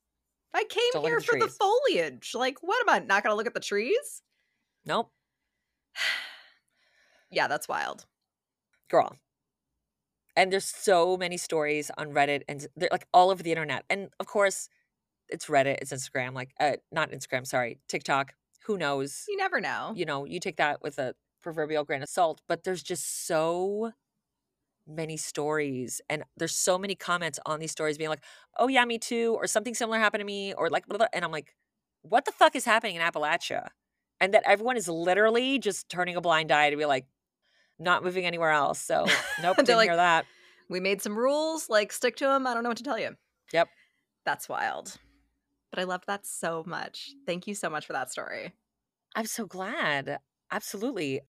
I 0.55 0.65
came 0.65 0.83
Don't 0.93 1.05
here 1.05 1.19
the 1.21 1.25
for 1.25 1.39
the 1.39 1.47
foliage. 1.49 2.33
Like, 2.35 2.59
what 2.63 2.81
am 2.81 2.89
I 2.95 3.05
not 3.07 3.23
going 3.23 3.33
to 3.33 3.37
look 3.37 3.47
at 3.47 3.55
the 3.55 3.61
trees? 3.61 4.23
Nope. 4.85 5.11
Yeah, 7.31 7.47
that's 7.47 7.69
wild. 7.69 8.07
girl. 8.91 9.17
And 10.35 10.53
there's 10.53 10.65
so 10.65 11.17
many 11.17 11.37
stories 11.37 11.91
on 11.99 12.13
Reddit 12.15 12.43
and 12.49 12.67
they're 12.77 12.89
like 12.93 13.07
all 13.13 13.31
over 13.31 13.43
the 13.43 13.51
internet. 13.51 13.85
And 13.91 14.09
of 14.21 14.27
course, 14.27 14.69
it's 15.29 15.47
Reddit, 15.47 15.79
it's 15.83 15.93
Instagram, 15.93 16.33
like 16.33 16.53
uh 16.61 16.77
not 16.93 17.11
Instagram, 17.11 17.47
sorry, 17.47 17.81
TikTok. 17.89 18.35
Who 18.67 18.79
knows? 18.79 19.25
You 19.29 19.37
never 19.37 19.61
know. 19.61 19.93
You 19.97 20.07
know, 20.07 20.25
you 20.25 20.41
take 20.41 20.57
that 20.57 20.81
with 20.81 20.99
a 20.99 21.15
proverbial 21.43 21.85
grain 21.85 22.03
of 22.03 22.09
salt, 22.09 22.41
but 22.49 22.65
there's 22.65 22.83
just 22.83 23.27
so 23.27 23.93
many 24.87 25.17
stories 25.19 26.01
and 26.09 26.25
there's 26.37 26.57
so 26.57 26.79
many 26.79 26.95
comments 26.95 27.39
on 27.45 27.61
these 27.61 27.71
stories 27.71 27.99
being 27.99 28.11
like, 28.11 28.25
"Oh 28.59 28.69
yeah, 28.69 28.85
me 28.85 28.99
too," 28.99 29.35
or 29.35 29.47
something 29.47 29.75
similar 29.75 29.99
happened 29.99 30.21
to 30.21 30.25
me, 30.27 30.55
or 30.55 30.71
like, 30.71 30.87
blah, 30.87 30.99
blah, 30.99 31.07
and 31.13 31.25
I'm 31.25 31.33
like, 31.33 31.55
what 32.03 32.25
the 32.25 32.33
fuck 32.33 32.57
is 32.57 32.65
happening 32.65 32.97
in 32.97 33.03
Appalachia? 33.03 33.69
And 34.21 34.35
that 34.35 34.43
everyone 34.47 34.77
is 34.77 34.89
literally 34.89 35.59
just 35.59 35.89
turning 35.89 36.17
a 36.17 36.21
blind 36.21 36.51
eye 36.51 36.71
to 36.71 36.77
be 36.77 36.87
like, 36.87 37.07
not 37.79 38.03
moving 38.03 38.27
anywhere 38.27 38.51
else. 38.51 38.81
So 38.81 39.07
nope, 39.43 39.57
didn't 39.57 39.77
like, 39.77 39.89
hear 39.89 39.97
that. 39.97 40.27
We 40.69 40.81
made 40.81 41.01
some 41.01 41.17
rules, 41.17 41.69
like 41.69 41.93
stick 41.93 42.17
to 42.17 42.25
them. 42.25 42.47
I 42.47 42.55
don't 42.55 42.63
know 42.63 42.71
what 42.71 42.79
to 42.79 42.85
tell 42.85 42.99
you. 42.99 43.17
Yep. 43.53 43.69
That's 44.25 44.49
wild. 44.49 44.97
But 45.71 45.81
I 45.81 45.85
loved 45.85 46.05
that 46.07 46.27
so 46.27 46.65
much. 46.67 47.13
Thank 47.27 47.47
you 47.47 47.55
so 47.55 47.71
much 47.71 47.87
for 47.87 47.93
that 47.93 48.11
story. 48.11 48.55
I'm 49.15 49.27
so 49.27 49.47
glad. 49.47 50.19
Absolutely. 50.51 51.21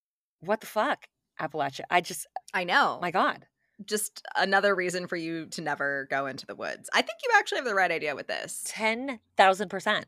What 0.42 0.62
the 0.62 0.68
fuck, 0.68 1.08
Appalachia? 1.40 1.82
I 1.90 2.02
just, 2.02 2.28
I 2.54 2.64
know. 2.64 3.00
my 3.02 3.12
God. 3.12 3.46
Just 3.86 4.22
another 4.36 4.76
reason 4.76 5.08
for 5.08 5.16
you 5.16 5.46
to 5.48 5.62
never 5.62 6.08
go 6.10 6.26
into 6.26 6.46
the 6.46 6.56
woods. 6.56 6.90
I 6.94 7.02
think 7.02 7.20
you 7.24 7.30
actually 7.38 7.60
have 7.60 7.66
the 7.66 7.76
right 7.76 7.92
idea 7.92 8.16
with 8.16 8.28
this. 8.28 8.64
10,000%. 8.68 10.04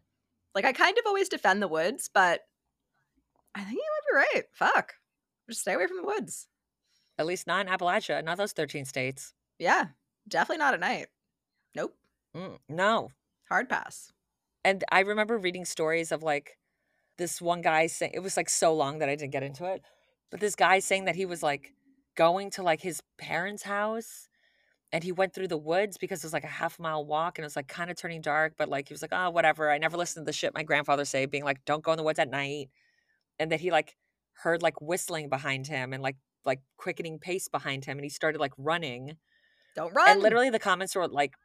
Like, 0.54 0.66
I 0.66 0.74
kind 0.74 0.98
of 0.98 1.06
always 1.08 1.30
defend 1.30 1.62
the 1.62 1.68
woods, 1.70 2.10
but 2.14 2.42
I 3.56 3.62
think 3.62 3.76
you 3.76 3.84
might 4.16 4.24
be 4.24 4.38
right. 4.38 4.46
Fuck. 4.52 4.94
Just 5.50 5.62
stay 5.62 5.74
away 5.74 5.88
from 5.88 5.98
the 5.98 6.04
woods. 6.06 6.48
At 7.18 7.26
least 7.26 7.48
not 7.48 7.66
in 7.66 7.72
Appalachia, 7.72 8.24
not 8.24 8.38
those 8.38 8.52
13 8.54 8.86
states. 8.86 9.34
Yeah. 9.60 9.86
Definitely 10.28 10.58
not 10.60 10.74
at 10.74 10.80
night. 10.80 11.08
Nope. 11.76 11.96
Mm, 12.36 12.58
no. 12.68 13.12
Hard 13.50 13.70
pass. 13.70 14.12
And 14.64 14.84
I 14.92 15.02
remember 15.02 15.38
reading 15.38 15.66
stories 15.66 16.12
of 16.12 16.24
like 16.24 16.58
this 17.22 17.40
one 17.40 17.62
guy 17.62 17.86
saying, 17.86 18.14
it 18.16 18.20
was 18.20 18.36
like 18.36 18.50
so 18.50 18.74
long 18.74 18.98
that 18.98 19.08
I 19.08 19.16
didn't 19.16 19.32
get 19.32 19.44
into 19.44 19.66
it, 19.66 19.84
but 20.32 20.40
this 20.40 20.56
guy 20.56 20.80
saying 20.80 21.06
that 21.06 21.16
he 21.16 21.28
was 21.28 21.44
like 21.44 21.72
going 22.18 22.50
to 22.52 22.64
like 22.64 22.82
his 22.82 23.00
parents' 23.20 23.62
house 23.62 24.28
and 24.92 25.04
he 25.04 25.12
went 25.12 25.36
through 25.36 25.48
the 25.48 25.58
woods 25.58 26.00
because 26.00 26.24
it 26.24 26.26
was 26.26 26.34
like 26.34 26.44
a 26.44 26.48
half 26.48 26.80
mile 26.80 27.06
walk 27.06 27.38
and 27.38 27.44
it 27.44 27.46
was 27.46 27.56
like 27.56 27.68
kind 27.68 27.92
of 27.92 27.96
turning 27.96 28.22
dark, 28.22 28.54
but 28.58 28.70
like 28.70 28.88
he 28.88 28.94
was 28.96 29.04
like, 29.04 29.14
oh, 29.14 29.30
whatever. 29.30 29.70
I 29.70 29.78
never 29.78 29.98
listened 29.98 30.26
to 30.26 30.30
the 30.30 30.34
shit 30.34 30.56
my 30.56 30.64
grandfather 30.64 31.06
say, 31.06 31.28
being 31.28 31.44
like, 31.44 31.64
don't 31.66 31.84
go 31.84 31.92
in 31.92 31.98
the 31.98 32.04
woods 32.04 32.18
at 32.18 32.28
night. 32.28 32.72
And 33.38 33.52
that 33.52 33.60
he 33.60 33.70
like 33.70 33.96
heard 34.34 34.64
like 34.64 34.82
whistling 34.82 35.30
behind 35.30 35.68
him 35.68 35.94
and 35.94 36.02
like 36.02 36.18
like 36.44 36.62
quickening 36.78 37.20
pace 37.20 37.48
behind 37.48 37.86
him 37.86 38.00
and 38.00 38.04
he 38.04 38.10
started 38.10 38.42
like 38.42 38.54
running. 38.58 39.18
Don't 39.76 39.94
run. 39.94 40.10
And 40.10 40.22
literally 40.24 40.50
the 40.50 40.60
comments 40.60 40.96
were 40.96 41.08
like 41.08 41.36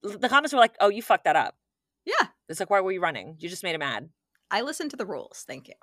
the 0.00 0.28
comments 0.28 0.52
were 0.52 0.60
like, 0.60 0.76
"Oh, 0.78 0.90
you 0.90 1.02
fucked 1.02 1.24
that 1.24 1.34
up." 1.34 1.56
Yeah. 2.04 2.28
It's 2.48 2.60
like, 2.60 2.70
"Why 2.70 2.80
were 2.80 2.92
you 2.92 3.00
running? 3.00 3.34
You 3.40 3.48
just 3.48 3.64
made 3.64 3.74
him 3.74 3.80
mad." 3.80 4.10
I 4.50 4.62
listen 4.62 4.88
to 4.90 4.96
the 4.96 5.06
rules. 5.06 5.44
Thank 5.46 5.68
you. 5.68 5.74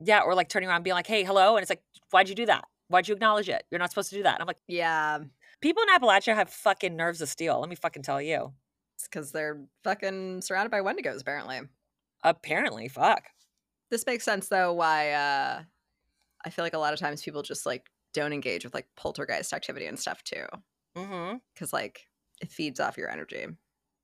Yeah, 0.00 0.20
or 0.20 0.34
like 0.34 0.48
turning 0.48 0.68
around 0.68 0.76
and 0.76 0.84
being 0.84 0.94
like, 0.94 1.06
"Hey, 1.06 1.24
hello," 1.24 1.56
and 1.56 1.62
it's 1.62 1.70
like, 1.70 1.82
"Why'd 2.10 2.28
you 2.28 2.34
do 2.34 2.46
that? 2.46 2.64
Why'd 2.88 3.08
you 3.08 3.14
acknowledge 3.14 3.48
it? 3.48 3.64
You're 3.70 3.78
not 3.78 3.90
supposed 3.90 4.10
to 4.10 4.16
do 4.16 4.22
that." 4.24 4.34
And 4.34 4.42
I'm 4.42 4.46
like, 4.46 4.60
Yeah. 4.68 5.20
people 5.60 5.82
in 5.82 5.88
Appalachia 5.88 6.34
have 6.34 6.50
fucking 6.50 6.94
nerves 6.96 7.20
of 7.22 7.28
steel. 7.28 7.58
Let 7.60 7.68
me 7.70 7.76
fucking 7.76 8.02
tell 8.02 8.20
you. 8.20 8.52
It's 8.96 9.08
because 9.08 9.32
they're 9.32 9.62
fucking 9.84 10.42
surrounded 10.42 10.70
by 10.70 10.80
Wendigos, 10.80 11.20
apparently. 11.22 11.60
Apparently, 12.22 12.88
fuck. 12.88 13.24
This 13.90 14.04
makes 14.06 14.24
sense 14.24 14.48
though 14.48 14.72
why 14.72 15.12
uh 15.12 15.62
I 16.44 16.50
feel 16.50 16.64
like 16.64 16.74
a 16.74 16.78
lot 16.78 16.92
of 16.92 16.98
times 16.98 17.22
people 17.22 17.42
just 17.42 17.66
like 17.66 17.90
don't 18.12 18.32
engage 18.32 18.64
with 18.64 18.74
like 18.74 18.86
poltergeist 18.96 19.52
activity 19.52 19.86
and 19.86 19.98
stuff 19.98 20.22
too. 20.24 20.44
Mm-hmm. 20.96 21.36
Cause 21.56 21.72
like 21.72 22.06
it 22.40 22.50
feeds 22.50 22.80
off 22.80 22.96
your 22.98 23.10
energy. 23.10 23.46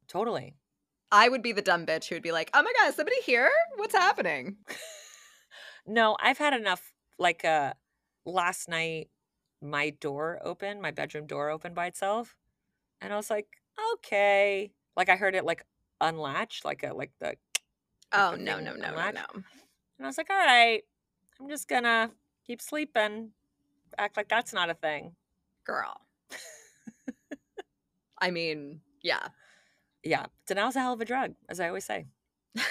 Totally. 0.09 0.55
I 1.12 1.28
would 1.28 1.42
be 1.42 1.52
the 1.52 1.62
dumb 1.62 1.86
bitch 1.86 2.08
who 2.08 2.16
would 2.16 2.22
be 2.22 2.32
like, 2.32 2.50
Oh 2.54 2.62
my 2.62 2.72
god, 2.80 2.88
is 2.88 2.96
somebody 2.96 3.20
here? 3.24 3.50
What's 3.76 3.94
happening? 3.94 4.56
No, 5.86 6.16
I've 6.20 6.38
had 6.38 6.54
enough. 6.54 6.92
Like 7.18 7.44
uh 7.44 7.74
last 8.24 8.68
night, 8.68 9.10
my 9.60 9.90
door 9.90 10.40
opened, 10.42 10.80
my 10.80 10.90
bedroom 10.90 11.26
door 11.26 11.50
opened 11.50 11.74
by 11.74 11.86
itself, 11.86 12.36
and 13.00 13.12
I 13.12 13.16
was 13.16 13.30
like, 13.30 13.48
okay. 13.94 14.72
Like 14.96 15.08
I 15.08 15.16
heard 15.16 15.34
it 15.34 15.44
like 15.44 15.64
unlatch, 16.00 16.60
like 16.64 16.82
a 16.82 16.94
like 16.94 17.10
the. 17.20 17.34
Oh 18.12 18.32
the 18.32 18.38
no, 18.38 18.58
no, 18.60 18.74
no, 18.74 18.76
no, 18.76 18.88
unlatch. 18.90 19.14
no. 19.14 19.24
And 19.34 20.06
I 20.06 20.06
was 20.06 20.18
like, 20.18 20.30
all 20.30 20.36
right, 20.36 20.82
I'm 21.40 21.48
just 21.48 21.68
gonna 21.68 22.10
keep 22.46 22.62
sleeping, 22.62 23.30
act 23.98 24.16
like 24.16 24.28
that's 24.28 24.52
not 24.52 24.70
a 24.70 24.74
thing. 24.74 25.16
Girl. 25.64 26.00
I 28.20 28.30
mean, 28.30 28.80
yeah. 29.02 29.28
Yeah, 30.05 30.26
denial's 30.46 30.76
a 30.76 30.80
hell 30.80 30.92
of 30.92 31.00
a 31.00 31.05
drug, 31.05 31.34
as 31.48 31.61
I 31.61 31.68
always 31.68 31.84
say. 31.84 32.07
and 32.57 32.64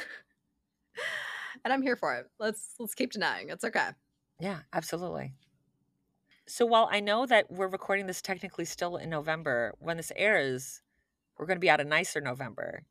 I'm 1.66 1.82
here 1.82 1.96
for 1.96 2.16
it. 2.16 2.28
Let's 2.40 2.76
let's 2.80 2.96
keep 2.96 3.12
denying. 3.12 3.50
It's 3.50 3.64
okay. 3.64 3.90
Yeah, 4.40 4.60
absolutely. 4.74 5.34
So 6.48 6.66
while 6.66 6.90
I 6.92 7.00
know 7.00 7.26
that 7.26 7.52
we're 7.52 7.68
recording 7.68 8.08
this 8.08 8.22
technically 8.22 8.66
still 8.66 8.98
in 8.98 9.10
November, 9.10 9.74
when 9.80 9.98
this 9.98 10.12
airs, 10.16 10.82
we're 11.38 11.46
going 11.46 11.58
to 11.58 11.62
be 11.62 11.70
out 11.70 11.80
a 11.80 11.86
nicer 11.86 12.20
November. 12.20 12.84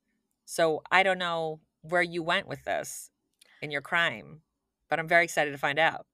So 0.46 0.82
I 0.90 1.02
don't 1.02 1.18
know 1.18 1.60
where 1.82 2.02
you 2.02 2.22
went 2.22 2.48
with 2.48 2.64
this 2.64 3.10
in 3.60 3.70
your 3.70 3.82
crime, 3.82 4.40
but 4.88 4.98
I'm 4.98 5.08
very 5.08 5.24
excited 5.24 5.50
to 5.50 5.58
find 5.58 5.78
out. 5.78 6.06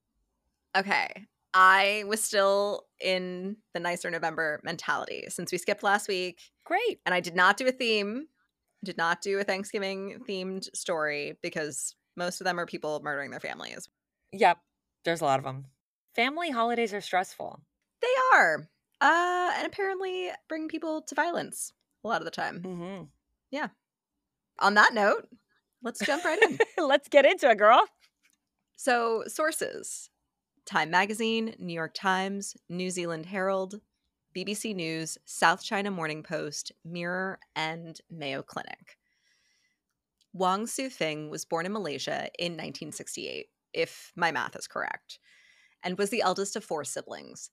Okay. 0.77 1.27
I 1.59 2.05
was 2.07 2.23
still 2.23 2.83
in 3.01 3.57
the 3.73 3.81
nicer 3.81 4.11
November 4.11 4.61
mentality 4.63 5.25
since 5.29 5.51
we 5.51 5.57
skipped 5.57 5.83
last 5.83 6.07
week 6.07 6.39
Great. 6.67 7.01
and 7.07 7.15
I 7.15 7.21
did 7.21 7.35
not 7.35 7.57
do 7.57 7.67
a 7.67 7.73
theme, 7.73 8.27
did 8.85 8.99
not 8.99 9.23
do 9.23 9.39
a 9.39 9.45
Thanksgiving 9.45 10.23
themed 10.29 10.69
story 10.77 11.39
because 11.43 11.97
most 12.15 12.43
of 12.43 12.45
them 12.45 12.61
are 12.61 12.67
people 12.67 13.01
murdering 13.03 13.31
their 13.31 13.41
families. 13.41 13.89
Yep, 14.33 14.59
there's 15.07 15.23
a 15.23 15.25
lot 15.25 15.39
of 15.39 15.47
them. 15.47 15.65
Family 16.15 16.51
holidays 16.51 16.93
are 16.93 17.01
stressful. 17.01 17.63
They 18.03 18.37
are. 18.37 18.69
Uh 19.01 19.53
and 19.57 19.67
apparently 19.67 20.29
bring 20.51 20.69
people 20.69 21.01
to 21.09 21.15
violence 21.15 21.73
a 22.05 22.09
lot 22.09 22.21
of 22.21 22.27
the 22.27 22.31
time. 22.31 22.61
Mm-hmm. 22.63 23.05
Yeah. 23.51 23.69
On 24.59 24.75
that 24.75 24.93
note, 24.93 25.27
let's 25.83 26.05
jump 26.05 26.23
right 26.23 26.43
in. 26.43 26.59
Let's 26.87 27.09
get 27.09 27.25
into 27.25 27.49
it, 27.49 27.57
girl. 27.57 27.83
So, 28.77 29.25
sources 29.27 30.11
Time 30.67 30.91
Magazine, 30.91 31.55
New 31.61 31.73
York 31.73 31.95
Times, 31.95 32.57
New 32.69 32.91
Zealand 32.91 33.27
Herald, 33.27 33.81
BBC 34.37 34.75
News, 34.75 35.17
South 35.25 35.63
China 35.63 35.93
Morning 35.93 36.25
Post, 36.25 36.73
Mirror, 36.85 37.39
and 37.55 38.01
Mayo 38.11 38.43
Clinic. 38.43 38.99
Wang 40.33 40.67
Sufing 40.67 41.31
was 41.31 41.45
born 41.45 41.67
in 41.67 41.73
Malaysia 41.73 42.29
in 42.37 42.55
1968, 42.55 43.47
if 43.73 44.13
my 44.17 44.33
math 44.33 44.57
is 44.57 44.67
correct, 44.67 45.21
and 45.85 45.97
was 45.97 46.11
the 46.11 46.21
eldest 46.21 46.57
of 46.57 46.65
four 46.65 46.85
siblings. 46.85 47.51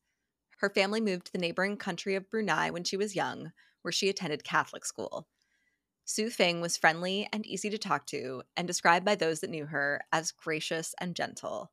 Her 0.58 0.70
family 0.72 1.00
moved 1.00 1.28
to 1.28 1.32
the 1.32 1.38
neighboring 1.38 1.78
country 1.78 2.16
of 2.16 2.32
Brunei 2.32 2.72
when 2.72 2.84
she 2.84 2.98
was 2.98 3.16
young, 3.16 3.52
where 3.84 3.92
she 3.92 4.10
attended 4.10 4.44
Catholic 4.44 4.86
school. 4.86 5.28
Su 6.04 6.32
Fing 6.32 6.62
was 6.62 6.78
friendly 6.78 7.30
and 7.32 7.46
easy 7.46 7.70
to 7.70 7.78
talk 7.78 8.08
to, 8.08 8.42
and 8.58 8.68
described 8.68 9.06
by 9.06 9.14
those 9.14 9.42
that 9.42 9.52
knew 9.52 9.68
her 9.68 10.02
as 10.12 10.32
gracious 10.32 10.96
and 11.00 11.16
gentle. 11.16 11.72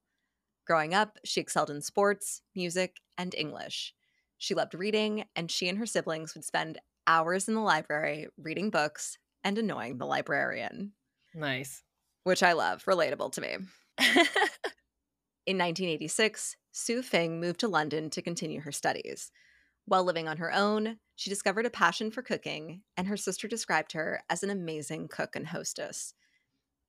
Growing 0.70 0.94
up, 0.94 1.18
she 1.24 1.40
excelled 1.40 1.68
in 1.68 1.82
sports, 1.82 2.42
music, 2.54 3.00
and 3.18 3.34
English. 3.34 3.92
She 4.38 4.54
loved 4.54 4.72
reading, 4.72 5.24
and 5.34 5.50
she 5.50 5.68
and 5.68 5.76
her 5.78 5.84
siblings 5.84 6.32
would 6.36 6.44
spend 6.44 6.78
hours 7.08 7.48
in 7.48 7.54
the 7.54 7.60
library 7.60 8.28
reading 8.40 8.70
books 8.70 9.18
and 9.42 9.58
annoying 9.58 9.98
the 9.98 10.06
librarian, 10.06 10.92
Nice. 11.34 11.82
which 12.22 12.44
I 12.44 12.52
love, 12.52 12.84
relatable 12.84 13.32
to 13.32 13.40
me. 13.40 13.48
In 15.44 15.58
1986, 15.58 16.56
Su 16.70 17.02
Fing 17.02 17.40
moved 17.40 17.58
to 17.58 17.66
London 17.66 18.08
to 18.10 18.22
continue 18.22 18.60
her 18.60 18.70
studies. 18.70 19.32
While 19.86 20.04
living 20.04 20.28
on 20.28 20.36
her 20.36 20.54
own, 20.54 20.98
she 21.16 21.30
discovered 21.30 21.66
a 21.66 21.70
passion 21.70 22.12
for 22.12 22.22
cooking, 22.22 22.82
and 22.96 23.08
her 23.08 23.16
sister 23.16 23.48
described 23.48 23.90
her 23.94 24.22
as 24.30 24.44
an 24.44 24.50
amazing 24.50 25.08
cook 25.08 25.34
and 25.34 25.48
hostess. 25.48 26.14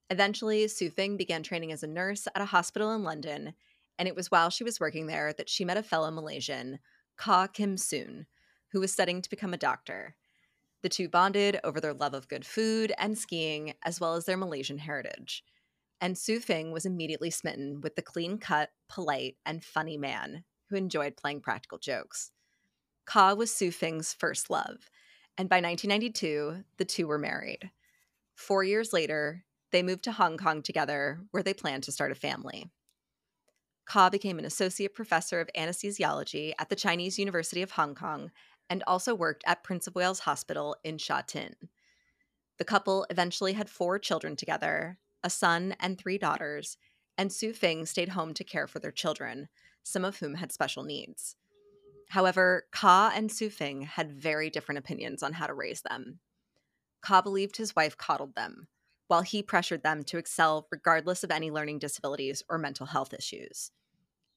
Eventually, 0.08 0.68
Su 0.68 0.88
Fing 0.88 1.16
began 1.16 1.42
training 1.42 1.72
as 1.72 1.82
a 1.82 1.88
nurse 1.88 2.28
at 2.32 2.42
a 2.42 2.44
hospital 2.44 2.92
in 2.92 3.02
London, 3.02 3.54
and 3.98 4.08
it 4.08 4.16
was 4.16 4.30
while 4.30 4.50
she 4.50 4.64
was 4.64 4.80
working 4.80 5.06
there 5.06 5.32
that 5.34 5.48
she 5.48 5.64
met 5.64 5.76
a 5.76 5.82
fellow 5.82 6.10
Malaysian, 6.10 6.78
Ka 7.16 7.46
Kim 7.46 7.76
Soon, 7.76 8.26
who 8.72 8.80
was 8.80 8.92
studying 8.92 9.22
to 9.22 9.30
become 9.30 9.54
a 9.54 9.58
doctor. 9.58 10.16
The 10.82 10.88
two 10.88 11.08
bonded 11.08 11.60
over 11.62 11.80
their 11.80 11.94
love 11.94 12.14
of 12.14 12.28
good 12.28 12.44
food 12.44 12.92
and 12.98 13.16
skiing, 13.16 13.74
as 13.84 14.00
well 14.00 14.14
as 14.14 14.24
their 14.24 14.36
Malaysian 14.36 14.78
heritage 14.78 15.44
and 16.02 16.18
Su 16.18 16.40
Fing 16.40 16.72
was 16.72 16.84
immediately 16.84 17.30
smitten 17.30 17.80
with 17.80 17.94
the 17.94 18.02
clean 18.02 18.36
cut, 18.36 18.70
polite, 18.88 19.36
and 19.46 19.62
funny 19.62 19.96
man 19.96 20.42
who 20.68 20.74
enjoyed 20.74 21.16
playing 21.16 21.40
practical 21.40 21.78
jokes. 21.78 22.32
Ka 23.06 23.34
was 23.34 23.54
Su 23.54 23.70
Fing's 23.70 24.12
first 24.12 24.50
love, 24.50 24.90
and 25.38 25.48
by 25.48 25.60
1992, 25.60 26.64
the 26.76 26.84
two 26.84 27.06
were 27.06 27.18
married. 27.18 27.70
Four 28.34 28.64
years 28.64 28.92
later, 28.92 29.44
they 29.70 29.84
moved 29.84 30.02
to 30.04 30.12
Hong 30.12 30.36
Kong 30.36 30.60
together, 30.60 31.20
where 31.30 31.44
they 31.44 31.54
planned 31.54 31.84
to 31.84 31.92
start 31.92 32.10
a 32.10 32.16
family. 32.16 32.68
Ka 33.92 34.08
became 34.08 34.38
an 34.38 34.46
associate 34.46 34.94
professor 34.94 35.38
of 35.38 35.50
anesthesiology 35.54 36.54
at 36.58 36.70
the 36.70 36.74
Chinese 36.74 37.18
University 37.18 37.60
of 37.60 37.72
Hong 37.72 37.94
Kong 37.94 38.30
and 38.70 38.82
also 38.86 39.14
worked 39.14 39.44
at 39.46 39.62
Prince 39.62 39.86
of 39.86 39.94
Wales 39.94 40.20
Hospital 40.20 40.74
in 40.82 40.96
Sha 40.96 41.20
Tin. 41.20 41.54
The 42.56 42.64
couple 42.64 43.04
eventually 43.10 43.52
had 43.52 43.68
four 43.68 43.98
children 43.98 44.34
together 44.34 44.96
a 45.22 45.28
son 45.28 45.76
and 45.78 45.98
three 45.98 46.16
daughters, 46.16 46.78
and 47.18 47.30
Su 47.30 47.52
Fing 47.52 47.84
stayed 47.84 48.08
home 48.08 48.32
to 48.32 48.42
care 48.42 48.66
for 48.66 48.78
their 48.78 48.90
children, 48.90 49.50
some 49.82 50.06
of 50.06 50.16
whom 50.16 50.36
had 50.36 50.52
special 50.52 50.84
needs. 50.84 51.36
However, 52.08 52.64
Ka 52.72 53.12
and 53.14 53.30
Su 53.30 53.50
Fing 53.50 53.82
had 53.82 54.10
very 54.10 54.48
different 54.48 54.78
opinions 54.78 55.22
on 55.22 55.34
how 55.34 55.46
to 55.46 55.52
raise 55.52 55.82
them. 55.82 56.20
Ka 57.02 57.20
believed 57.20 57.58
his 57.58 57.76
wife 57.76 57.98
coddled 57.98 58.36
them, 58.36 58.68
while 59.08 59.20
he 59.20 59.42
pressured 59.42 59.82
them 59.82 60.02
to 60.04 60.16
excel 60.16 60.66
regardless 60.72 61.22
of 61.22 61.30
any 61.30 61.50
learning 61.50 61.78
disabilities 61.78 62.42
or 62.48 62.56
mental 62.56 62.86
health 62.86 63.12
issues. 63.12 63.70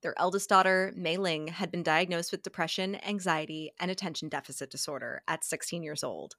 Their 0.05 0.13
eldest 0.19 0.49
daughter, 0.49 0.93
Mei 0.95 1.17
Ling, 1.17 1.47
had 1.47 1.71
been 1.71 1.81
diagnosed 1.81 2.31
with 2.31 2.43
depression, 2.43 3.03
anxiety, 3.03 3.71
and 3.79 3.89
attention 3.89 4.29
deficit 4.29 4.69
disorder 4.69 5.23
at 5.27 5.43
16 5.43 5.81
years 5.81 6.03
old, 6.03 6.35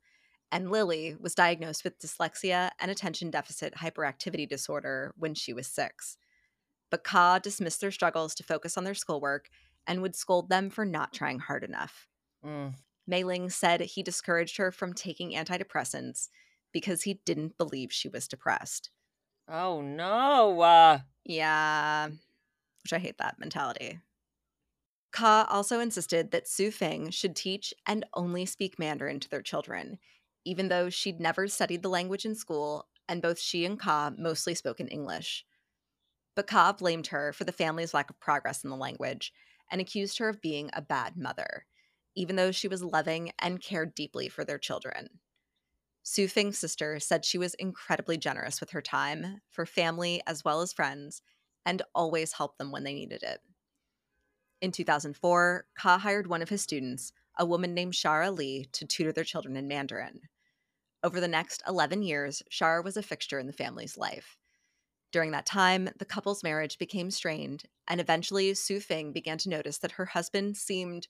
and 0.53 0.71
Lily 0.71 1.17
was 1.19 1.35
diagnosed 1.35 1.83
with 1.83 1.99
dyslexia 1.99 2.71
and 2.79 2.93
attention 2.93 3.29
deficit 3.29 3.75
hyperactivity 3.75 4.49
disorder 4.49 5.13
when 5.17 5.35
she 5.35 5.53
was 5.53 5.67
six. 5.67 6.17
But 6.93 7.03
Ka 7.03 7.41
dismissed 7.41 7.81
their 7.81 7.91
struggles 7.91 8.37
to 8.37 8.45
focus 8.45 8.79
on 8.79 8.85
their 8.85 8.95
schoolwork 8.95 9.49
and 9.85 10.01
would 10.01 10.15
scold 10.15 10.49
them 10.49 10.71
for 10.71 10.85
not 10.85 11.13
trying 11.13 11.41
hard 11.41 11.65
enough. 11.65 12.07
Mm. 12.45 12.75
Mei 13.09 13.25
Ling 13.25 13.51
said 13.51 13.81
he 13.81 14.05
discouraged 14.05 14.59
her 14.59 14.71
from 14.71 14.93
taking 14.93 15.33
antidepressants 15.33 16.29
because 16.73 17.03
he 17.03 17.15
didn't 17.25 17.59
believe 17.59 17.93
she 17.93 18.09
was 18.09 18.29
depressed. 18.29 18.91
Oh 19.49 19.81
no. 19.83 20.61
Uh, 20.61 21.01
Yeah, 21.25 22.11
which 22.87 22.93
I 22.93 23.03
hate 23.03 23.19
that 23.19 23.41
mentality. 23.41 23.99
Ka 25.11 25.45
also 25.51 25.81
insisted 25.81 26.31
that 26.31 26.47
Su 26.47 26.71
Feng 26.71 27.11
should 27.11 27.35
teach 27.35 27.75
and 27.85 28.07
only 28.15 28.47
speak 28.47 28.79
Mandarin 28.79 29.19
to 29.19 29.29
their 29.29 29.43
children, 29.43 29.99
even 30.45 30.69
though 30.69 30.89
she'd 30.89 31.19
never 31.19 31.49
studied 31.49 31.83
the 31.83 31.89
language 31.89 32.25
in 32.25 32.37
school 32.37 32.87
and 33.09 33.21
both 33.21 33.41
she 33.41 33.65
and 33.65 33.81
Ka 33.81 34.13
mostly 34.17 34.55
spoke 34.55 34.79
in 34.79 34.87
English. 34.87 35.45
But 36.37 36.47
Ka 36.47 36.73
blamed 36.75 37.09
her 37.09 37.33
for 37.33 37.43
the 37.43 37.51
family's 37.51 37.93
lack 37.93 38.09
of 38.09 38.21
progress 38.21 38.63
in 38.63 38.71
the 38.71 38.77
language 38.77 39.33
and 39.69 39.81
accused 39.81 40.19
her 40.19 40.29
of 40.29 40.41
being 40.41 40.71
a 40.73 40.83
bad 40.83 41.17
mother, 41.17 41.67
even 42.15 42.37
though 42.37 42.53
she 42.53 42.69
was 42.69 42.85
loving 42.85 43.33
and 43.41 43.61
cared 43.61 43.97
deeply 43.97 44.29
for 44.29 44.45
their 44.45 44.59
children. 44.59 45.09
Su 46.05 46.29
Feng's 46.29 46.57
sister 46.59 47.01
said 47.01 47.25
she 47.25 47.39
was 47.39 47.55
incredibly 47.55 48.17
generous 48.17 48.61
with 48.61 48.71
her 48.71 48.83
time 48.83 49.41
for 49.51 49.67
family 49.67 50.23
as 50.25 50.45
well 50.45 50.61
as 50.61 50.73
friends 50.73 51.21
and 51.67 51.83
always 51.95 52.33
helped 52.33 52.57
them 52.59 52.71
when 52.71 52.85
they 52.85 52.95
needed 52.95 53.23
it. 53.23 53.41
In 54.63 54.73
2004, 54.73 55.67
Ka 55.79 55.99
hired 55.99 56.29
one 56.29 56.41
of 56.41 56.49
his 56.49 56.63
students, 56.63 57.13
a 57.39 57.45
woman 57.45 57.75
named 57.75 57.93
Shara 57.93 58.35
Lee, 58.35 58.69
to 58.73 58.87
tutor 58.87 59.13
their 59.13 59.25
children 59.25 59.57
in 59.57 59.69
Mandarin. 59.69 60.21
Over 61.03 61.21
the 61.21 61.29
next 61.29 61.63
11 61.69 62.03
years, 62.03 62.43
Shara 62.51 62.83
was 62.83 62.97
a 62.97 63.03
fixture 63.03 63.39
in 63.39 63.47
the 63.47 63.53
family's 63.53 63.99
life. 63.99 64.39
During 65.13 65.33
that 65.33 65.47
time, 65.47 65.91
the 65.99 66.05
couple's 66.05 66.43
marriage 66.43 66.79
became 66.79 67.11
strained, 67.11 67.65
and 67.87 68.01
eventually 68.01 68.55
Su 68.55 68.81
Fing 68.81 69.13
began 69.13 69.39
to 69.39 69.51
notice 69.51 69.79
that 69.79 69.93
her 69.93 70.07
husband 70.07 70.57
seemed 70.57 71.09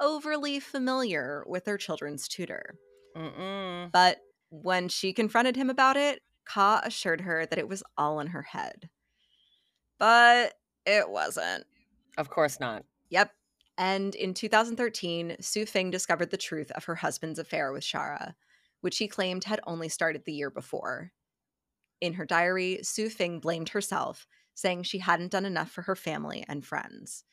overly 0.00 0.60
familiar 0.60 1.42
with 1.46 1.64
their 1.64 1.78
children's 1.78 2.28
tutor. 2.28 2.76
mm-mm. 3.16 3.90
But 3.90 4.18
when 4.50 4.88
she 4.88 5.12
confronted 5.12 5.56
him 5.56 5.70
about 5.70 5.96
it, 5.96 6.20
Ka 6.44 6.80
assured 6.84 7.22
her 7.22 7.46
that 7.46 7.58
it 7.58 7.68
was 7.68 7.82
all 7.98 8.20
in 8.20 8.28
her 8.28 8.42
head. 8.42 8.88
But 9.98 10.54
it 10.84 11.08
wasn't. 11.08 11.64
Of 12.18 12.30
course 12.30 12.60
not. 12.60 12.84
Yep. 13.10 13.32
And 13.78 14.14
in 14.14 14.34
2013, 14.34 15.36
Su 15.40 15.66
Fing 15.66 15.90
discovered 15.90 16.30
the 16.30 16.36
truth 16.36 16.70
of 16.72 16.84
her 16.84 16.94
husband's 16.94 17.38
affair 17.38 17.72
with 17.72 17.82
Shara, 17.82 18.34
which 18.80 18.98
he 18.98 19.08
claimed 19.08 19.44
had 19.44 19.60
only 19.66 19.88
started 19.88 20.24
the 20.24 20.32
year 20.32 20.50
before. 20.50 21.12
In 22.00 22.14
her 22.14 22.24
diary, 22.24 22.80
Su 22.82 23.10
Fing 23.10 23.38
blamed 23.38 23.70
herself, 23.70 24.26
saying 24.54 24.82
she 24.82 24.98
hadn't 24.98 25.32
done 25.32 25.44
enough 25.44 25.70
for 25.70 25.82
her 25.82 25.96
family 25.96 26.44
and 26.48 26.64
friends. 26.64 27.24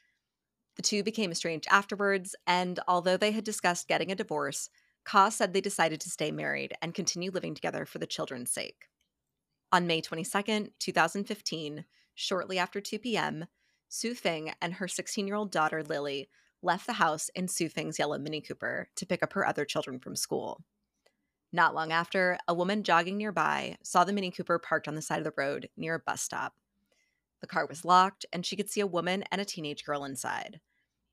The 0.75 0.81
two 0.81 1.03
became 1.03 1.31
estranged 1.31 1.67
afterwards, 1.69 2.35
and 2.47 2.79
although 2.87 3.17
they 3.17 3.31
had 3.31 3.43
discussed 3.43 3.87
getting 3.87 4.11
a 4.11 4.15
divorce, 4.15 4.69
Ka 5.05 5.29
said 5.29 5.53
they 5.53 5.61
decided 5.61 6.01
to 6.01 6.09
stay 6.09 6.31
married 6.31 6.73
and 6.81 6.93
continue 6.93 7.31
living 7.31 7.53
together 7.53 7.85
for 7.85 7.99
the 7.99 8.07
children's 8.07 8.51
sake. 8.51 8.87
On 9.71 9.87
May 9.87 10.01
22, 10.01 10.69
2015, 10.79 11.85
shortly 12.15 12.57
after 12.57 12.81
2 12.81 12.99
p.m., 12.99 13.45
Su 13.89 14.15
Fing 14.15 14.53
and 14.61 14.75
her 14.75 14.87
16 14.87 15.27
year 15.27 15.35
old 15.35 15.51
daughter 15.51 15.83
Lily 15.83 16.29
left 16.63 16.87
the 16.87 16.93
house 16.93 17.29
in 17.35 17.47
Su 17.47 17.69
Fing's 17.69 17.99
yellow 17.99 18.17
Mini 18.17 18.41
Cooper 18.41 18.89
to 18.95 19.05
pick 19.05 19.21
up 19.21 19.33
her 19.33 19.45
other 19.45 19.65
children 19.65 19.99
from 19.99 20.15
school. 20.15 20.63
Not 21.51 21.75
long 21.75 21.91
after, 21.91 22.39
a 22.47 22.53
woman 22.53 22.81
jogging 22.81 23.17
nearby 23.17 23.77
saw 23.83 24.03
the 24.03 24.13
Mini 24.13 24.31
Cooper 24.31 24.57
parked 24.57 24.87
on 24.87 24.95
the 24.95 25.01
side 25.01 25.19
of 25.19 25.23
the 25.23 25.33
road 25.37 25.69
near 25.77 25.95
a 25.95 25.99
bus 25.99 26.21
stop. 26.21 26.55
The 27.41 27.47
car 27.47 27.67
was 27.67 27.85
locked, 27.85 28.25
and 28.33 28.45
she 28.45 28.55
could 28.55 28.69
see 28.69 28.79
a 28.79 28.87
woman 28.87 29.23
and 29.31 29.39
a 29.39 29.45
teenage 29.45 29.85
girl 29.85 30.05
inside. 30.05 30.59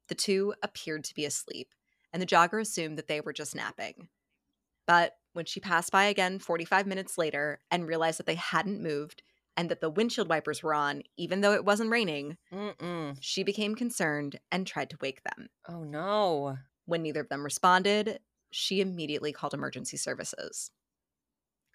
The 0.09 0.15
two 0.15 0.55
appeared 0.63 1.05
to 1.05 1.15
be 1.15 1.27
asleep, 1.27 1.75
and 2.13 2.23
the 2.23 2.27
jogger 2.27 2.61
assumed 2.61 2.97
that 2.97 3.09
they 3.09 3.21
were 3.21 3.33
just 3.33 3.55
napping. 3.55 4.09
But 4.87 5.17
when 5.35 5.45
she 5.45 5.61
passed 5.61 5.93
by 5.93 6.05
again 6.05 6.39
45 6.39 6.87
minutes 6.87 7.19
later 7.19 7.61
and 7.71 7.87
realized 7.87 8.19
that 8.19 8.27
they 8.27 8.37
hadn't 8.37 8.83
moved 8.83 9.23
and 9.61 9.69
that 9.69 9.83
the 9.83 9.91
windshield 9.91 10.31
wipers 10.31 10.63
were 10.63 10.73
on, 10.73 11.03
even 11.19 11.43
though 11.43 11.53
it 11.53 11.67
wasn't 11.67 11.91
raining, 11.91 12.39
Mm-mm. 12.51 13.15
she 13.21 13.43
became 13.43 13.75
concerned 13.75 14.41
and 14.51 14.67
tried 14.67 14.89
to 14.89 14.97
wake 15.03 15.21
them. 15.23 15.51
Oh 15.69 15.85
no. 15.85 16.57
When 16.87 17.03
neither 17.03 17.21
of 17.21 17.29
them 17.29 17.45
responded, 17.45 18.21
she 18.51 18.81
immediately 18.81 19.35
called 19.35 19.53
emergency 19.53 19.99
services. 19.99 20.71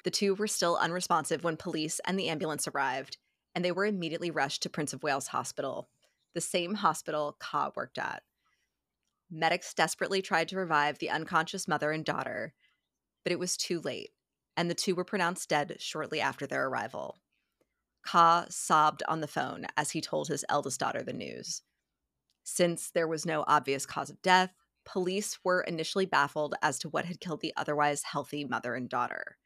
The 0.03 0.09
two 0.09 0.33
were 0.33 0.47
still 0.47 0.77
unresponsive 0.77 1.43
when 1.43 1.57
police 1.57 2.01
and 2.07 2.17
the 2.17 2.27
ambulance 2.27 2.67
arrived, 2.67 3.19
and 3.53 3.63
they 3.63 3.71
were 3.71 3.85
immediately 3.85 4.31
rushed 4.31 4.63
to 4.63 4.69
Prince 4.71 4.91
of 4.91 5.03
Wales 5.03 5.27
Hospital, 5.27 5.87
the 6.33 6.41
same 6.41 6.73
hospital 6.73 7.35
Ka 7.37 7.69
worked 7.75 7.99
at. 7.99 8.23
Medics 9.29 9.75
desperately 9.75 10.23
tried 10.23 10.47
to 10.47 10.57
revive 10.57 10.97
the 10.97 11.11
unconscious 11.11 11.67
mother 11.67 11.91
and 11.91 12.03
daughter, 12.03 12.55
but 13.23 13.31
it 13.31 13.37
was 13.37 13.55
too 13.55 13.79
late, 13.79 14.09
and 14.57 14.71
the 14.71 14.73
two 14.73 14.95
were 14.95 15.05
pronounced 15.05 15.49
dead 15.49 15.75
shortly 15.77 16.19
after 16.19 16.47
their 16.47 16.65
arrival. 16.65 17.19
Ka 18.05 18.45
sobbed 18.49 19.03
on 19.07 19.21
the 19.21 19.27
phone 19.27 19.65
as 19.75 19.91
he 19.91 20.01
told 20.01 20.27
his 20.27 20.45
eldest 20.47 20.79
daughter 20.79 21.01
the 21.03 21.13
news. 21.13 21.63
Since 22.43 22.91
there 22.91 23.07
was 23.07 23.25
no 23.25 23.43
obvious 23.47 23.85
cause 23.85 24.09
of 24.11 24.21
death, 24.21 24.53
police 24.85 25.39
were 25.43 25.61
initially 25.61 26.05
baffled 26.05 26.53
as 26.61 26.77
to 26.79 26.89
what 26.89 27.05
had 27.05 27.19
killed 27.19 27.41
the 27.41 27.53
otherwise 27.57 28.03
healthy 28.03 28.45
mother 28.45 28.75
and 28.75 28.87
daughter. 28.87 29.37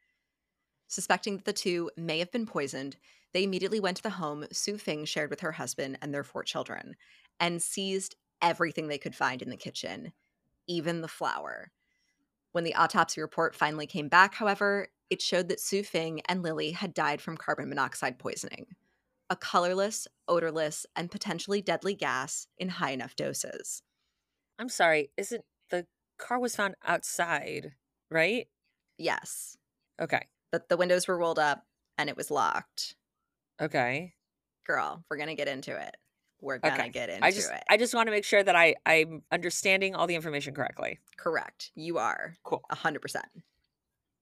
Suspecting 0.86 1.36
that 1.36 1.46
the 1.46 1.52
two 1.52 1.90
may 1.96 2.18
have 2.18 2.30
been 2.30 2.46
poisoned, 2.46 2.96
they 3.32 3.44
immediately 3.44 3.80
went 3.80 3.96
to 3.96 4.02
the 4.02 4.10
home 4.10 4.44
Su 4.52 4.76
Fing 4.76 5.04
shared 5.06 5.30
with 5.30 5.40
her 5.40 5.52
husband 5.52 5.98
and 6.02 6.12
their 6.12 6.24
four 6.24 6.42
children 6.42 6.96
and 7.38 7.62
seized 7.62 8.16
everything 8.42 8.88
they 8.88 8.98
could 8.98 9.14
find 9.14 9.40
in 9.40 9.48
the 9.48 9.56
kitchen, 9.56 10.12
even 10.66 11.00
the 11.00 11.08
flour. 11.08 11.72
When 12.52 12.64
the 12.64 12.74
autopsy 12.74 13.20
report 13.20 13.54
finally 13.54 13.86
came 13.86 14.08
back, 14.08 14.34
however, 14.34 14.88
it 15.08 15.22
showed 15.22 15.48
that 15.48 15.60
Su 15.60 15.82
Fing 15.82 16.20
and 16.28 16.42
Lily 16.42 16.72
had 16.72 16.94
died 16.94 17.20
from 17.20 17.36
carbon 17.36 17.68
monoxide 17.68 18.18
poisoning, 18.18 18.66
a 19.30 19.36
colorless, 19.36 20.08
odorless, 20.28 20.86
and 20.96 21.10
potentially 21.10 21.62
deadly 21.62 21.94
gas 21.94 22.46
in 22.58 22.68
high 22.70 22.90
enough 22.92 23.16
doses. 23.16 23.82
I'm 24.58 24.68
sorry. 24.68 25.10
Isn't 25.16 25.44
the 25.70 25.86
car 26.18 26.38
was 26.38 26.56
found 26.56 26.74
outside, 26.84 27.74
right? 28.10 28.48
Yes, 28.98 29.56
Okay. 29.98 30.28
but 30.52 30.68
the 30.68 30.76
windows 30.76 31.08
were 31.08 31.18
rolled 31.18 31.38
up 31.40 31.66
and 31.98 32.10
it 32.10 32.16
was 32.16 32.30
locked. 32.30 32.96
Okay. 33.60 34.14
Girl, 34.64 35.04
we're 35.10 35.16
gonna 35.18 35.34
get 35.34 35.48
into 35.48 35.76
it. 35.78 35.96
We're 36.40 36.58
gonna 36.58 36.74
Okay. 36.74 36.88
get 36.90 37.08
into 37.10 37.24
I 37.24 37.30
just 37.30 37.50
it. 37.50 37.62
I 37.68 37.76
just 37.76 37.94
want 37.94 38.06
to 38.06 38.10
make 38.10 38.24
sure 38.24 38.42
that 38.42 38.56
I 38.56 38.74
I'm 38.86 39.22
understanding 39.30 39.94
all 39.94 40.06
the 40.06 40.14
information 40.14 40.54
correctly. 40.54 40.98
Correct. 41.16 41.70
You 41.74 41.98
are. 41.98 42.36
Cool. 42.44 42.62
A 42.70 42.74
hundred 42.74 43.02
percent. 43.02 43.26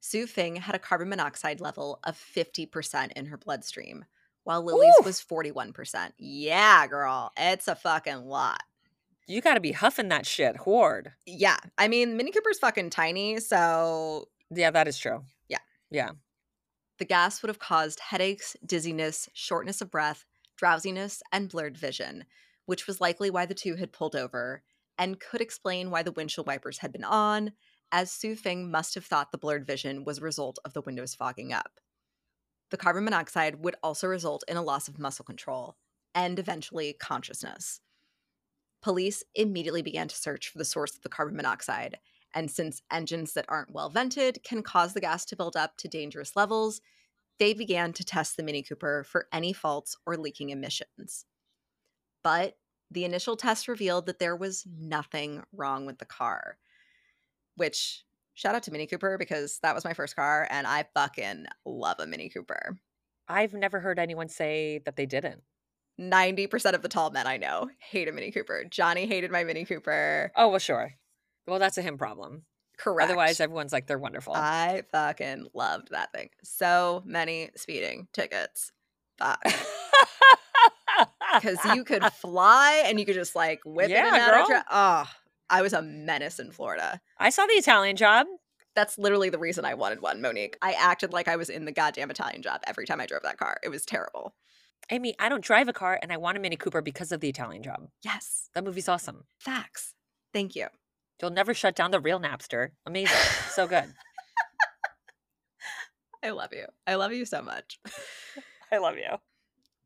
Su 0.01 0.27
Fing 0.27 0.57
had 0.57 0.75
a 0.75 0.79
carbon 0.79 1.09
monoxide 1.09 1.61
level 1.61 1.99
of 2.05 2.16
50% 2.16 3.12
in 3.12 3.27
her 3.27 3.37
bloodstream, 3.37 4.05
while 4.45 4.62
Lily's 4.62 4.95
Oof. 5.01 5.05
was 5.05 5.21
41%. 5.21 6.12
Yeah, 6.19 6.87
girl. 6.87 7.33
It's 7.37 7.66
a 7.66 7.75
fucking 7.75 8.25
lot. 8.25 8.62
You 9.27 9.41
got 9.43 9.55
to 9.55 9.61
be 9.61 9.73
huffing 9.73 10.09
that 10.09 10.25
shit, 10.25 10.57
horde. 10.57 11.12
Yeah. 11.27 11.59
I 11.77 11.89
mean, 11.89 12.16
Mini 12.16 12.31
Cooper's 12.31 12.59
fucking 12.61 12.91
tiny, 12.91 13.41
so 13.41 14.29
Yeah, 14.51 14.71
that 14.71 14.87
is 14.89 14.99
true. 14.99 15.25
Yeah. 15.49 15.59
Yeah. 15.91 16.11
the 16.99 17.05
gas 17.05 17.43
would 17.43 17.49
have 17.49 17.59
caused 17.59 18.01
headaches, 18.01 18.57
dizziness, 18.64 19.29
shortness 19.33 19.81
of 19.81 19.91
breath, 19.91 20.25
drowsiness, 20.59 21.22
and 21.32 21.48
blurred 21.48 21.78
vision, 21.78 22.24
which 22.66 22.86
was 22.86 23.00
likely 23.00 23.30
why 23.30 23.46
the 23.46 23.54
two 23.54 23.76
had 23.76 23.92
pulled 23.92 24.14
over 24.14 24.62
and 24.98 25.20
could 25.20 25.40
explain 25.40 25.90
why 25.90 26.02
the 26.02 26.12
windshield 26.12 26.46
wipers 26.46 26.78
had 26.78 26.92
been 26.92 27.04
on, 27.04 27.52
as 27.90 28.12
Su 28.12 28.36
Feng 28.36 28.70
must 28.70 28.94
have 28.94 29.06
thought 29.06 29.32
the 29.32 29.38
blurred 29.38 29.64
vision 29.64 30.04
was 30.04 30.18
a 30.18 30.22
result 30.22 30.59
of 30.64 30.74
the 30.74 30.82
windows 30.82 31.14
fogging 31.14 31.52
up. 31.52 31.80
The 32.70 32.76
carbon 32.76 33.04
monoxide 33.04 33.64
would 33.64 33.76
also 33.82 34.06
result 34.09 34.44
in 34.46 34.59
a 34.59 34.62
loss 34.62 34.88
of 34.88 34.98
muscle 34.98 35.24
control 35.24 35.76
and 36.14 36.38
eventually 36.38 36.92
consciousness. 36.92 37.80
Police 38.82 39.22
immediately 39.34 39.82
began 39.82 40.09
to 40.09 40.16
search 40.16 40.48
for 40.48 40.59
the 40.59 40.64
source 40.64 40.94
of 40.94 41.02
the 41.02 41.09
carbon 41.09 41.36
monoxide, 41.36 41.98
and 42.34 42.50
since 42.50 42.82
engines 42.90 43.32
that 43.32 43.46
aren't 43.48 43.72
well 43.72 43.88
vented 43.88 44.42
can 44.44 44.62
cause 44.62 44.92
the 44.92 45.00
gas 45.00 45.24
to 45.26 45.36
build 45.36 45.56
up 45.56 45.76
to 45.78 45.88
dangerous 45.88 46.36
levels, 46.36 46.80
they 47.39 47.55
began 47.55 47.93
to 47.95 48.05
test 48.05 48.36
the 48.36 48.43
Mini 48.43 48.62
Cooper 48.62 49.05
for 49.05 49.26
any 49.32 49.53
faults 49.53 49.97
or 50.07 50.16
leaking 50.16 50.51
emissions. 50.51 51.24
But 52.24 52.57
the 52.91 53.05
initial 53.05 53.36
test 53.36 53.68
revealed 53.68 54.07
that 54.07 54.18
there 54.18 54.36
was 54.36 54.66
nothing 54.78 55.43
wrong 55.53 55.86
with 55.86 55.99
the 55.99 56.05
car, 56.05 56.59
which 57.57 58.05
shout 58.34 58.55
out 58.55 58.62
to 58.64 58.70
Mini 58.70 58.86
Cooper 58.86 59.18
because 59.18 59.59
that 59.62 59.74
was 59.74 59.84
my 59.84 59.95
first 59.95 60.16
car 60.16 60.47
and 60.51 60.66
I 60.66 60.86
fucking 60.95 61.47
love 61.64 61.97
a 62.01 62.07
Mini 62.07 62.28
Cooper. 62.28 62.78
I've 63.28 63.53
never 63.53 63.80
heard 63.80 63.99
anyone 63.99 64.28
say 64.28 64.80
that 64.84 64.97
they 64.97 65.07
didn't. 65.07 65.43
90% 66.01 66.74
of 66.74 66.82
the 66.82 66.89
tall 66.89 67.11
men 67.11 67.26
I 67.26 67.36
know 67.36 67.68
hate 67.78 68.09
a 68.09 68.12
Mini 68.12 68.30
Cooper. 68.30 68.64
Johnny 68.70 69.07
hated 69.07 69.30
my 69.30 69.45
Mini 69.45 69.64
Cooper. 69.64 70.32
Oh, 70.36 70.49
well, 70.49 70.59
sure. 70.59 70.95
Well, 71.47 71.59
that's 71.59 71.78
a 71.78 71.82
him 71.82 71.99
problem. 71.99 72.43
Correct. 72.79 73.11
Otherwise, 73.11 73.41
everyone's 73.41 73.72
like, 73.72 73.87
they're 73.87 73.99
wonderful. 73.99 74.35
I 74.35 74.83
fucking 74.93 75.49
loved 75.53 75.91
that 75.91 76.12
thing. 76.12 76.31
So 76.45 77.03
many 77.05 77.51
speeding 77.57 78.09
tickets. 78.12 78.72
Fuck. 79.18 79.43
Because 81.35 81.59
you 81.74 81.85
could 81.85 82.05
fly 82.14 82.83
and 82.87 82.99
you 82.99 83.05
could 83.07 83.14
just 83.14 83.37
like 83.37 83.61
whip 83.64 83.89
Yeah, 83.91 84.05
it 84.05 84.09
in 84.09 84.14
and 84.14 84.22
out 84.22 84.29
of 84.31 84.35
girl. 84.35 84.47
tra- 84.47 84.64
Oh, 84.70 85.05
I 85.51 85.62
was 85.62 85.72
a 85.72 85.83
menace 85.83 86.39
in 86.39 86.51
Florida. 86.51 87.01
I 87.18 87.31
saw 87.31 87.47
the 87.47 87.53
Italian 87.53 87.97
job. 87.97 88.26
That's 88.74 88.97
literally 88.99 89.29
the 89.29 89.39
reason 89.39 89.64
I 89.64 89.74
wanted 89.74 90.01
one, 90.01 90.20
Monique. 90.20 90.57
I 90.62 90.72
acted 90.72 91.12
like 91.12 91.26
I 91.29 91.37
was 91.37 91.51
in 91.51 91.64
the 91.64 91.72
goddamn 91.72 92.11
Italian 92.11 92.43
job 92.43 92.61
every 92.66 92.87
time 92.87 93.01
I 93.01 93.07
drove 93.07 93.22
that 93.22 93.39
car. 93.39 93.59
It 93.62 93.68
was 93.70 93.85
terrible. 93.85 94.35
Amy, 94.91 95.14
I 95.18 95.29
don't 95.29 95.43
drive 95.45 95.68
a 95.68 95.72
car 95.72 95.99
and 96.01 96.12
I 96.12 96.16
want 96.16 96.39
a 96.39 96.41
Mini 96.41 96.57
Cooper 96.57 96.81
because 96.81 97.12
of 97.12 97.20
the 97.20 97.29
Italian 97.29 97.62
job. 97.62 97.89
Yes. 98.03 98.49
That 98.55 98.64
movie's 98.64 98.89
awesome. 98.89 99.24
Facts. 99.39 99.95
Thank 100.33 100.55
you. 100.55 100.68
You'll 101.21 101.31
never 101.31 101.55
shut 101.55 101.75
down 101.75 101.91
the 101.91 102.01
real 102.01 102.21
Napster. 102.21 102.71
Amazing. 102.87 103.16
so 103.51 103.66
good. 103.66 103.93
I 106.23 106.31
love 106.31 106.51
you. 106.53 106.66
I 106.87 106.95
love 106.95 107.12
you 107.12 107.25
so 107.25 107.43
much. 107.43 107.79
I 108.73 108.79
love 108.79 108.97
you. 108.97 109.16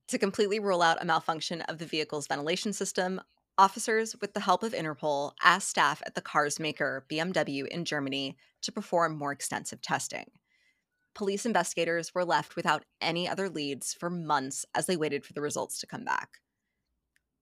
To 0.09 0.19
completely 0.19 0.59
rule 0.59 0.83
out 0.83 1.01
a 1.01 1.07
malfunction 1.07 1.63
of 1.63 1.79
the 1.79 1.87
vehicle's 1.87 2.27
ventilation 2.27 2.73
system, 2.73 3.21
officers, 3.57 4.15
with 4.21 4.35
the 4.35 4.41
help 4.41 4.63
of 4.63 4.73
Interpol, 4.73 5.33
asked 5.43 5.69
staff 5.69 6.03
at 6.05 6.15
the 6.15 6.21
car's 6.21 6.59
maker, 6.59 7.07
BMW, 7.11 7.67
in 7.67 7.85
Germany, 7.85 8.37
to 8.63 8.73
perform 8.73 9.17
more 9.17 9.33
extensive 9.33 9.81
testing. 9.81 10.27
Police 11.15 11.45
investigators 11.45 12.15
were 12.15 12.25
left 12.25 12.57
without 12.57 12.85
any 13.01 13.29
other 13.29 13.49
leads 13.49 13.93
for 13.93 14.09
months 14.09 14.65
as 14.75 14.87
they 14.87 14.97
waited 14.97 15.25
for 15.25 15.35
the 15.35 15.43
results 15.43 15.79
to 15.81 15.87
come 15.87 16.05
back. 16.05 16.39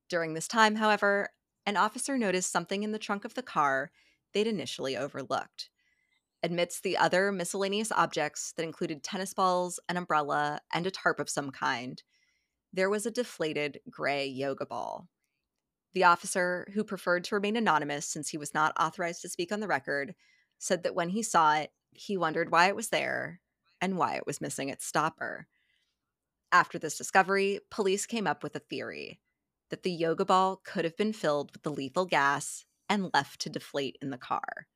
During 0.08 0.34
this 0.34 0.48
time, 0.48 0.74
however, 0.74 1.30
an 1.66 1.76
officer 1.76 2.16
noticed 2.18 2.50
something 2.50 2.82
in 2.82 2.92
the 2.92 2.98
trunk 2.98 3.24
of 3.24 3.34
the 3.34 3.42
car 3.42 3.90
they'd 4.32 4.46
initially 4.46 4.96
overlooked. 4.96 5.70
Amidst 6.42 6.82
the 6.82 6.96
other 6.96 7.30
miscellaneous 7.32 7.92
objects 7.92 8.52
that 8.52 8.62
included 8.62 9.02
tennis 9.02 9.34
balls, 9.34 9.78
an 9.88 9.96
umbrella, 9.96 10.60
and 10.72 10.86
a 10.86 10.90
tarp 10.90 11.20
of 11.20 11.28
some 11.28 11.50
kind, 11.50 12.02
there 12.72 12.88
was 12.88 13.04
a 13.04 13.10
deflated 13.10 13.80
gray 13.90 14.26
yoga 14.26 14.64
ball. 14.64 15.08
The 15.92 16.04
officer, 16.04 16.68
who 16.72 16.84
preferred 16.84 17.24
to 17.24 17.34
remain 17.34 17.56
anonymous 17.56 18.06
since 18.06 18.28
he 18.28 18.38
was 18.38 18.54
not 18.54 18.72
authorized 18.80 19.22
to 19.22 19.28
speak 19.28 19.52
on 19.52 19.60
the 19.60 19.66
record, 19.66 20.14
said 20.58 20.84
that 20.84 20.94
when 20.94 21.10
he 21.10 21.22
saw 21.22 21.56
it, 21.56 21.72
he 21.90 22.16
wondered 22.16 22.50
why 22.50 22.68
it 22.68 22.76
was 22.76 22.88
there 22.88 23.40
and 23.80 23.98
why 23.98 24.14
it 24.14 24.26
was 24.26 24.40
missing 24.40 24.68
its 24.68 24.86
stopper. 24.86 25.46
After 26.52 26.78
this 26.78 26.96
discovery, 26.96 27.60
police 27.70 28.06
came 28.06 28.26
up 28.26 28.42
with 28.42 28.54
a 28.54 28.60
theory 28.60 29.20
that 29.70 29.82
the 29.82 29.90
yoga 29.90 30.24
ball 30.24 30.60
could 30.64 30.84
have 30.84 30.96
been 30.96 31.12
filled 31.12 31.52
with 31.52 31.62
the 31.62 31.70
lethal 31.70 32.04
gas 32.06 32.64
and 32.88 33.10
left 33.14 33.40
to 33.40 33.48
deflate 33.50 33.96
in 34.02 34.10
the 34.10 34.18
car. 34.18 34.66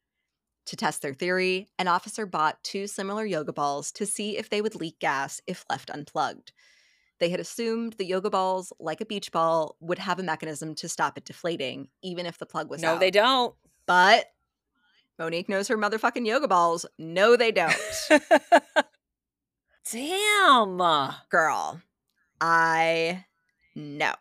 To 0.67 0.77
test 0.77 1.03
their 1.03 1.13
theory, 1.15 1.69
an 1.79 1.89
officer 1.89 2.25
bought 2.25 2.63
two 2.65 2.87
similar 2.87 3.27
yoga 3.27 3.53
balls 3.53 3.93
to 3.93 4.07
see 4.07 4.39
if 4.39 4.49
they 4.49 4.63
would 4.63 4.75
leak 4.75 4.99
gas 4.99 5.41
if 5.47 5.65
left 5.69 5.91
unplugged. 5.91 6.53
They 7.21 7.29
had 7.29 7.39
assumed 7.41 7.95
the 7.95 8.07
yoga 8.07 8.31
balls, 8.31 8.73
like 8.81 9.01
a 9.01 9.07
beach 9.07 9.31
ball, 9.31 9.77
would 9.81 9.99
have 9.99 10.19
a 10.19 10.23
mechanism 10.23 10.75
to 10.77 10.89
stop 10.89 11.19
it 11.19 11.25
deflating, 11.25 11.89
even 12.03 12.25
if 12.27 12.39
the 12.39 12.47
plug 12.47 12.71
was 12.71 12.83
No, 12.83 12.95
out. 12.95 13.01
they 13.01 13.11
don't. 13.11 13.55
But 13.87 14.27
Monique 15.19 15.49
knows 15.49 15.69
her 15.69 15.77
motherfucking 15.77 16.27
yoga 16.27 16.49
balls. 16.49 16.87
No, 16.99 17.37
they 17.37 17.53
don't. 17.53 17.77
Damn. 19.91 20.79
Girl, 21.31 21.81
I 22.41 23.25
know. 23.77 24.15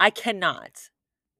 I 0.00 0.10
cannot. 0.10 0.90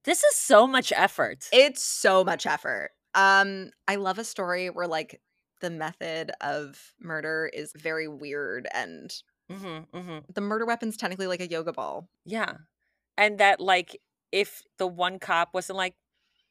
This 0.03 0.23
is 0.23 0.35
so 0.35 0.65
much 0.65 0.91
effort. 0.95 1.47
It's 1.51 1.83
so 1.83 2.23
much 2.23 2.45
effort. 2.45 2.91
Um, 3.15 3.71
I 3.87 3.95
love 3.95 4.19
a 4.19 4.23
story 4.23 4.69
where 4.69 4.87
like 4.87 5.19
the 5.61 5.69
method 5.69 6.31
of 6.41 6.93
murder 6.99 7.49
is 7.53 7.73
very 7.75 8.07
weird 8.07 8.67
and 8.73 9.13
mm-hmm, 9.51 9.97
mm-hmm. 9.97 10.17
the 10.33 10.41
murder 10.41 10.65
weapon's 10.65 10.97
technically 10.97 11.27
like 11.27 11.41
a 11.41 11.49
yoga 11.49 11.73
ball. 11.73 12.09
Yeah. 12.25 12.53
And 13.17 13.39
that 13.39 13.59
like 13.59 13.99
if 14.31 14.63
the 14.77 14.87
one 14.87 15.19
cop 15.19 15.53
wasn't 15.53 15.77
like, 15.77 15.95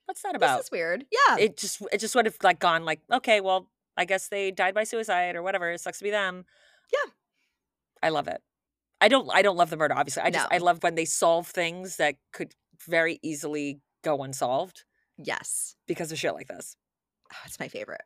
what's 0.07 0.23
that 0.23 0.35
about? 0.35 0.59
This 0.59 0.67
is 0.67 0.73
weird. 0.73 1.05
Yeah. 1.11 1.37
it 1.39 1.57
just 1.57 1.83
it 1.93 1.99
just 1.99 2.15
would 2.15 2.27
have 2.27 2.37
like 2.43 2.59
gone 2.59 2.85
like, 2.85 3.01
okay, 3.13 3.41
well, 3.41 3.71
I 3.97 4.05
guess 4.05 4.29
they 4.29 4.51
died 4.51 4.75
by 4.75 4.85
suicide 4.85 5.37
or 5.37 5.43
whatever. 5.43 5.71
It 5.71 5.81
sucks 5.81 5.99
to 5.99 6.05
be 6.05 6.11
them. 6.11 6.45
Yeah. 6.93 7.13
I 8.03 8.11
love 8.11 8.29
it. 8.29 8.43
I 9.01 9.09
don't 9.09 9.29
I 9.33 9.43
don't 9.43 9.57
love 9.57 9.71
the 9.71 9.77
murder, 9.77 9.95
obviously. 9.95 10.23
I 10.23 10.31
just 10.31 10.51
No. 10.51 10.57
I 10.57 10.59
love 10.59 10.83
when 10.83 10.95
they 10.95 11.05
solve 11.05 11.47
things 11.47 11.97
that 11.97 12.17
could 12.33 12.55
very 12.87 13.19
easily 13.23 13.81
go 14.03 14.23
unsolved 14.23 14.85
yes. 15.17 15.77
because 15.87 16.13
of 16.13 16.19
shit 16.19 16.35
like 16.35 16.49
this. 16.49 16.77
Oh, 17.33 17.37
it's 17.45 17.61
my 17.61 17.69
favorite. 17.69 18.03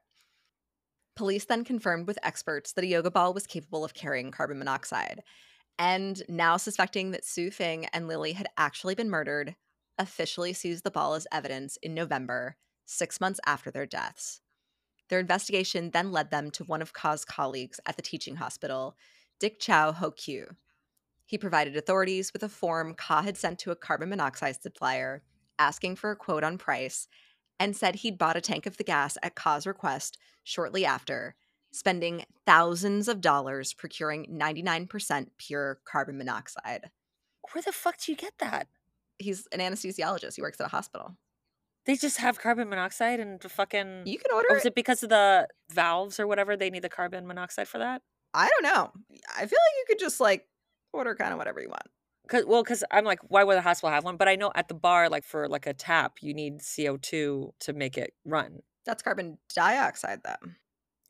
Police 1.14 1.44
then 1.44 1.64
confirmed 1.64 2.06
with 2.06 2.18
experts 2.22 2.72
that 2.72 2.84
a 2.84 2.88
yoga 2.88 3.10
ball 3.10 3.34
was 3.34 3.46
capable 3.46 3.84
of 3.84 3.94
carrying 3.94 4.30
carbon 4.30 4.58
monoxide. 4.58 5.22
And 5.78 6.22
now 6.28 6.56
suspecting 6.56 7.10
that 7.10 7.24
Su 7.24 7.50
Fing 7.50 7.86
and 7.92 8.08
Lily 8.08 8.32
had 8.32 8.48
actually 8.56 8.94
been 8.94 9.10
murdered, 9.10 9.56
officially 9.98 10.52
seized 10.52 10.84
the 10.84 10.90
ball 10.90 11.14
as 11.14 11.26
evidence 11.30 11.76
in 11.82 11.94
November, 11.94 12.56
six 12.84 13.20
months 13.20 13.40
after 13.46 13.70
their 13.70 13.86
deaths. 13.86 14.40
Their 15.08 15.20
investigation 15.20 15.90
then 15.90 16.12
led 16.12 16.30
them 16.30 16.50
to 16.52 16.64
one 16.64 16.80
of 16.80 16.94
Ka's 16.94 17.24
colleagues 17.24 17.78
at 17.84 17.96
the 17.96 18.02
teaching 18.02 18.36
hospital, 18.36 18.96
Dick 19.38 19.58
Chow 19.60 19.92
Ho 19.92 20.10
Kyu. 20.10 20.56
He 21.26 21.38
provided 21.38 21.76
authorities 21.76 22.32
with 22.32 22.42
a 22.42 22.48
form 22.48 22.94
Ka 22.94 23.22
had 23.22 23.36
sent 23.36 23.58
to 23.60 23.70
a 23.70 23.76
carbon 23.76 24.08
monoxide 24.10 24.60
supplier 24.60 25.22
asking 25.58 25.96
for 25.96 26.10
a 26.10 26.16
quote 26.16 26.44
on 26.44 26.58
price 26.58 27.08
and 27.60 27.76
said 27.76 27.96
he'd 27.96 28.18
bought 28.18 28.36
a 28.36 28.40
tank 28.40 28.66
of 28.66 28.76
the 28.76 28.84
gas 28.84 29.16
at 29.22 29.34
Ka's 29.36 29.66
request 29.66 30.18
shortly 30.42 30.84
after, 30.84 31.36
spending 31.70 32.24
thousands 32.44 33.08
of 33.08 33.20
dollars 33.20 33.72
procuring 33.72 34.26
99% 34.26 35.28
pure 35.38 35.78
carbon 35.84 36.18
monoxide. 36.18 36.90
Where 37.52 37.62
the 37.62 37.72
fuck 37.72 37.98
do 37.98 38.12
you 38.12 38.16
get 38.16 38.34
that? 38.38 38.66
He's 39.18 39.46
an 39.52 39.60
anesthesiologist. 39.60 40.34
He 40.36 40.42
works 40.42 40.60
at 40.60 40.66
a 40.66 40.70
hospital. 40.70 41.16
They 41.84 41.96
just 41.96 42.18
have 42.18 42.40
carbon 42.40 42.68
monoxide 42.68 43.20
and 43.20 43.42
fucking 43.42 44.02
You 44.06 44.18
can 44.18 44.32
order 44.32 44.48
Or 44.50 44.56
is 44.56 44.64
it. 44.64 44.68
it 44.68 44.74
because 44.74 45.02
of 45.02 45.08
the 45.08 45.48
valves 45.70 46.18
or 46.20 46.26
whatever? 46.26 46.56
They 46.56 46.70
need 46.70 46.82
the 46.82 46.88
carbon 46.88 47.26
monoxide 47.26 47.68
for 47.68 47.78
that? 47.78 48.02
I 48.34 48.48
don't 48.48 48.62
know. 48.62 48.90
I 49.36 49.40
feel 49.40 49.58
like 49.58 49.76
you 49.78 49.84
could 49.88 49.98
just 49.98 50.20
like 50.20 50.46
order 50.92 51.14
kind 51.14 51.32
of 51.32 51.38
whatever 51.38 51.60
you 51.60 51.68
want. 51.68 51.86
Cause, 52.28 52.44
well, 52.46 52.62
because 52.62 52.84
I'm 52.90 53.04
like, 53.04 53.18
why 53.28 53.42
would 53.44 53.56
the 53.56 53.62
hospital 53.62 53.90
have 53.90 54.04
one? 54.04 54.16
But 54.16 54.28
I 54.28 54.36
know 54.36 54.52
at 54.54 54.68
the 54.68 54.74
bar, 54.74 55.08
like 55.08 55.24
for 55.24 55.48
like 55.48 55.66
a 55.66 55.74
tap, 55.74 56.18
you 56.20 56.32
need 56.34 56.60
CO2 56.60 57.50
to 57.60 57.72
make 57.72 57.98
it 57.98 58.14
run. 58.24 58.60
That's 58.86 59.02
carbon 59.02 59.38
dioxide, 59.54 60.20
though. 60.24 60.50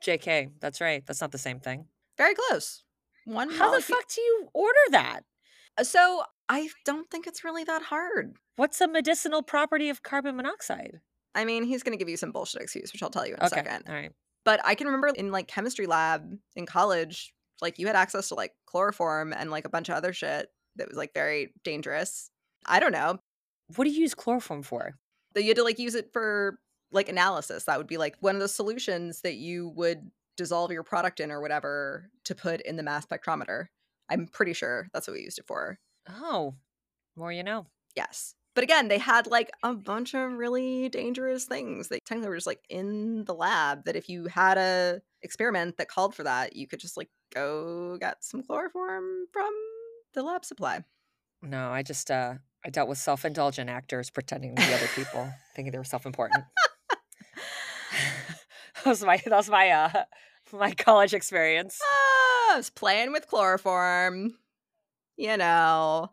JK, 0.05 0.53
that's 0.61 0.81
right. 0.81 1.05
That's 1.07 1.21
not 1.21 1.33
the 1.33 1.39
same 1.39 1.61
thing. 1.61 1.87
Very 2.19 2.35
close. 2.35 2.83
One 3.25 3.51
How 3.51 3.75
the 3.75 3.81
fuck 3.81 4.09
do 4.09 4.21
you 4.21 4.49
order 4.53 4.79
that? 4.91 5.21
Uh, 5.79 5.85
so 5.85 6.23
I 6.49 6.69
don't 6.85 7.09
think 7.11 7.27
it's 7.27 7.45
really 7.45 7.65
that 7.65 7.83
hard. 7.83 8.35
What's 8.57 8.79
the 8.79 8.89
medicinal 8.89 9.43
property 9.43 9.89
of 9.89 10.03
carbon 10.03 10.37
monoxide? 10.37 11.01
I 11.35 11.45
mean, 11.45 11.63
he's 11.65 11.83
going 11.83 11.97
to 11.97 11.99
give 12.03 12.09
you 12.11 12.17
some 12.17 12.33
bullshit 12.33 12.61
excuse, 12.63 12.93
which 12.93 13.03
I'll 13.03 13.11
tell 13.11 13.27
you 13.27 13.35
in 13.35 13.41
a 13.41 13.47
Okay, 13.47 13.55
second. 13.57 13.85
all 13.89 13.95
right. 13.95 14.11
But 14.45 14.61
I 14.65 14.75
can 14.75 14.87
remember 14.89 15.09
in 15.09 15.31
like 15.31 15.47
chemistry 15.47 15.87
lab 15.87 16.37
in 16.57 16.67
college, 16.67 17.33
like 17.63 17.79
you 17.79 17.87
had 17.87 17.97
access 17.97 18.29
to 18.29 18.35
like 18.35 18.53
chloroform 18.67 19.33
and 19.33 19.51
like 19.51 19.65
a 19.65 19.71
bunch 19.71 19.89
of 19.89 19.95
other 19.95 20.13
shit 20.13 20.49
that 20.77 20.89
was 20.89 20.97
like 20.97 21.15
very 21.15 21.55
dangerous. 21.65 22.31
I 22.67 22.81
don't 22.81 22.93
know. 22.93 23.19
What 23.77 23.85
do 23.85 23.91
you 23.91 24.01
use 24.01 24.15
chloroform 24.15 24.63
for? 24.63 24.97
That 25.35 25.43
you 25.43 25.49
had 25.49 25.57
to 25.57 25.65
like 25.65 25.79
use 25.79 25.95
it 25.95 26.13
for 26.13 26.59
like 26.91 27.09
analysis. 27.09 27.65
That 27.65 27.79
would 27.79 27.87
be 27.87 27.97
like 27.97 28.17
one 28.21 28.35
of 28.35 28.41
the 28.41 28.49
solutions 28.49 29.23
that 29.23 29.37
you 29.37 29.69
would 29.77 30.11
dissolve 30.37 30.73
your 30.73 30.83
product 30.83 31.21
in 31.21 31.31
or 31.31 31.41
whatever 31.41 32.11
to 32.25 32.35
put 32.35 32.61
in 32.63 32.77
the 32.77 32.83
mass 32.83 33.07
spectrometer. 33.07 33.67
I'm 34.11 34.27
pretty 34.27 34.53
sure 34.53 34.89
that's 34.93 35.07
what 35.07 35.15
we 35.15 35.23
used 35.23 35.39
it 35.39 35.47
for. 35.47 35.79
Oh, 36.09 36.55
more 37.17 37.33
you 37.33 37.43
know. 37.43 37.67
Yes. 37.97 38.35
But 38.55 38.65
again, 38.65 38.89
they 38.89 38.99
had 38.99 39.27
like 39.27 39.51
a 39.63 39.73
bunch 39.75 40.15
of 40.15 40.33
really 40.33 40.89
dangerous 40.91 41.45
things 41.47 41.89
They 41.89 42.01
technically 42.05 42.29
were 42.29 42.37
just 42.37 42.47
like 42.47 42.61
in 42.69 43.25
the 43.25 43.35
lab 43.35 43.85
that 43.85 43.97
if 43.97 44.09
you 44.09 44.27
had 44.27 44.59
a 44.59 45.01
experiment 45.23 45.79
that 45.79 45.89
called 45.89 46.15
for 46.15 46.25
that, 46.25 46.55
you 46.55 46.67
could 46.67 46.81
just 46.81 46.97
like 46.97 47.09
go 47.35 47.97
get 47.99 48.23
some 48.23 48.43
chloroform 48.43 49.27
from 49.33 49.51
the 50.15 50.23
lab 50.23 50.45
supply. 50.45 50.85
No, 51.41 51.71
I 51.71 51.83
just 51.83 52.11
uh 52.11 52.35
I 52.65 52.71
dealt 52.71 52.89
with 52.89 52.99
self-indulgent 52.99 53.69
actors 53.71 54.11
pretending 54.11 54.55
to 54.55 54.63
be 54.67 54.75
other 54.75 54.89
people, 54.95 55.29
thinking 55.57 55.73
they 55.73 55.79
were 55.79 55.85
self-important. 55.85 56.45
that 58.77 58.87
was 58.87 59.03
my 59.03 59.17
that 59.17 59.37
was 59.37 59.49
my 59.49 59.71
uh 59.71 60.05
my 60.53 60.73
college 60.73 61.15
experience. 61.15 61.79
I 62.51 62.57
was 62.57 62.69
playing 62.71 63.13
with 63.13 63.29
chloroform. 63.29 64.35
You 65.17 65.37
know. 65.37 66.11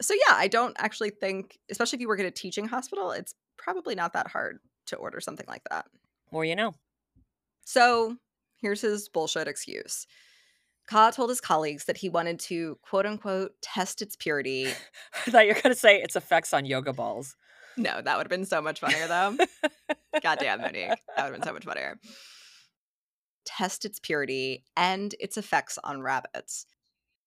So 0.00 0.14
yeah, 0.14 0.34
I 0.36 0.48
don't 0.48 0.76
actually 0.78 1.10
think, 1.10 1.58
especially 1.70 1.96
if 1.96 2.00
you 2.00 2.08
work 2.08 2.20
at 2.20 2.26
a 2.26 2.30
teaching 2.30 2.66
hospital, 2.66 3.10
it's 3.12 3.34
probably 3.56 3.94
not 3.94 4.12
that 4.14 4.28
hard 4.28 4.58
to 4.86 4.96
order 4.96 5.20
something 5.20 5.46
like 5.48 5.62
that. 5.70 5.86
More 6.32 6.44
you 6.44 6.56
know. 6.56 6.74
So 7.64 8.16
here's 8.60 8.80
his 8.80 9.08
bullshit 9.08 9.48
excuse. 9.48 10.06
Ka 10.86 11.10
told 11.10 11.30
his 11.30 11.40
colleagues 11.40 11.86
that 11.86 11.96
he 11.96 12.08
wanted 12.08 12.38
to 12.40 12.78
quote 12.82 13.06
unquote 13.06 13.52
test 13.62 14.02
its 14.02 14.16
purity. 14.16 14.66
I 15.26 15.30
thought 15.30 15.46
you 15.46 15.54
were 15.54 15.60
going 15.60 15.74
to 15.74 15.80
say 15.80 16.00
its 16.00 16.16
effects 16.16 16.52
on 16.52 16.66
yoga 16.66 16.92
balls. 16.92 17.36
No, 17.76 18.00
that 18.00 18.16
would 18.16 18.24
have 18.24 18.30
been 18.30 18.44
so 18.44 18.60
much 18.60 18.80
funnier 18.80 19.06
though. 19.08 19.36
Goddamn, 20.22 20.60
Monique. 20.60 20.90
That 21.16 21.24
would 21.24 21.32
have 21.32 21.32
been 21.32 21.42
so 21.42 21.52
much 21.52 21.64
funnier. 21.64 21.98
Test 23.44 23.84
its 23.84 23.98
purity 23.98 24.64
and 24.76 25.14
its 25.18 25.36
effects 25.36 25.78
on 25.82 26.02
rabbits. 26.02 26.66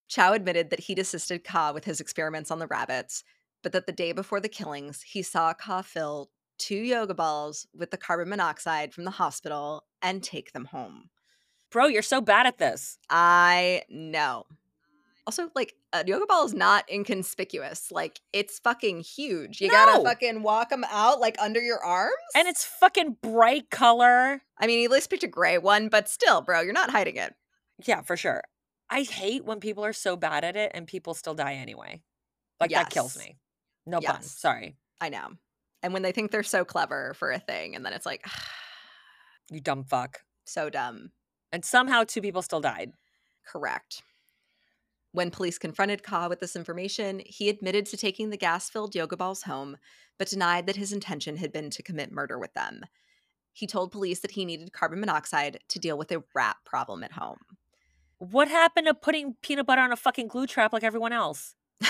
Chow 0.08 0.34
admitted 0.34 0.70
that 0.70 0.82
he'd 0.82 1.00
assisted 1.00 1.44
Ka 1.44 1.72
with 1.74 1.86
his 1.86 2.00
experiments 2.00 2.52
on 2.52 2.60
the 2.60 2.68
rabbits, 2.68 3.24
but 3.64 3.72
that 3.74 3.86
the 3.86 3.92
day 3.92 4.12
before 4.12 4.40
the 4.40 4.50
killings, 4.50 5.02
he 5.02 5.22
saw 5.22 5.54
Ka 5.54 5.82
fill 5.82 6.30
two 6.58 6.78
yoga 6.78 7.14
balls 7.14 7.68
with 7.76 7.92
the 7.92 7.98
carbon 7.98 8.30
monoxide 8.30 8.94
from 8.94 9.04
the 9.04 9.12
hospital 9.12 9.86
and 10.02 10.24
take 10.24 10.54
them 10.54 10.66
home. 10.66 11.10
Bro, 11.70 11.88
you're 11.88 12.02
so 12.02 12.22
bad 12.22 12.48
at 12.48 12.58
this. 12.58 12.98
I 13.10 13.84
know. 13.90 14.46
Also, 15.26 15.50
like 15.56 15.76
a 15.92 16.06
yoga 16.08 16.26
ball 16.26 16.46
is 16.46 16.54
not 16.54 16.90
inconspicuous. 16.90 17.92
Like 17.92 18.22
it's 18.32 18.60
fucking 18.60 19.02
huge. 19.02 19.60
You 19.60 19.70
gotta 19.70 20.02
fucking 20.02 20.42
walk 20.42 20.70
them 20.70 20.86
out 20.90 21.20
like 21.20 21.36
under 21.42 21.62
your 21.62 21.84
arms. 21.84 22.14
And 22.34 22.48
it's 22.48 22.64
fucking 22.64 23.18
bright 23.22 23.70
color. 23.70 24.42
I 24.58 24.68
mean, 24.68 24.80
he 24.80 24.86
at 24.86 24.92
least 24.92 25.10
picked 25.10 25.24
a 25.24 25.28
gray 25.28 25.58
one, 25.58 25.90
but 25.90 26.08
still, 26.08 26.42
bro, 26.42 26.62
you're 26.62 26.72
not 26.72 26.92
hiding 26.92 27.18
it. 27.18 27.36
Yeah, 27.86 28.02
for 28.04 28.16
sure. 28.16 28.42
I 28.90 29.04
hate 29.04 29.46
when 29.46 29.60
people 29.60 29.84
are 29.86 29.94
so 29.94 30.16
bad 30.16 30.44
at 30.44 30.56
it 30.56 30.72
and 30.74 30.88
people 30.88 31.14
still 31.14 31.34
die 31.36 31.56
anyway. 31.56 32.02
Like 32.60 32.72
that 32.72 32.90
kills 32.90 33.18
me. 33.18 33.38
No 33.86 34.00
pun. 34.02 34.22
Sorry. 34.22 34.78
I 35.00 35.10
know. 35.10 35.30
And 35.84 35.94
when 35.94 36.02
they 36.02 36.12
think 36.12 36.32
they're 36.32 36.44
so 36.44 36.66
clever 36.66 37.14
for 37.14 37.32
a 37.32 37.40
thing, 37.40 37.76
and 37.76 37.86
then 37.86 37.94
it's 37.94 38.06
like, 38.06 38.26
You 39.52 39.62
dumb 39.62 39.84
fuck. 39.84 40.22
so 40.46 40.70
dumb. 40.70 41.12
And 41.52 41.64
somehow 41.64 42.04
two 42.04 42.22
people 42.22 42.42
still 42.42 42.60
died. 42.60 42.92
Correct. 43.46 44.02
When 45.14 45.32
police 45.32 45.58
confronted 45.58 46.04
Ka 46.04 46.28
with 46.28 46.40
this 46.42 46.56
information, 46.56 47.22
he 47.26 47.48
admitted 47.50 47.86
to 47.88 47.98
taking 47.98 48.30
the 48.30 48.38
gas 48.38 48.70
filled 48.70 48.94
yoga 48.94 49.16
balls 49.16 49.44
home, 49.44 49.78
but 50.20 50.28
denied 50.28 50.68
that 50.68 50.76
his 50.76 50.92
intention 50.92 51.38
had 51.38 51.54
been 51.54 51.70
to 51.70 51.82
commit 51.84 52.12
murder 52.12 52.38
with 52.38 52.54
them. 52.54 52.82
He 53.54 53.66
told 53.66 53.92
police 53.92 54.20
that 54.20 54.32
he 54.32 54.46
needed 54.46 54.74
carbon 54.74 55.00
monoxide 55.00 55.60
to 55.70 55.80
deal 55.80 55.98
with 55.98 56.12
a 56.12 56.24
rat 56.36 56.58
problem 56.66 57.04
at 57.04 57.14
home. 57.14 57.40
What 58.20 58.48
happened 58.48 58.88
to 58.88 58.94
putting 58.94 59.36
peanut 59.42 59.66
butter 59.66 59.82
on 59.82 59.92
a 59.92 59.96
fucking 59.96 60.28
glue 60.28 60.48
trap 60.48 60.74
like 60.74 60.84
everyone 60.84 61.14
else? 61.14 61.56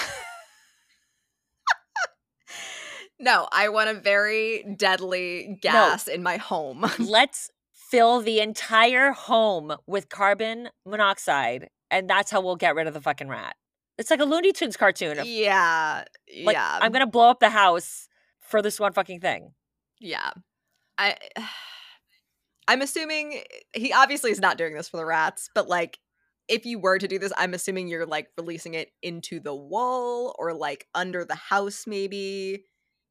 No, 3.20 3.48
I 3.52 3.70
want 3.70 3.90
a 3.90 3.96
very 3.96 4.64
deadly 4.78 5.58
gas 5.62 6.08
in 6.08 6.22
my 6.22 6.38
home. 6.38 6.86
Let's 7.00 7.50
fill 7.74 8.22
the 8.22 8.40
entire 8.42 9.12
home 9.12 9.76
with 9.88 10.10
carbon 10.10 10.70
monoxide, 10.86 11.70
and 11.90 12.08
that's 12.08 12.30
how 12.30 12.42
we'll 12.42 12.58
get 12.58 12.76
rid 12.76 12.86
of 12.86 12.94
the 12.94 13.02
fucking 13.02 13.28
rat. 13.28 13.56
It's 13.98 14.12
like 14.12 14.20
a 14.20 14.26
Looney 14.26 14.54
Tunes 14.54 14.78
cartoon. 14.78 15.18
yeah. 15.26 16.04
Like, 16.44 16.54
yeah. 16.54 16.78
I'm 16.80 16.92
gonna 16.92 17.08
blow 17.08 17.30
up 17.30 17.40
the 17.40 17.50
house 17.50 18.08
for 18.40 18.62
this 18.62 18.80
one 18.80 18.94
fucking 18.94 19.20
thing. 19.22 19.54
Yeah. 20.00 20.30
I 21.00 21.16
I'm 22.68 22.82
assuming 22.82 23.42
he 23.74 23.94
obviously 23.94 24.30
is 24.30 24.40
not 24.40 24.58
doing 24.58 24.76
this 24.76 24.90
for 24.90 24.98
the 24.98 25.06
rats, 25.06 25.50
but 25.56 25.68
like 25.68 25.98
if 26.48 26.66
you 26.66 26.80
were 26.80 26.98
to 26.98 27.08
do 27.08 27.20
this, 27.20 27.34
I'm 27.38 27.54
assuming 27.54 27.88
you're 27.88 28.06
like 28.06 28.30
releasing 28.38 28.74
it 28.74 28.90
into 29.02 29.40
the 29.40 29.56
wall 29.56 30.36
or 30.40 30.54
like 30.54 30.88
under 30.96 31.26
the 31.26 31.36
house 31.36 31.86
maybe 31.88 32.64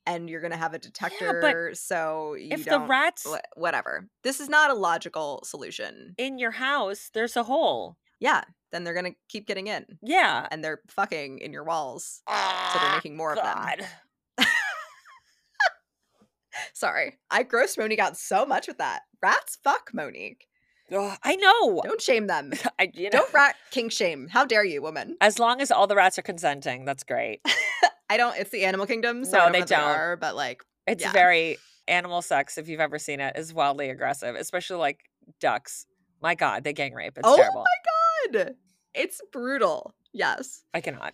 and 0.06 0.30
you're 0.30 0.40
to 0.52 0.56
have 0.56 0.72
a 0.72 0.78
detector 0.78 1.72
so 1.74 2.34
you 2.34 2.48
If 2.52 2.64
the 2.64 2.80
rat's 2.80 3.26
whatever. 3.56 4.08
This 4.22 4.40
is 4.40 4.48
not 4.48 4.70
a 4.70 4.74
logical 4.74 5.42
solution. 5.44 6.14
in 6.16 6.38
your 6.38 6.52
house, 6.52 7.10
there's 7.12 7.36
a 7.36 7.42
hole. 7.42 7.96
Yeah, 8.20 8.42
then 8.72 8.84
they're 8.84 8.94
to 9.12 9.18
keep 9.28 9.46
getting 9.46 9.66
in 9.66 9.84
Yeah. 10.02 10.46
and 10.50 10.64
they're 10.64 10.80
fucking 10.88 11.40
in 11.40 11.52
your 11.52 11.64
walls. 11.64 12.22
So 12.26 12.32
they're 12.32 12.38
ah, 12.38 12.92
making 12.94 13.16
more 13.16 13.32
of 13.32 13.38
them. 13.38 13.86
Sorry. 16.72 17.18
I 17.30 17.44
grossed 17.44 17.76
Monique 17.76 17.98
out 17.98 18.16
so 18.16 18.46
much 18.46 18.66
with 18.66 18.78
that. 18.78 19.02
Rats 19.22 19.58
fuck 19.62 19.90
Monique. 19.92 20.46
Ugh, 20.92 21.18
I 21.22 21.36
know. 21.36 21.80
Don't 21.84 22.00
shame 22.00 22.26
them. 22.28 22.52
I, 22.78 22.90
you 22.94 23.04
know, 23.04 23.10
Don't 23.20 23.32
rat 23.34 23.56
king 23.70 23.88
shame. 23.88 24.28
How 24.28 24.44
dare 24.44 24.64
you, 24.64 24.80
woman? 24.82 25.16
as 25.20 25.38
long 25.38 25.60
as 25.60 25.70
all 25.70 25.86
the 25.86 25.96
rats 25.96 26.18
are 26.18 26.22
consenting, 26.22 26.84
that's 26.84 27.02
great. 27.04 27.40
I 28.10 28.16
don't. 28.16 28.36
It's 28.38 28.50
the 28.50 28.64
animal 28.64 28.86
kingdom, 28.86 29.24
so 29.24 29.32
No, 29.38 29.44
don't 29.44 29.52
they 29.52 29.58
if 29.60 29.66
they 29.66 29.74
don't. 29.76 29.84
are, 29.84 30.16
but 30.16 30.36
like, 30.36 30.62
It's 30.86 31.02
Yeah. 31.02 31.12
very 31.12 31.58
animal 31.88 32.22
sex, 32.22 32.56
if 32.58 32.68
you've 32.68 32.80
ever 32.80 32.98
seen 32.98 33.20
it, 33.20 33.36
is 33.36 33.52
wildly 33.52 33.90
aggressive, 33.90 34.36
especially 34.36 34.76
like 34.78 35.00
ducks. 35.40 35.86
My 36.22 36.34
God, 36.34 36.62
they 36.64 36.72
gang 36.72 36.94
rape. 36.94 37.18
It's 37.18 37.28
terrible. 37.36 37.64
Oh 37.66 38.30
terrible. 38.32 38.44
good. 38.46 38.56
It's 38.94 39.20
brutal. 39.32 39.94
Yes. 40.12 40.62
I 40.72 40.80
cannot. 40.80 41.12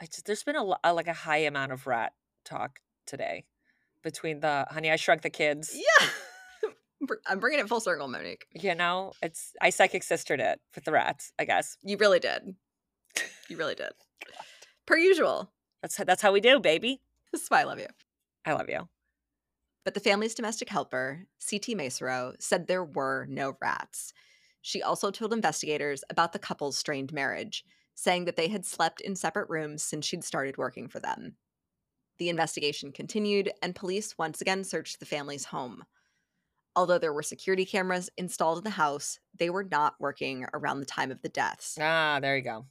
I 0.00 0.06
just, 0.06 0.26
there's 0.26 0.42
been 0.44 0.56
a, 0.56 0.64
a 0.84 0.94
like 0.94 1.08
a 1.08 1.12
high 1.12 1.38
amount 1.38 1.72
of 1.72 1.86
rat 1.86 2.12
talk 2.44 2.78
today 3.04 3.44
between 4.02 4.40
the 4.40 4.64
Honey 4.70 4.90
I 4.90 4.96
Shrunk 4.96 5.22
the 5.22 5.30
Kids. 5.30 5.74
Yeah. 5.74 6.06
I'm 7.26 7.38
bringing 7.40 7.60
it 7.60 7.68
full 7.68 7.80
circle, 7.80 8.08
Monique. 8.08 8.46
You 8.54 8.74
know, 8.74 9.12
it's 9.22 9.52
I 9.60 9.70
psychic 9.70 10.02
sistered 10.02 10.40
it 10.40 10.60
with 10.74 10.84
the 10.84 10.92
rats. 10.92 11.32
I 11.38 11.44
guess 11.44 11.76
You 11.82 11.96
really 11.96 12.20
did. 12.20 12.54
You 13.48 13.56
really 13.56 13.74
did. 13.74 13.92
Per 14.86 14.96
usual. 14.96 15.50
that's 15.82 15.96
that's 15.96 16.22
how 16.22 16.32
we 16.32 16.40
do, 16.40 16.60
baby. 16.60 17.00
This 17.30 17.42
is 17.42 17.48
why 17.50 17.60
I 17.60 17.64
love 17.64 17.78
you. 17.78 17.88
I 18.46 18.54
love 18.54 18.70
you. 18.70 18.88
But 19.84 19.92
the 19.92 20.00
family's 20.00 20.34
domestic 20.34 20.70
helper, 20.70 21.26
C.T. 21.38 21.74
Macero, 21.74 22.32
said 22.38 22.66
there 22.66 22.84
were 22.84 23.26
no 23.28 23.58
rats. 23.60 24.14
She 24.62 24.82
also 24.82 25.10
told 25.10 25.34
investigators 25.34 26.02
about 26.08 26.32
the 26.32 26.38
couple's 26.38 26.78
strained 26.78 27.12
marriage, 27.12 27.64
saying 27.94 28.24
that 28.24 28.36
they 28.36 28.48
had 28.48 28.64
slept 28.64 29.02
in 29.02 29.14
separate 29.14 29.50
rooms 29.50 29.82
since 29.82 30.06
she'd 30.06 30.24
started 30.24 30.56
working 30.56 30.88
for 30.88 31.00
them. 31.00 31.36
The 32.18 32.30
investigation 32.30 32.92
continued, 32.92 33.52
and 33.62 33.74
police 33.74 34.16
once 34.16 34.40
again 34.40 34.64
searched 34.64 35.00
the 35.00 35.06
family's 35.06 35.44
home. 35.44 35.84
Although 36.78 36.98
there 36.98 37.12
were 37.12 37.24
security 37.24 37.64
cameras 37.64 38.08
installed 38.16 38.58
in 38.58 38.62
the 38.62 38.70
house, 38.70 39.18
they 39.36 39.50
were 39.50 39.64
not 39.64 39.96
working 39.98 40.46
around 40.54 40.78
the 40.78 40.86
time 40.86 41.10
of 41.10 41.20
the 41.22 41.28
deaths. 41.28 41.76
Ah, 41.80 42.20
there 42.22 42.36
you 42.36 42.42
go. 42.44 42.66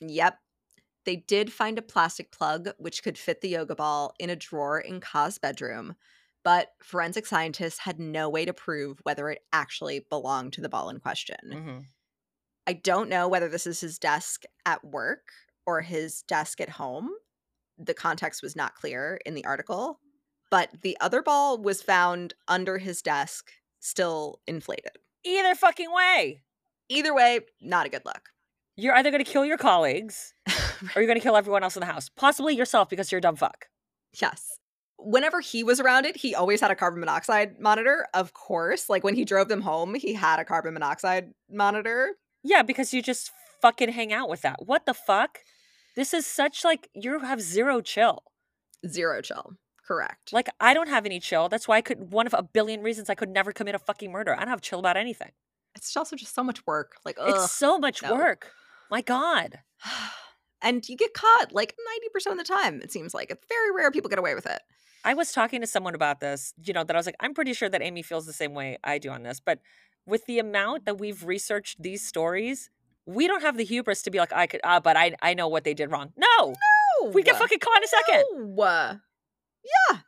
Yep. 0.00 0.38
They 1.04 1.16
did 1.16 1.52
find 1.52 1.76
a 1.76 1.82
plastic 1.82 2.30
plug 2.30 2.68
which 2.78 3.02
could 3.02 3.18
fit 3.18 3.40
the 3.40 3.48
yoga 3.48 3.74
ball 3.74 4.14
in 4.20 4.30
a 4.30 4.36
drawer 4.36 4.78
in 4.78 5.00
Ka's 5.00 5.38
bedroom, 5.38 5.96
but 6.44 6.68
forensic 6.84 7.26
scientists 7.26 7.80
had 7.80 7.98
no 7.98 8.28
way 8.28 8.44
to 8.44 8.52
prove 8.52 9.00
whether 9.02 9.28
it 9.28 9.42
actually 9.52 10.06
belonged 10.08 10.52
to 10.52 10.60
the 10.60 10.68
ball 10.68 10.88
in 10.88 11.00
question. 11.00 11.36
hmm 11.50 11.78
I 12.68 12.74
don't 12.74 13.08
know 13.08 13.26
whether 13.26 13.48
this 13.48 13.66
is 13.66 13.80
his 13.80 13.98
desk 13.98 14.44
at 14.66 14.84
work 14.84 15.32
or 15.66 15.80
his 15.80 16.22
desk 16.22 16.60
at 16.60 16.68
home. 16.68 17.10
The 17.76 17.94
context 17.94 18.40
was 18.40 18.54
not 18.54 18.76
clear 18.76 19.18
in 19.26 19.34
the 19.34 19.46
article, 19.46 19.98
but 20.50 20.70
the 20.82 20.96
other 21.00 21.22
ball 21.22 21.58
was 21.58 21.82
found 21.82 22.34
under 22.46 22.78
his 22.78 23.02
desk, 23.02 23.50
still 23.80 24.40
inflated. 24.46 24.92
Either 25.24 25.54
fucking 25.54 25.92
way, 25.92 26.42
Either 26.90 27.12
way, 27.14 27.40
not 27.60 27.84
a 27.84 27.90
good 27.90 28.04
look. 28.06 28.30
you're 28.76 28.94
either 28.94 29.10
going 29.10 29.22
to 29.22 29.30
kill 29.30 29.44
your 29.44 29.58
colleagues 29.58 30.32
or 30.48 31.02
you're 31.02 31.06
going 31.06 31.18
to 31.18 31.22
kill 31.22 31.36
everyone 31.36 31.62
else 31.62 31.76
in 31.76 31.80
the 31.80 31.86
house, 31.86 32.08
possibly 32.08 32.56
yourself 32.56 32.88
because 32.88 33.12
you're 33.12 33.18
a 33.18 33.22
dumb 33.22 33.36
fuck. 33.36 33.66
Yes. 34.18 34.58
Whenever 34.96 35.40
he 35.40 35.62
was 35.62 35.80
around 35.80 36.06
it, 36.06 36.16
he 36.16 36.34
always 36.34 36.62
had 36.62 36.70
a 36.70 36.74
carbon 36.74 37.00
monoxide 37.00 37.60
monitor, 37.60 38.06
of 38.14 38.32
course. 38.32 38.88
Like 38.88 39.04
when 39.04 39.14
he 39.14 39.26
drove 39.26 39.48
them 39.48 39.60
home, 39.60 39.94
he 39.96 40.14
had 40.14 40.40
a 40.40 40.46
carbon 40.46 40.72
monoxide 40.72 41.32
monitor. 41.50 42.12
Yeah, 42.42 42.62
because 42.62 42.94
you 42.94 43.02
just 43.02 43.30
fucking 43.60 43.90
hang 43.92 44.10
out 44.12 44.30
with 44.30 44.40
that. 44.42 44.64
What 44.64 44.86
the 44.86 44.94
fuck? 44.94 45.40
This 45.94 46.14
is 46.14 46.24
such 46.26 46.64
like 46.64 46.88
you 46.94 47.18
have 47.20 47.42
zero 47.42 47.82
chill. 47.82 48.22
Zero 48.86 49.20
chill. 49.20 49.52
Correct. 49.88 50.34
Like 50.34 50.50
I 50.60 50.74
don't 50.74 50.90
have 50.90 51.06
any 51.06 51.18
chill. 51.18 51.48
That's 51.48 51.66
why 51.66 51.78
I 51.78 51.80
could 51.80 52.12
one 52.12 52.26
of 52.26 52.34
a 52.34 52.42
billion 52.42 52.82
reasons 52.82 53.08
I 53.08 53.14
could 53.14 53.30
never 53.30 53.52
commit 53.52 53.74
a 53.74 53.78
fucking 53.78 54.12
murder. 54.12 54.34
I 54.34 54.40
don't 54.40 54.48
have 54.48 54.60
chill 54.60 54.78
about 54.78 54.98
anything. 54.98 55.30
it's 55.74 55.96
also 55.96 56.14
just 56.14 56.34
so 56.34 56.44
much 56.44 56.66
work. 56.66 56.96
Like, 57.06 57.16
ugh. 57.18 57.30
It's 57.30 57.52
so 57.52 57.78
much 57.78 58.02
no. 58.02 58.12
work. 58.12 58.52
My 58.90 59.00
God. 59.00 59.60
and 60.62 60.86
you 60.86 60.94
get 60.94 61.14
caught 61.14 61.52
like 61.52 61.74
90% 62.14 62.32
of 62.32 62.36
the 62.36 62.44
time, 62.44 62.82
it 62.82 62.92
seems 62.92 63.14
like. 63.14 63.30
It's 63.30 63.46
very 63.48 63.74
rare 63.74 63.90
people 63.90 64.10
get 64.10 64.18
away 64.18 64.34
with 64.34 64.44
it. 64.44 64.60
I 65.06 65.14
was 65.14 65.32
talking 65.32 65.62
to 65.62 65.66
someone 65.66 65.94
about 65.94 66.20
this, 66.20 66.52
you 66.62 66.74
know, 66.74 66.84
that 66.84 66.94
I 66.94 66.98
was 66.98 67.06
like, 67.06 67.16
I'm 67.20 67.32
pretty 67.32 67.54
sure 67.54 67.70
that 67.70 67.80
Amy 67.80 68.02
feels 68.02 68.26
the 68.26 68.34
same 68.34 68.52
way 68.52 68.76
I 68.84 68.98
do 68.98 69.08
on 69.08 69.22
this. 69.22 69.40
But 69.40 69.60
with 70.04 70.26
the 70.26 70.38
amount 70.38 70.84
that 70.84 70.98
we've 70.98 71.24
researched 71.24 71.82
these 71.82 72.06
stories, 72.06 72.68
we 73.06 73.26
don't 73.26 73.40
have 73.40 73.56
the 73.56 73.64
hubris 73.64 74.02
to 74.02 74.10
be 74.10 74.18
like, 74.18 74.34
I 74.34 74.46
could, 74.46 74.60
ah, 74.64 74.80
but 74.80 74.98
I, 74.98 75.14
I 75.22 75.32
know 75.32 75.48
what 75.48 75.64
they 75.64 75.72
did 75.72 75.90
wrong. 75.90 76.12
No, 76.14 76.52
No. 77.02 77.10
we 77.10 77.22
get 77.22 77.36
fucking 77.36 77.60
caught 77.60 77.78
in 77.78 77.84
a 77.84 77.86
second. 77.86 78.24
No. 78.54 79.00
Yeah. 79.64 79.98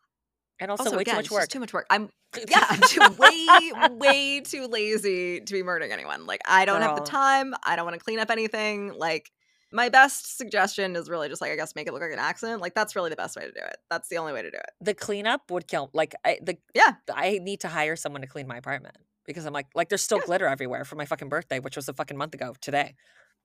And 0.60 0.70
also, 0.70 0.84
Also, 0.84 0.96
way 0.96 1.02
again, 1.02 1.14
too 1.14 1.18
much 1.18 1.30
work. 1.30 1.48
too 1.48 1.60
much 1.60 1.72
work. 1.72 1.86
I'm 1.90 2.10
yeah, 2.48 2.64
I'm 2.68 2.80
too 2.82 3.00
way, 3.18 3.72
way 3.96 4.40
too 4.40 4.66
lazy 4.66 5.40
to 5.40 5.52
be 5.52 5.62
murdering 5.62 5.90
anyone. 5.90 6.26
Like, 6.26 6.40
I 6.46 6.64
don't 6.64 6.82
have 6.82 6.96
the 6.96 7.02
time. 7.04 7.54
I 7.64 7.76
don't 7.76 7.84
want 7.84 7.98
to 7.98 8.04
clean 8.04 8.18
up 8.20 8.30
anything. 8.30 8.92
Like, 8.96 9.30
my 9.72 9.88
best 9.88 10.36
suggestion 10.36 10.96
is 10.96 11.08
really 11.08 11.28
just 11.28 11.40
like 11.40 11.50
I 11.50 11.56
guess 11.56 11.74
make 11.74 11.86
it 11.88 11.92
look 11.92 12.02
like 12.02 12.12
an 12.12 12.18
accident. 12.18 12.60
Like, 12.60 12.74
that's 12.74 12.94
really 12.94 13.10
the 13.10 13.16
best 13.16 13.36
way 13.36 13.44
to 13.46 13.50
do 13.52 13.60
it. 13.60 13.76
That's 13.88 14.08
the 14.08 14.18
only 14.18 14.32
way 14.32 14.42
to 14.42 14.50
do 14.50 14.56
it. 14.58 14.70
the 14.80 14.94
cleanup 14.94 15.50
would 15.50 15.66
kill. 15.66 15.90
Like 15.94 16.14
I, 16.24 16.38
the 16.42 16.58
Yeah. 16.74 16.92
I 17.12 17.38
need 17.42 17.60
to 17.60 17.68
hire 17.68 17.96
someone 17.96 18.20
to 18.20 18.26
clean 18.28 18.46
my 18.46 18.56
apartment 18.58 18.96
because 19.26 19.46
I'm 19.46 19.52
like, 19.52 19.66
like 19.74 19.88
there's 19.88 20.02
still 20.02 20.18
Yeah. 20.18 20.26
glitter 20.26 20.46
everywhere 20.46 20.84
from 20.84 20.98
my 20.98 21.06
fucking 21.06 21.28
birthday, 21.30 21.58
which 21.58 21.74
was 21.76 21.88
a 21.88 21.92
fucking 21.94 22.16
month 22.16 22.34
ago 22.34 22.54
today. 22.60 22.94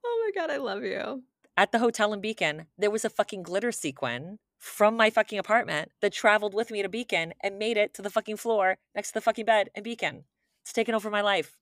Oh 0.04 0.22
my 0.34 0.40
god, 0.40 0.50
I 0.50 0.58
love 0.58 0.82
you. 0.84 1.22
At 1.56 1.72
the 1.72 1.78
hotel 1.78 2.12
in 2.12 2.20
Beacon, 2.20 2.66
there 2.76 2.90
was 2.90 3.04
a 3.04 3.10
fucking 3.10 3.42
glitter 3.42 3.72
sequin 3.72 4.38
from 4.66 4.96
my 4.96 5.10
fucking 5.10 5.38
apartment 5.38 5.92
that 6.02 6.12
traveled 6.12 6.52
with 6.52 6.70
me 6.70 6.82
to 6.82 6.88
Beacon 6.88 7.32
and 7.40 7.58
made 7.58 7.76
it 7.76 7.94
to 7.94 8.02
the 8.02 8.10
fucking 8.10 8.36
floor 8.36 8.78
next 8.94 9.08
to 9.08 9.14
the 9.14 9.20
fucking 9.20 9.44
bed 9.44 9.70
in 9.74 9.84
Beacon. 9.84 10.24
It's 10.64 10.72
taken 10.72 10.94
over 10.94 11.08
my 11.08 11.20
life. 11.20 11.56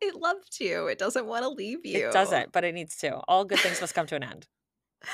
It 0.00 0.16
loved 0.16 0.60
you. 0.60 0.86
It 0.86 0.98
doesn't 0.98 1.26
want 1.26 1.44
to 1.44 1.48
leave 1.48 1.86
you. 1.86 2.08
It 2.08 2.12
doesn't, 2.12 2.52
but 2.52 2.64
it 2.64 2.74
needs 2.74 2.96
to. 2.98 3.16
All 3.26 3.44
good 3.44 3.58
things 3.60 3.80
must 3.80 3.94
come 3.94 4.06
to 4.06 4.16
an 4.16 4.22
end. 4.22 4.46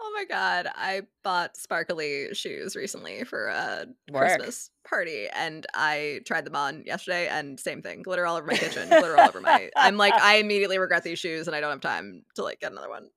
Oh 0.00 0.12
my 0.14 0.24
god, 0.24 0.68
I 0.76 1.02
bought 1.24 1.56
sparkly 1.56 2.28
shoes 2.32 2.76
recently 2.76 3.24
for 3.24 3.48
a 3.48 3.86
Work. 4.12 4.28
Christmas 4.28 4.70
party 4.88 5.26
and 5.28 5.66
I 5.74 6.20
tried 6.24 6.44
them 6.44 6.54
on 6.54 6.84
yesterday 6.86 7.26
and 7.26 7.58
same 7.58 7.82
thing. 7.82 8.02
Glitter 8.02 8.24
all 8.24 8.36
over 8.36 8.46
my 8.46 8.56
kitchen, 8.56 8.88
glitter 8.88 9.18
all 9.18 9.28
over 9.28 9.40
my 9.40 9.70
I'm 9.76 9.96
like 9.96 10.14
I 10.14 10.36
immediately 10.36 10.78
regret 10.78 11.02
these 11.02 11.18
shoes 11.18 11.48
and 11.48 11.56
I 11.56 11.60
don't 11.60 11.70
have 11.70 11.80
time 11.80 12.22
to 12.36 12.44
like 12.44 12.60
get 12.60 12.70
another 12.70 12.88
one. 12.88 13.08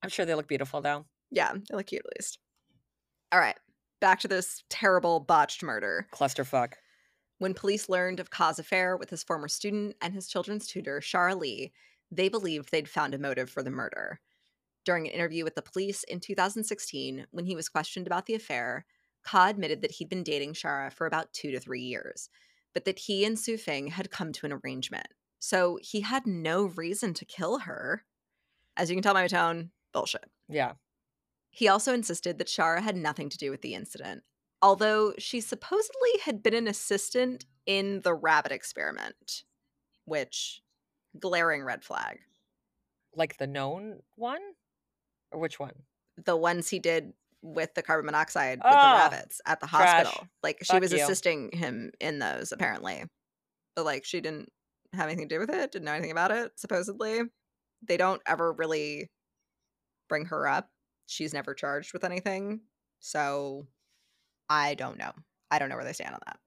I'm 0.00 0.10
sure 0.10 0.24
they 0.26 0.36
look 0.36 0.46
beautiful 0.46 0.80
though. 0.80 1.06
Yeah, 1.32 1.52
they 1.52 1.76
look 1.76 1.86
cute 1.86 2.02
at 2.06 2.12
least. 2.16 2.38
All 3.30 3.40
right, 3.40 3.58
back 4.00 4.20
to 4.20 4.28
this 4.28 4.64
terrible 4.70 5.20
botched 5.20 5.62
murder. 5.62 6.06
Clusterfuck. 6.12 6.74
When 7.38 7.54
police 7.54 7.88
learned 7.88 8.20
of 8.20 8.30
Ka's 8.30 8.58
affair 8.58 8.96
with 8.96 9.10
his 9.10 9.22
former 9.22 9.48
student 9.48 9.96
and 10.00 10.14
his 10.14 10.28
children's 10.28 10.66
tutor, 10.66 11.00
Shara 11.00 11.38
Lee, 11.38 11.72
they 12.10 12.28
believed 12.28 12.70
they'd 12.70 12.88
found 12.88 13.14
a 13.14 13.18
motive 13.18 13.50
for 13.50 13.62
the 13.62 13.70
murder. 13.70 14.20
During 14.84 15.06
an 15.06 15.12
interview 15.12 15.44
with 15.44 15.54
the 15.54 15.62
police 15.62 16.02
in 16.04 16.20
2016, 16.20 17.26
when 17.30 17.44
he 17.44 17.54
was 17.54 17.68
questioned 17.68 18.06
about 18.06 18.26
the 18.26 18.34
affair, 18.34 18.86
Ka 19.22 19.48
admitted 19.48 19.82
that 19.82 19.92
he'd 19.92 20.08
been 20.08 20.22
dating 20.22 20.54
Shara 20.54 20.90
for 20.92 21.06
about 21.06 21.32
two 21.32 21.50
to 21.50 21.60
three 21.60 21.82
years, 21.82 22.30
but 22.72 22.86
that 22.86 23.00
he 23.00 23.24
and 23.24 23.38
Su 23.38 23.58
Fing 23.58 23.88
had 23.88 24.10
come 24.10 24.32
to 24.32 24.46
an 24.46 24.52
arrangement. 24.64 25.08
So 25.38 25.78
he 25.82 26.00
had 26.00 26.26
no 26.26 26.64
reason 26.64 27.14
to 27.14 27.24
kill 27.24 27.60
her. 27.60 28.04
As 28.76 28.88
you 28.88 28.96
can 28.96 29.02
tell 29.02 29.14
by 29.14 29.22
my 29.22 29.28
tone, 29.28 29.70
bullshit. 29.92 30.24
Yeah. 30.48 30.72
He 31.58 31.66
also 31.66 31.92
insisted 31.92 32.38
that 32.38 32.46
Shara 32.46 32.80
had 32.80 32.94
nothing 32.96 33.28
to 33.30 33.36
do 33.36 33.50
with 33.50 33.62
the 33.62 33.74
incident, 33.74 34.22
although 34.62 35.12
she 35.18 35.40
supposedly 35.40 36.10
had 36.22 36.40
been 36.40 36.54
an 36.54 36.68
assistant 36.68 37.46
in 37.66 38.00
the 38.02 38.14
rabbit 38.14 38.52
experiment, 38.52 39.42
which 40.04 40.62
glaring 41.18 41.64
red 41.64 41.82
flag. 41.82 42.20
Like 43.12 43.38
the 43.38 43.48
known 43.48 44.02
one? 44.14 44.38
Or 45.32 45.40
which 45.40 45.58
one? 45.58 45.72
The 46.24 46.36
ones 46.36 46.68
he 46.68 46.78
did 46.78 47.12
with 47.42 47.74
the 47.74 47.82
carbon 47.82 48.06
monoxide 48.06 48.58
with 48.58 48.72
Ah, 48.72 49.08
the 49.08 49.16
rabbits 49.16 49.40
at 49.44 49.58
the 49.58 49.66
trash. 49.66 50.04
hospital. 50.06 50.28
Like 50.44 50.58
she 50.62 50.74
Fuck 50.74 50.80
was 50.82 50.92
you. 50.92 51.02
assisting 51.02 51.50
him 51.52 51.90
in 51.98 52.20
those 52.20 52.52
apparently. 52.52 53.02
But 53.74 53.84
like 53.84 54.04
she 54.04 54.20
didn't 54.20 54.52
have 54.92 55.08
anything 55.08 55.28
to 55.28 55.34
do 55.34 55.40
with 55.40 55.50
it, 55.50 55.72
didn't 55.72 55.86
know 55.86 55.92
anything 55.92 56.12
about 56.12 56.30
it, 56.30 56.52
supposedly. 56.54 57.22
They 57.82 57.96
don't 57.96 58.22
ever 58.26 58.52
really 58.52 59.10
bring 60.08 60.26
her 60.26 60.46
up. 60.46 60.70
She's 61.08 61.32
never 61.32 61.54
charged 61.54 61.92
with 61.92 62.04
anything. 62.04 62.60
So 63.00 63.66
I 64.48 64.74
don't 64.74 64.98
know. 64.98 65.12
I 65.50 65.58
don't 65.58 65.70
know 65.70 65.76
where 65.76 65.84
they 65.84 65.94
stand 65.94 66.14
on 66.14 66.20
that. 66.26 66.38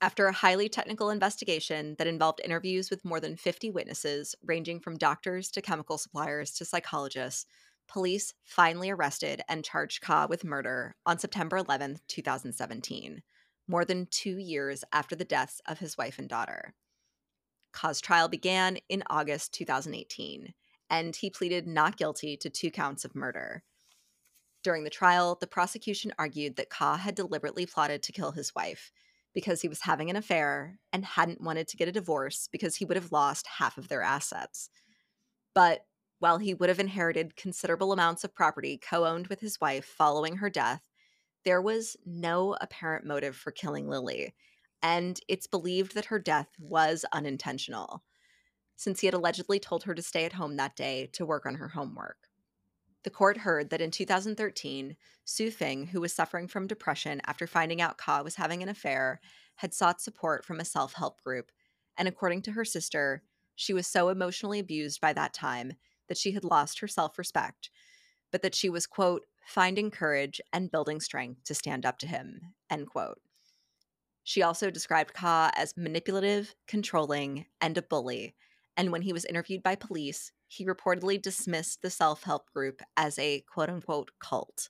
After 0.00 0.26
a 0.26 0.32
highly 0.32 0.68
technical 0.68 1.10
investigation 1.10 1.94
that 1.98 2.08
involved 2.08 2.40
interviews 2.44 2.90
with 2.90 3.04
more 3.04 3.20
than 3.20 3.36
50 3.36 3.70
witnesses, 3.70 4.34
ranging 4.44 4.80
from 4.80 4.98
doctors 4.98 5.48
to 5.52 5.62
chemical 5.62 5.96
suppliers 5.96 6.50
to 6.54 6.64
psychologists, 6.64 7.46
police 7.86 8.34
finally 8.42 8.90
arrested 8.90 9.42
and 9.48 9.64
charged 9.64 10.00
Ka 10.00 10.26
with 10.28 10.42
murder 10.42 10.96
on 11.06 11.20
September 11.20 11.58
11, 11.58 12.00
2017, 12.08 13.22
more 13.68 13.84
than 13.84 14.06
two 14.10 14.38
years 14.38 14.82
after 14.92 15.14
the 15.14 15.24
deaths 15.24 15.60
of 15.66 15.78
his 15.78 15.96
wife 15.96 16.18
and 16.18 16.28
daughter. 16.28 16.74
Ka's 17.72 18.00
trial 18.00 18.26
began 18.26 18.78
in 18.88 19.04
August 19.08 19.54
2018, 19.54 20.52
and 20.92 21.16
he 21.16 21.30
pleaded 21.30 21.66
not 21.66 21.96
guilty 21.96 22.36
to 22.36 22.50
two 22.50 22.70
counts 22.70 23.04
of 23.06 23.14
murder. 23.14 23.64
During 24.62 24.84
the 24.84 24.90
trial, 24.90 25.38
the 25.40 25.46
prosecution 25.46 26.12
argued 26.18 26.56
that 26.56 26.68
Ka 26.68 26.96
had 26.98 27.14
deliberately 27.14 27.64
plotted 27.64 28.02
to 28.04 28.12
kill 28.12 28.32
his 28.32 28.54
wife 28.54 28.92
because 29.34 29.62
he 29.62 29.68
was 29.68 29.80
having 29.80 30.10
an 30.10 30.16
affair 30.16 30.78
and 30.92 31.04
hadn't 31.04 31.40
wanted 31.40 31.66
to 31.68 31.78
get 31.78 31.88
a 31.88 31.92
divorce 31.92 32.46
because 32.52 32.76
he 32.76 32.84
would 32.84 32.98
have 32.98 33.10
lost 33.10 33.46
half 33.58 33.78
of 33.78 33.88
their 33.88 34.02
assets. 34.02 34.68
But 35.54 35.86
while 36.18 36.36
he 36.36 36.52
would 36.52 36.68
have 36.68 36.78
inherited 36.78 37.36
considerable 37.36 37.92
amounts 37.92 38.22
of 38.22 38.34
property 38.34 38.78
co 38.78 39.06
owned 39.06 39.28
with 39.28 39.40
his 39.40 39.60
wife 39.60 39.86
following 39.86 40.36
her 40.36 40.50
death, 40.50 40.90
there 41.44 41.62
was 41.62 41.96
no 42.04 42.54
apparent 42.60 43.06
motive 43.06 43.34
for 43.34 43.50
killing 43.50 43.88
Lily, 43.88 44.34
and 44.82 45.18
it's 45.26 45.46
believed 45.46 45.94
that 45.94 46.04
her 46.04 46.18
death 46.18 46.50
was 46.60 47.06
unintentional, 47.12 48.04
since 48.82 49.00
he 49.00 49.06
had 49.06 49.14
allegedly 49.14 49.60
told 49.60 49.84
her 49.84 49.94
to 49.94 50.02
stay 50.02 50.24
at 50.24 50.32
home 50.32 50.56
that 50.56 50.76
day 50.76 51.08
to 51.12 51.24
work 51.24 51.46
on 51.46 51.54
her 51.54 51.68
homework. 51.68 52.28
The 53.04 53.10
court 53.10 53.38
heard 53.38 53.70
that 53.70 53.80
in 53.80 53.90
2013, 53.90 54.96
Su 55.24 55.50
Fing, 55.50 55.86
who 55.86 56.00
was 56.00 56.12
suffering 56.12 56.48
from 56.48 56.66
depression 56.66 57.20
after 57.26 57.46
finding 57.46 57.80
out 57.80 57.98
Ka 57.98 58.22
was 58.22 58.36
having 58.36 58.62
an 58.62 58.68
affair, 58.68 59.20
had 59.56 59.74
sought 59.74 60.00
support 60.00 60.44
from 60.44 60.60
a 60.60 60.64
self 60.64 60.94
help 60.94 61.22
group. 61.22 61.50
And 61.96 62.08
according 62.08 62.42
to 62.42 62.52
her 62.52 62.64
sister, 62.64 63.22
she 63.54 63.72
was 63.72 63.86
so 63.86 64.08
emotionally 64.08 64.58
abused 64.58 65.00
by 65.00 65.12
that 65.12 65.34
time 65.34 65.74
that 66.08 66.18
she 66.18 66.32
had 66.32 66.44
lost 66.44 66.80
her 66.80 66.88
self 66.88 67.18
respect, 67.18 67.70
but 68.30 68.42
that 68.42 68.54
she 68.54 68.68
was, 68.68 68.86
quote, 68.86 69.22
finding 69.46 69.90
courage 69.90 70.40
and 70.52 70.70
building 70.70 71.00
strength 71.00 71.44
to 71.44 71.54
stand 71.54 71.84
up 71.84 71.98
to 71.98 72.06
him, 72.06 72.40
end 72.70 72.88
quote. 72.88 73.20
She 74.24 74.42
also 74.42 74.70
described 74.70 75.14
Ka 75.14 75.50
as 75.56 75.76
manipulative, 75.76 76.54
controlling, 76.68 77.46
and 77.60 77.76
a 77.76 77.82
bully. 77.82 78.36
And 78.76 78.90
when 78.90 79.02
he 79.02 79.12
was 79.12 79.24
interviewed 79.24 79.62
by 79.62 79.74
police, 79.74 80.32
he 80.46 80.64
reportedly 80.64 81.20
dismissed 81.20 81.82
the 81.82 81.90
self 81.90 82.22
help 82.22 82.50
group 82.52 82.82
as 82.96 83.18
a 83.18 83.40
quote 83.40 83.68
unquote 83.68 84.10
cult. 84.18 84.68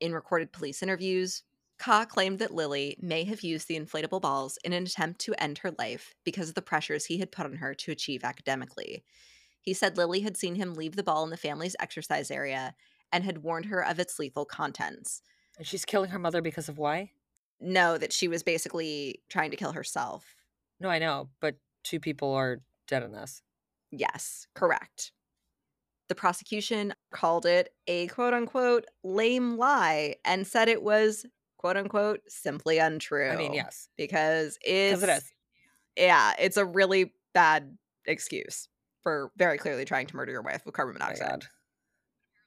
In 0.00 0.12
recorded 0.12 0.52
police 0.52 0.82
interviews, 0.82 1.42
Ka 1.78 2.04
claimed 2.04 2.38
that 2.38 2.54
Lily 2.54 2.96
may 3.00 3.24
have 3.24 3.42
used 3.42 3.66
the 3.66 3.78
inflatable 3.78 4.20
balls 4.20 4.58
in 4.64 4.72
an 4.72 4.84
attempt 4.84 5.20
to 5.22 5.34
end 5.42 5.58
her 5.58 5.72
life 5.78 6.14
because 6.24 6.48
of 6.48 6.54
the 6.54 6.62
pressures 6.62 7.06
he 7.06 7.18
had 7.18 7.32
put 7.32 7.46
on 7.46 7.56
her 7.56 7.74
to 7.74 7.90
achieve 7.90 8.24
academically. 8.24 9.04
He 9.60 9.74
said 9.74 9.96
Lily 9.96 10.20
had 10.20 10.36
seen 10.36 10.56
him 10.56 10.74
leave 10.74 10.96
the 10.96 11.02
ball 11.02 11.24
in 11.24 11.30
the 11.30 11.36
family's 11.36 11.76
exercise 11.80 12.30
area 12.30 12.74
and 13.12 13.24
had 13.24 13.38
warned 13.38 13.66
her 13.66 13.84
of 13.84 13.98
its 13.98 14.18
lethal 14.18 14.44
contents. 14.44 15.22
And 15.58 15.66
she's 15.66 15.84
killing 15.84 16.10
her 16.10 16.18
mother 16.18 16.40
because 16.40 16.68
of 16.68 16.78
why? 16.78 17.12
No, 17.60 17.98
that 17.98 18.12
she 18.12 18.28
was 18.28 18.42
basically 18.42 19.20
trying 19.28 19.50
to 19.50 19.56
kill 19.56 19.72
herself. 19.72 20.36
No, 20.80 20.88
I 20.88 20.98
know, 20.98 21.28
but 21.40 21.56
two 21.84 22.00
people 22.00 22.32
are 22.32 22.60
dead 22.92 23.02
in 23.02 23.12
this. 23.12 23.42
Yes, 23.90 24.46
correct. 24.54 25.12
The 26.08 26.14
prosecution 26.14 26.94
called 27.10 27.46
it 27.46 27.70
a 27.86 28.06
quote 28.08 28.34
unquote 28.34 28.84
lame 29.02 29.56
lie 29.56 30.16
and 30.24 30.46
said 30.46 30.68
it 30.68 30.82
was 30.82 31.24
quote 31.58 31.76
unquote 31.76 32.20
simply 32.28 32.78
untrue. 32.78 33.28
I 33.30 33.36
mean, 33.36 33.54
yes, 33.54 33.88
Because 33.96 34.58
it's 34.62 35.02
it 35.02 35.08
is. 35.08 35.32
yeah, 35.96 36.32
it's 36.38 36.56
a 36.56 36.64
really 36.66 37.14
bad 37.34 37.76
excuse 38.06 38.68
for 39.02 39.30
very 39.36 39.58
clearly 39.58 39.84
trying 39.84 40.06
to 40.08 40.16
murder 40.16 40.32
your 40.32 40.42
wife 40.42 40.64
with 40.66 40.74
carbon 40.74 40.96
Oh 40.96 41.02
monoxide. 41.02 41.28
God. 41.30 41.44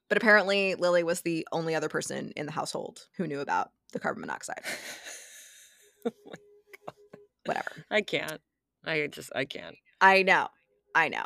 But 0.10 0.18
apparently 0.18 0.76
Lily 0.76 1.04
was 1.04 1.22
the 1.22 1.48
only 1.52 1.74
other 1.74 1.90
person 1.90 2.32
in 2.36 2.46
the 2.46 2.52
household 2.52 3.08
who 3.18 3.26
knew 3.26 3.40
about 3.40 3.72
the 3.94 4.00
carbon 4.00 4.22
monoxide. 4.22 4.62
Oh 6.08 6.12
Whatever. 7.46 7.72
I 7.92 8.02
can't. 8.02 8.42
I 8.84 9.08
just, 9.08 9.32
I 9.36 9.46
can't. 9.46 9.76
I 10.06 10.22
know. 10.22 10.50
I 10.94 11.10
know. 11.10 11.26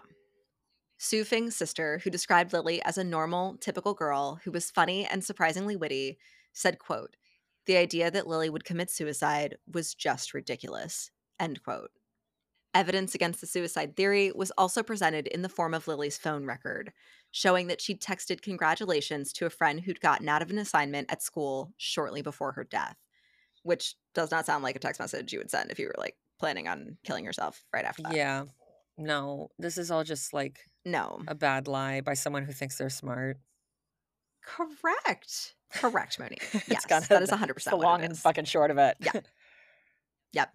Su 0.97 1.25
Fing's 1.25 1.53
sister, 1.53 1.99
who 2.01 2.09
described 2.09 2.53
Lily 2.53 2.81
as 2.83 2.97
a 2.97 3.03
normal, 3.03 3.57
typical 3.57 3.93
girl 3.93 4.39
who 4.45 4.51
was 4.51 4.71
funny 4.71 5.05
and 5.05 5.21
surprisingly 5.21 5.75
witty, 5.75 6.17
said, 6.53 6.79
quote, 6.79 7.17
the 7.65 7.75
idea 7.75 8.09
that 8.09 8.25
Lily 8.25 8.49
would 8.49 8.63
commit 8.63 8.89
suicide 8.89 9.57
was 9.69 9.93
just 9.93 10.33
ridiculous, 10.33 11.11
end 11.41 11.61
quote. 11.61 11.91
Evidence 12.73 13.13
against 13.13 13.41
the 13.41 13.47
suicide 13.47 13.97
theory 13.97 14.31
was 14.33 14.49
also 14.51 14.81
presented 14.81 15.27
in 15.27 15.41
the 15.41 15.49
form 15.49 15.73
of 15.73 15.89
Lily's 15.89 16.17
phone 16.17 16.45
record, 16.45 16.93
showing 17.31 17.67
that 17.67 17.81
she'd 17.81 18.01
texted 18.01 18.41
congratulations 18.41 19.33
to 19.33 19.45
a 19.45 19.49
friend 19.49 19.81
who'd 19.81 19.99
gotten 19.99 20.29
out 20.29 20.41
of 20.41 20.51
an 20.51 20.57
assignment 20.57 21.11
at 21.11 21.21
school 21.21 21.73
shortly 21.75 22.21
before 22.21 22.53
her 22.53 22.63
death, 22.63 22.95
which 23.63 23.95
does 24.15 24.31
not 24.31 24.45
sound 24.45 24.63
like 24.63 24.77
a 24.77 24.79
text 24.79 25.01
message 25.01 25.33
you 25.33 25.39
would 25.39 25.51
send 25.51 25.69
if 25.69 25.79
you 25.79 25.87
were 25.87 25.95
like 25.97 26.15
planning 26.39 26.67
on 26.67 26.97
killing 27.03 27.25
yourself 27.25 27.65
right 27.73 27.85
after 27.85 28.03
that. 28.03 28.15
Yeah. 28.15 28.45
No, 28.99 29.49
this 29.57 29.77
is 29.77 29.89
all 29.89 30.03
just 30.03 30.33
like 30.33 30.59
No. 30.85 31.21
a 31.27 31.33
bad 31.33 31.67
lie 31.67 32.01
by 32.01 32.13
someone 32.13 32.43
who 32.43 32.51
thinks 32.51 32.77
they're 32.77 32.89
smart. 32.89 33.37
Correct. 34.43 35.55
Correct, 35.73 36.19
Moni. 36.19 36.37
Yes, 36.67 36.85
that 36.85 37.21
is 37.21 37.29
the- 37.29 37.35
100% 37.37 37.49
it's 37.55 37.65
the 37.65 37.75
long 37.75 38.03
and 38.03 38.17
fucking 38.17 38.45
short 38.45 38.71
of 38.71 38.77
it. 38.77 38.97
Yeah. 38.99 39.11
Yep. 40.33 40.53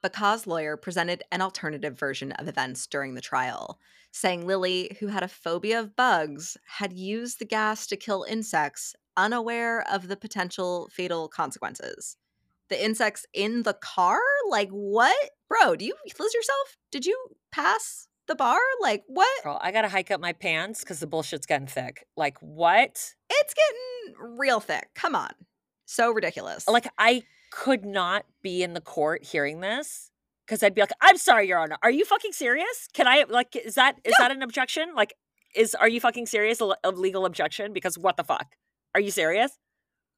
But 0.00 0.12
Ka's 0.12 0.46
lawyer 0.46 0.76
presented 0.76 1.24
an 1.32 1.42
alternative 1.42 1.98
version 1.98 2.30
of 2.32 2.46
events 2.46 2.86
during 2.86 3.14
the 3.14 3.20
trial, 3.20 3.80
saying 4.12 4.46
Lily, 4.46 4.96
who 5.00 5.08
had 5.08 5.24
a 5.24 5.28
phobia 5.28 5.80
of 5.80 5.96
bugs, 5.96 6.56
had 6.66 6.92
used 6.92 7.40
the 7.40 7.44
gas 7.44 7.88
to 7.88 7.96
kill 7.96 8.24
insects, 8.28 8.94
unaware 9.16 9.82
of 9.90 10.06
the 10.06 10.16
potential 10.16 10.88
fatal 10.92 11.26
consequences. 11.26 12.16
The 12.68 12.82
insects 12.82 13.26
in 13.32 13.62
the 13.62 13.74
car? 13.74 14.20
Like, 14.48 14.70
what? 14.70 15.30
Bro, 15.48 15.76
do 15.76 15.84
you 15.84 15.94
lose 16.04 16.34
yourself? 16.34 16.76
Did 16.92 17.06
you 17.06 17.18
pass 17.50 18.08
the 18.26 18.34
bar? 18.34 18.58
Like, 18.80 19.04
what? 19.06 19.42
Girl, 19.42 19.58
I 19.60 19.72
gotta 19.72 19.88
hike 19.88 20.10
up 20.10 20.20
my 20.20 20.32
pants 20.32 20.80
because 20.80 21.00
the 21.00 21.06
bullshit's 21.06 21.46
getting 21.46 21.66
thick. 21.66 22.06
Like, 22.16 22.38
what? 22.40 23.14
It's 23.30 23.54
getting 23.54 24.36
real 24.38 24.60
thick. 24.60 24.88
Come 24.94 25.14
on. 25.14 25.30
So 25.86 26.10
ridiculous. 26.10 26.68
Like, 26.68 26.88
I 26.98 27.22
could 27.50 27.84
not 27.84 28.26
be 28.42 28.62
in 28.62 28.74
the 28.74 28.80
court 28.80 29.24
hearing 29.24 29.60
this 29.60 30.10
because 30.46 30.62
I'd 30.62 30.74
be 30.74 30.82
like, 30.82 30.92
I'm 31.00 31.16
sorry, 31.16 31.48
Your 31.48 31.58
Honor. 31.58 31.78
Are 31.82 31.90
you 31.90 32.04
fucking 32.04 32.32
serious? 32.32 32.88
Can 32.92 33.06
I, 33.06 33.24
like, 33.28 33.56
is 33.56 33.74
that 33.74 33.96
is 34.04 34.14
that 34.18 34.30
an 34.30 34.42
objection? 34.42 34.94
Like, 34.94 35.14
is, 35.54 35.74
are 35.74 35.88
you 35.88 36.00
fucking 36.00 36.26
serious? 36.26 36.60
A 36.60 36.90
legal 36.90 37.24
objection? 37.24 37.72
Because 37.72 37.98
what 37.98 38.16
the 38.16 38.24
fuck? 38.24 38.46
Are 38.94 39.00
you 39.00 39.10
serious? 39.10 39.58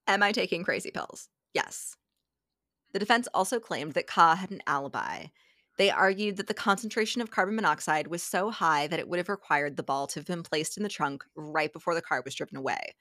Am 0.07 0.23
I 0.23 0.33
taking 0.33 0.65
crazy 0.65 0.91
pills? 0.91 1.29
Yes. 1.55 1.97
The 2.93 2.99
defense 2.99 3.29
also 3.33 3.61
claimed 3.61 3.93
that 3.93 4.07
Ka 4.07 4.35
had 4.35 4.51
an 4.51 4.63
alibi. 4.67 5.27
They 5.77 5.91
argued 5.91 6.37
that 6.37 6.47
the 6.47 6.55
concentration 6.55 7.23
of 7.23 7.31
carbon 7.31 7.55
monoxide 7.55 8.09
was 8.09 8.23
so 8.23 8.51
high 8.51 8.87
that 8.87 8.99
it 8.99 9.09
would 9.09 9.19
have 9.19 9.29
required 9.29 9.77
the 9.77 9.83
ball 9.83 10.07
to 10.09 10.19
have 10.19 10.27
been 10.27 10.43
placed 10.43 10.77
in 10.77 10.83
the 10.83 10.89
trunk 10.89 11.25
right 11.35 11.73
before 11.73 11.95
the 11.95 12.03
car 12.03 12.21
was 12.25 12.35
driven 12.35 12.57
away, 12.57 12.95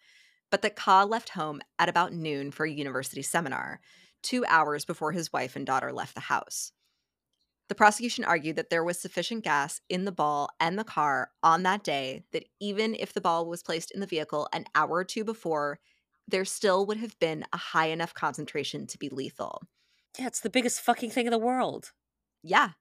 but 0.50 0.62
that 0.62 0.76
Ka 0.76 1.04
left 1.04 1.30
home 1.30 1.62
at 1.78 1.90
about 1.90 2.14
noon 2.14 2.52
for 2.52 2.66
a 2.66 2.72
university 2.72 3.22
seminar, 3.22 3.82
two 4.22 4.46
hours 4.46 4.86
before 4.86 5.12
his 5.12 5.34
wife 5.34 5.56
and 5.56 5.66
daughter 5.66 5.92
left 5.92 6.14
the 6.14 6.22
house. 6.22 6.72
The 7.68 7.76
prosecution 7.76 8.24
argued 8.24 8.56
that 8.56 8.70
there 8.70 8.84
was 8.84 9.00
sufficient 9.00 9.44
gas 9.44 9.82
in 9.90 10.06
the 10.06 10.12
ball 10.12 10.50
and 10.60 10.78
the 10.78 10.84
car 10.84 11.32
on 11.44 11.64
that 11.64 11.84
day 11.84 12.24
that 12.32 12.46
even 12.60 12.96
if 12.96 13.14
the 13.14 13.22
ball 13.22 13.46
was 13.46 13.62
placed 13.62 13.92
in 13.92 14.00
the 14.00 14.08
vehicle 14.08 14.48
an 14.54 14.66
hour 14.74 14.90
or 14.90 15.04
two 15.04 15.24
before, 15.24 15.80
there 16.28 16.46
still 16.46 16.86
would 16.86 16.98
have 16.98 17.18
been 17.20 17.46
a 17.54 17.58
high 17.58 17.88
enough 17.88 18.14
concentration 18.14 18.88
to 18.88 18.98
be 18.98 19.10
lethal. 19.10 19.64
Yeah, 20.18 20.28
it's 20.28 20.42
the 20.42 20.50
biggest 20.50 20.82
fucking 20.82 21.12
thing 21.12 21.26
in 21.26 21.32
the 21.32 21.38
world. 21.38 21.92
Yeah. 22.44 22.72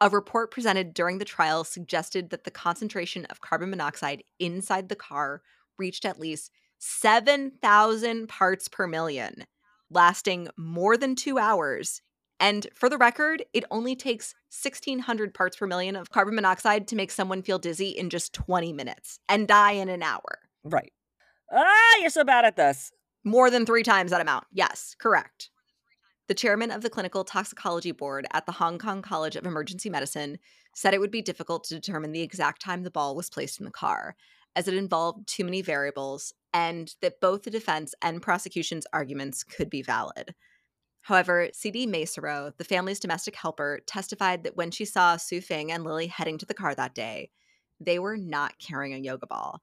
A 0.00 0.10
report 0.10 0.50
presented 0.50 0.94
during 0.94 1.18
the 1.18 1.24
trial 1.24 1.62
suggested 1.64 2.30
that 2.30 2.44
the 2.44 2.50
concentration 2.50 3.24
of 3.26 3.40
carbon 3.40 3.70
monoxide 3.70 4.24
inside 4.40 4.88
the 4.88 4.96
car 4.96 5.42
reached 5.78 6.04
at 6.04 6.18
least 6.18 6.50
7,000 6.78 8.28
parts 8.28 8.66
per 8.66 8.88
million, 8.88 9.44
lasting 9.90 10.48
more 10.56 10.96
than 10.96 11.14
two 11.14 11.38
hours. 11.38 12.02
And 12.40 12.66
for 12.74 12.88
the 12.88 12.98
record, 12.98 13.44
it 13.52 13.64
only 13.70 13.94
takes 13.94 14.34
1,600 14.50 15.32
parts 15.32 15.56
per 15.56 15.68
million 15.68 15.94
of 15.94 16.10
carbon 16.10 16.34
monoxide 16.34 16.88
to 16.88 16.96
make 16.96 17.12
someone 17.12 17.42
feel 17.42 17.60
dizzy 17.60 17.90
in 17.90 18.10
just 18.10 18.32
20 18.32 18.72
minutes 18.72 19.20
and 19.28 19.46
die 19.46 19.72
in 19.72 19.88
an 19.88 20.02
hour. 20.02 20.40
Right. 20.64 20.92
Ah, 21.52 21.96
you're 22.00 22.10
so 22.10 22.24
bad 22.24 22.44
at 22.44 22.56
this. 22.56 22.90
More 23.22 23.48
than 23.48 23.64
three 23.64 23.84
times 23.84 24.10
that 24.10 24.20
amount. 24.20 24.46
Yes, 24.50 24.96
correct. 24.98 25.50
The 26.32 26.36
chairman 26.36 26.70
of 26.70 26.80
the 26.80 26.88
Clinical 26.88 27.24
Toxicology 27.24 27.92
Board 27.92 28.26
at 28.32 28.46
the 28.46 28.52
Hong 28.52 28.78
Kong 28.78 29.02
College 29.02 29.36
of 29.36 29.44
Emergency 29.44 29.90
Medicine 29.90 30.38
said 30.74 30.94
it 30.94 30.98
would 30.98 31.10
be 31.10 31.20
difficult 31.20 31.64
to 31.64 31.74
determine 31.74 32.12
the 32.12 32.22
exact 32.22 32.62
time 32.62 32.84
the 32.84 32.90
ball 32.90 33.14
was 33.14 33.28
placed 33.28 33.60
in 33.60 33.66
the 33.66 33.70
car, 33.70 34.16
as 34.56 34.66
it 34.66 34.72
involved 34.72 35.28
too 35.28 35.44
many 35.44 35.60
variables, 35.60 36.32
and 36.54 36.94
that 37.02 37.20
both 37.20 37.42
the 37.42 37.50
defense 37.50 37.94
and 38.00 38.22
prosecution's 38.22 38.86
arguments 38.94 39.44
could 39.44 39.68
be 39.68 39.82
valid. 39.82 40.34
However, 41.02 41.50
CD 41.52 41.86
Macero, 41.86 42.56
the 42.56 42.64
family's 42.64 42.98
domestic 42.98 43.36
helper, 43.36 43.80
testified 43.86 44.42
that 44.44 44.56
when 44.56 44.70
she 44.70 44.86
saw 44.86 45.18
Su 45.18 45.42
Fing 45.42 45.70
and 45.70 45.84
Lily 45.84 46.06
heading 46.06 46.38
to 46.38 46.46
the 46.46 46.54
car 46.54 46.74
that 46.74 46.94
day, 46.94 47.28
they 47.78 47.98
were 47.98 48.16
not 48.16 48.58
carrying 48.58 48.94
a 48.94 49.04
yoga 49.04 49.26
ball. 49.26 49.60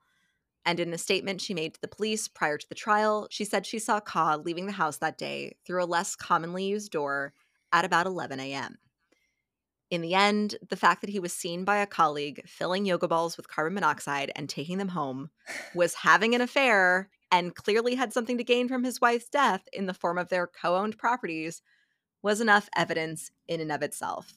And 0.70 0.80
in 0.80 0.94
a 0.94 1.00
statement 1.00 1.42
she 1.42 1.56
made 1.56 1.74
to 1.74 1.82
the 1.82 1.88
police 1.88 2.28
prior 2.28 2.60
to 2.60 2.70
the 2.70 2.76
trial, 2.76 3.26
she 3.32 3.44
said 3.44 3.66
she 3.66 3.80
saw 3.80 4.00
Ka 4.00 4.36
leaving 4.36 4.68
the 4.68 4.74
house 4.74 4.98
that 4.98 5.18
day 5.18 5.56
through 5.66 5.84
a 5.84 5.86
less 5.86 6.16
commonly 6.16 6.66
used 6.66 6.92
door 6.92 7.34
at 7.74 7.86
about 7.86 8.06
11 8.06 8.40
a.m. 8.40 8.78
In 9.90 10.02
the 10.02 10.14
end, 10.14 10.58
the 10.70 10.76
fact 10.76 11.02
that 11.02 11.10
he 11.10 11.20
was 11.20 11.34
seen 11.34 11.66
by 11.66 11.78
a 11.78 11.88
colleague 11.88 12.44
filling 12.46 12.86
yoga 12.86 13.08
balls 13.08 13.36
with 13.36 13.48
carbon 13.48 13.74
monoxide 13.74 14.32
and 14.36 14.48
taking 14.48 14.78
them 14.78 14.90
home, 14.90 15.32
was 15.74 15.96
having 15.96 16.36
an 16.36 16.42
affair, 16.42 17.10
and 17.32 17.56
clearly 17.56 17.96
had 17.96 18.14
something 18.14 18.38
to 18.38 18.44
gain 18.44 18.68
from 18.68 18.84
his 18.84 19.02
wife's 19.02 19.28
death 19.28 19.68
in 19.74 19.88
the 19.88 19.94
form 19.96 20.20
of 20.20 20.30
their 20.30 20.46
co 20.46 20.76
owned 20.76 21.00
properties, 21.00 21.64
was 22.22 22.40
enough 22.40 22.70
evidence 22.76 23.32
in 23.48 23.60
and 23.60 23.72
of 23.72 23.82
itself. 23.82 24.36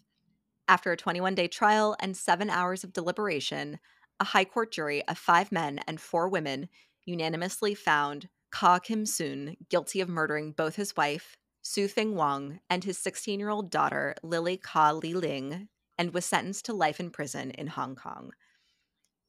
After 0.67 0.93
a 0.93 0.97
21 0.97 1.35
day 1.35 1.49
trial 1.49 1.95
and 2.01 2.17
seven 2.17 2.49
hours 2.49 2.85
of 2.85 2.95
deliberation, 2.95 3.79
a 4.23 4.25
high 4.25 4.45
court 4.45 4.71
jury 4.71 5.03
of 5.09 5.19
five 5.19 5.51
men 5.51 5.81
and 5.89 6.01
four 6.01 6.29
women 6.29 6.69
unanimously 7.05 7.75
found 7.75 8.29
Ka 8.53 8.79
Kim 8.79 9.05
Soon 9.05 9.57
guilty 9.69 10.01
of 10.01 10.09
murdering 10.09 10.53
both 10.53 10.77
his 10.77 10.97
wife, 10.97 11.37
Su 11.61 11.89
Fing 11.89 12.15
Wang, 12.15 12.61
and 12.71 12.85
his 12.85 12.97
16 12.99 13.41
year 13.41 13.49
old 13.49 13.69
daughter, 13.69 14.15
Lily 14.23 14.57
Ka 14.57 14.93
Li 14.93 15.13
Ling, 15.13 15.69
and 15.99 16.15
was 16.15 16.25
sentenced 16.25 16.65
to 16.67 16.73
life 16.73 17.01
in 17.01 17.11
prison 17.11 17.51
in 17.51 17.67
Hong 17.67 17.97
Kong. 17.97 18.31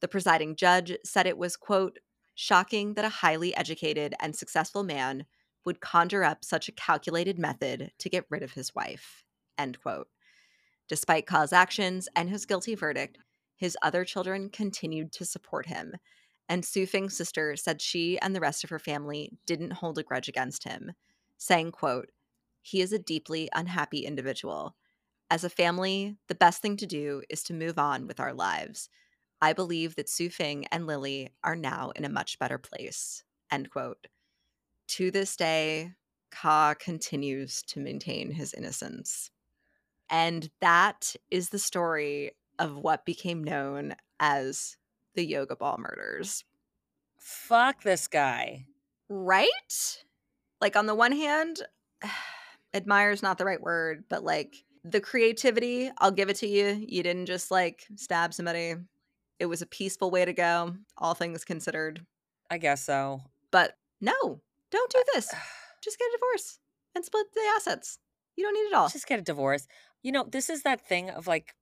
The 0.00 0.06
presiding 0.06 0.54
judge 0.54 0.96
said 1.04 1.26
it 1.26 1.38
was, 1.38 1.56
quote, 1.56 1.98
shocking 2.36 2.94
that 2.94 3.04
a 3.04 3.08
highly 3.08 3.52
educated 3.56 4.14
and 4.20 4.36
successful 4.36 4.84
man 4.84 5.26
would 5.64 5.80
conjure 5.80 6.22
up 6.22 6.44
such 6.44 6.68
a 6.68 6.72
calculated 6.72 7.36
method 7.36 7.90
to 7.98 8.08
get 8.08 8.26
rid 8.30 8.44
of 8.44 8.52
his 8.52 8.76
wife, 8.76 9.24
end 9.58 9.80
quote. 9.80 10.06
Despite 10.88 11.26
Ka's 11.26 11.52
actions 11.52 12.08
and 12.14 12.30
his 12.30 12.46
guilty 12.46 12.76
verdict, 12.76 13.18
his 13.56 13.76
other 13.82 14.04
children 14.04 14.50
continued 14.50 15.12
to 15.12 15.24
support 15.24 15.66
him, 15.66 15.94
and 16.48 16.64
Su 16.64 16.86
Fing's 16.86 17.16
sister 17.16 17.56
said 17.56 17.80
she 17.80 18.18
and 18.18 18.34
the 18.34 18.40
rest 18.40 18.64
of 18.64 18.70
her 18.70 18.78
family 18.78 19.32
didn't 19.46 19.74
hold 19.74 19.98
a 19.98 20.02
grudge 20.02 20.28
against 20.28 20.64
him, 20.64 20.92
saying, 21.38 21.72
quote, 21.72 22.10
he 22.60 22.80
is 22.80 22.92
a 22.92 22.98
deeply 22.98 23.48
unhappy 23.54 24.06
individual. 24.06 24.74
As 25.30 25.44
a 25.44 25.50
family, 25.50 26.16
the 26.28 26.34
best 26.34 26.62
thing 26.62 26.76
to 26.78 26.86
do 26.86 27.22
is 27.28 27.42
to 27.44 27.54
move 27.54 27.78
on 27.78 28.06
with 28.06 28.20
our 28.20 28.32
lives. 28.32 28.88
I 29.40 29.52
believe 29.52 29.96
that 29.96 30.08
Su 30.08 30.30
Fing 30.30 30.64
and 30.72 30.86
Lily 30.86 31.30
are 31.42 31.56
now 31.56 31.92
in 31.94 32.04
a 32.04 32.10
much 32.10 32.38
better 32.38 32.56
place. 32.56 33.24
End 33.50 33.70
quote. 33.70 34.06
To 34.88 35.10
this 35.10 35.36
day, 35.36 35.92
Ka 36.30 36.74
continues 36.78 37.62
to 37.64 37.80
maintain 37.80 38.30
his 38.30 38.54
innocence. 38.54 39.30
And 40.10 40.50
that 40.60 41.14
is 41.30 41.50
the 41.50 41.58
story 41.58 42.32
of 42.58 42.76
what 42.76 43.04
became 43.04 43.42
known 43.42 43.94
as 44.20 44.76
the 45.14 45.24
Yoga 45.24 45.56
Ball 45.56 45.78
murders. 45.78 46.44
Fuck 47.18 47.82
this 47.82 48.08
guy. 48.08 48.66
Right? 49.08 50.04
Like, 50.60 50.76
on 50.76 50.86
the 50.86 50.94
one 50.94 51.12
hand, 51.12 51.62
admire 52.74 53.10
is 53.10 53.22
not 53.22 53.38
the 53.38 53.44
right 53.44 53.60
word, 53.60 54.04
but 54.08 54.24
like 54.24 54.64
the 54.84 55.00
creativity, 55.00 55.90
I'll 55.98 56.10
give 56.10 56.28
it 56.28 56.36
to 56.36 56.46
you. 56.46 56.84
You 56.86 57.02
didn't 57.02 57.26
just 57.26 57.50
like 57.50 57.86
stab 57.96 58.34
somebody, 58.34 58.74
it 59.38 59.46
was 59.46 59.62
a 59.62 59.66
peaceful 59.66 60.10
way 60.10 60.24
to 60.24 60.32
go, 60.32 60.74
all 60.98 61.14
things 61.14 61.44
considered. 61.44 62.04
I 62.50 62.58
guess 62.58 62.84
so. 62.84 63.22
But 63.50 63.76
no, 64.00 64.40
don't 64.70 64.90
do 64.90 65.02
this. 65.14 65.32
Just 65.82 65.98
get 65.98 66.06
a 66.06 66.16
divorce 66.16 66.58
and 66.94 67.04
split 67.04 67.26
the 67.34 67.40
assets. 67.56 67.98
You 68.36 68.44
don't 68.44 68.54
need 68.54 68.68
it 68.68 68.74
all. 68.74 68.88
Just 68.88 69.06
get 69.06 69.18
a 69.18 69.22
divorce. 69.22 69.66
You 70.02 70.12
know, 70.12 70.24
this 70.24 70.48
is 70.48 70.62
that 70.62 70.86
thing 70.86 71.10
of 71.10 71.26
like, 71.26 71.54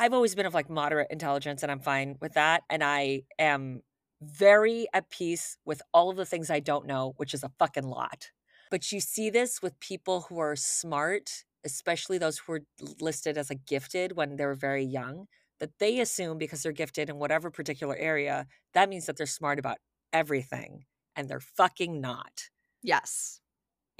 I've 0.00 0.14
always 0.14 0.34
been 0.34 0.46
of 0.46 0.54
like 0.54 0.70
moderate 0.70 1.08
intelligence 1.10 1.62
and 1.62 1.70
I'm 1.70 1.78
fine 1.78 2.16
with 2.22 2.32
that. 2.32 2.62
And 2.70 2.82
I 2.82 3.24
am 3.38 3.82
very 4.22 4.86
at 4.94 5.10
peace 5.10 5.58
with 5.66 5.82
all 5.92 6.08
of 6.08 6.16
the 6.16 6.24
things 6.24 6.48
I 6.48 6.60
don't 6.60 6.86
know, 6.86 7.12
which 7.18 7.34
is 7.34 7.44
a 7.44 7.50
fucking 7.58 7.84
lot. 7.84 8.30
But 8.70 8.90
you 8.92 9.00
see 9.00 9.28
this 9.28 9.60
with 9.60 9.78
people 9.78 10.22
who 10.22 10.38
are 10.38 10.56
smart, 10.56 11.44
especially 11.66 12.16
those 12.16 12.38
who 12.38 12.54
are 12.54 12.60
listed 12.98 13.36
as 13.36 13.50
a 13.50 13.54
gifted 13.54 14.16
when 14.16 14.36
they're 14.36 14.54
very 14.54 14.84
young, 14.84 15.26
that 15.58 15.78
they 15.78 16.00
assume 16.00 16.38
because 16.38 16.62
they're 16.62 16.72
gifted 16.72 17.10
in 17.10 17.18
whatever 17.18 17.50
particular 17.50 17.94
area, 17.96 18.46
that 18.72 18.88
means 18.88 19.04
that 19.04 19.18
they're 19.18 19.26
smart 19.26 19.58
about 19.58 19.76
everything. 20.14 20.86
And 21.14 21.28
they're 21.28 21.40
fucking 21.40 22.00
not 22.00 22.48
yes. 22.82 23.39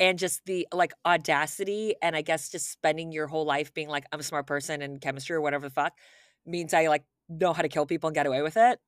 And 0.01 0.19
just 0.19 0.45
the 0.47 0.67
like 0.73 0.93
audacity 1.07 1.95
and 2.03 2.17
i 2.17 2.23
guess 2.23 2.49
just 2.49 2.73
spending 2.73 3.13
your 3.13 3.29
whole 3.29 3.45
life 3.45 3.73
being 3.73 3.89
like 3.89 4.05
i'm 4.13 4.19
a 4.21 4.25
smart 4.25 4.47
person 4.47 4.83
in 4.83 4.99
chemistry 4.99 5.37
or 5.37 5.41
whatever 5.41 5.69
the 5.69 5.75
fuck 5.75 5.93
means 6.45 6.75
i 6.75 6.89
like 6.89 7.05
know 7.29 7.53
how 7.53 7.63
to 7.63 7.69
kill 7.69 7.87
people 7.87 8.09
and 8.09 8.15
get 8.15 8.27
away 8.27 8.43
with 8.43 8.57
it 8.57 8.81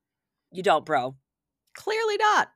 you 0.51 0.63
don't 0.63 0.85
bro 0.85 1.15
Clearly 1.75 2.17
not. 2.17 2.51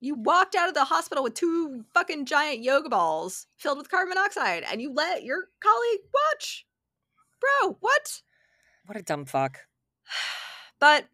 You 0.00 0.14
walked 0.14 0.54
out 0.54 0.68
of 0.68 0.74
the 0.74 0.84
hospital 0.84 1.24
with 1.24 1.34
two 1.34 1.84
fucking 1.92 2.26
giant 2.26 2.62
yoga 2.62 2.88
balls 2.88 3.46
filled 3.56 3.78
with 3.78 3.90
carbon 3.90 4.10
monoxide 4.10 4.64
and 4.70 4.80
you 4.80 4.92
let 4.92 5.24
your 5.24 5.48
colleague 5.60 6.00
watch. 6.14 6.66
Bro, 7.40 7.78
what? 7.80 8.22
what 8.86 8.96
a 8.96 9.02
dumb 9.02 9.24
fuck 9.24 9.58
But 10.80 11.06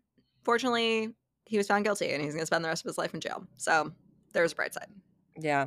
fortunately, 0.44 1.10
he 1.46 1.56
was 1.56 1.66
found 1.66 1.84
guilty 1.84 2.12
and 2.12 2.22
he's 2.22 2.34
going 2.34 2.42
to 2.42 2.46
spend 2.46 2.64
the 2.64 2.68
rest 2.68 2.84
of 2.84 2.88
his 2.88 2.98
life 2.98 3.14
in 3.14 3.20
jail. 3.20 3.46
So 3.56 3.92
There's 4.32 4.52
a 4.52 4.56
bright 4.56 4.74
side. 4.74 4.88
Yeah. 5.38 5.66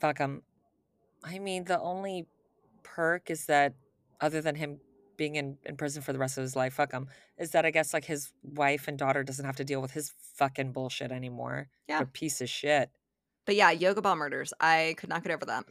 Fuck 0.00 0.18
him. 0.18 0.42
I 1.24 1.38
mean, 1.38 1.64
the 1.64 1.80
only 1.80 2.26
perk 2.82 3.30
is 3.30 3.46
that, 3.46 3.74
other 4.20 4.40
than 4.40 4.54
him 4.54 4.78
being 5.16 5.36
in, 5.36 5.58
in 5.64 5.76
prison 5.76 6.02
for 6.02 6.12
the 6.12 6.18
rest 6.18 6.38
of 6.38 6.42
his 6.42 6.56
life, 6.56 6.74
fuck 6.74 6.92
him, 6.92 7.08
is 7.38 7.50
that 7.52 7.64
I 7.64 7.70
guess 7.70 7.94
like 7.94 8.04
his 8.04 8.32
wife 8.42 8.88
and 8.88 8.98
daughter 8.98 9.22
doesn't 9.22 9.44
have 9.44 9.56
to 9.56 9.64
deal 9.64 9.80
with 9.80 9.92
his 9.92 10.12
fucking 10.36 10.72
bullshit 10.72 11.10
anymore. 11.12 11.68
Yeah. 11.88 12.00
A 12.00 12.06
piece 12.06 12.40
of 12.40 12.48
shit. 12.48 12.90
But 13.46 13.56
yeah, 13.56 13.70
yoga 13.70 14.02
ball 14.02 14.16
murders. 14.16 14.52
I 14.60 14.94
could 14.98 15.08
not 15.08 15.22
get 15.22 15.32
over 15.32 15.44
that. 15.46 15.64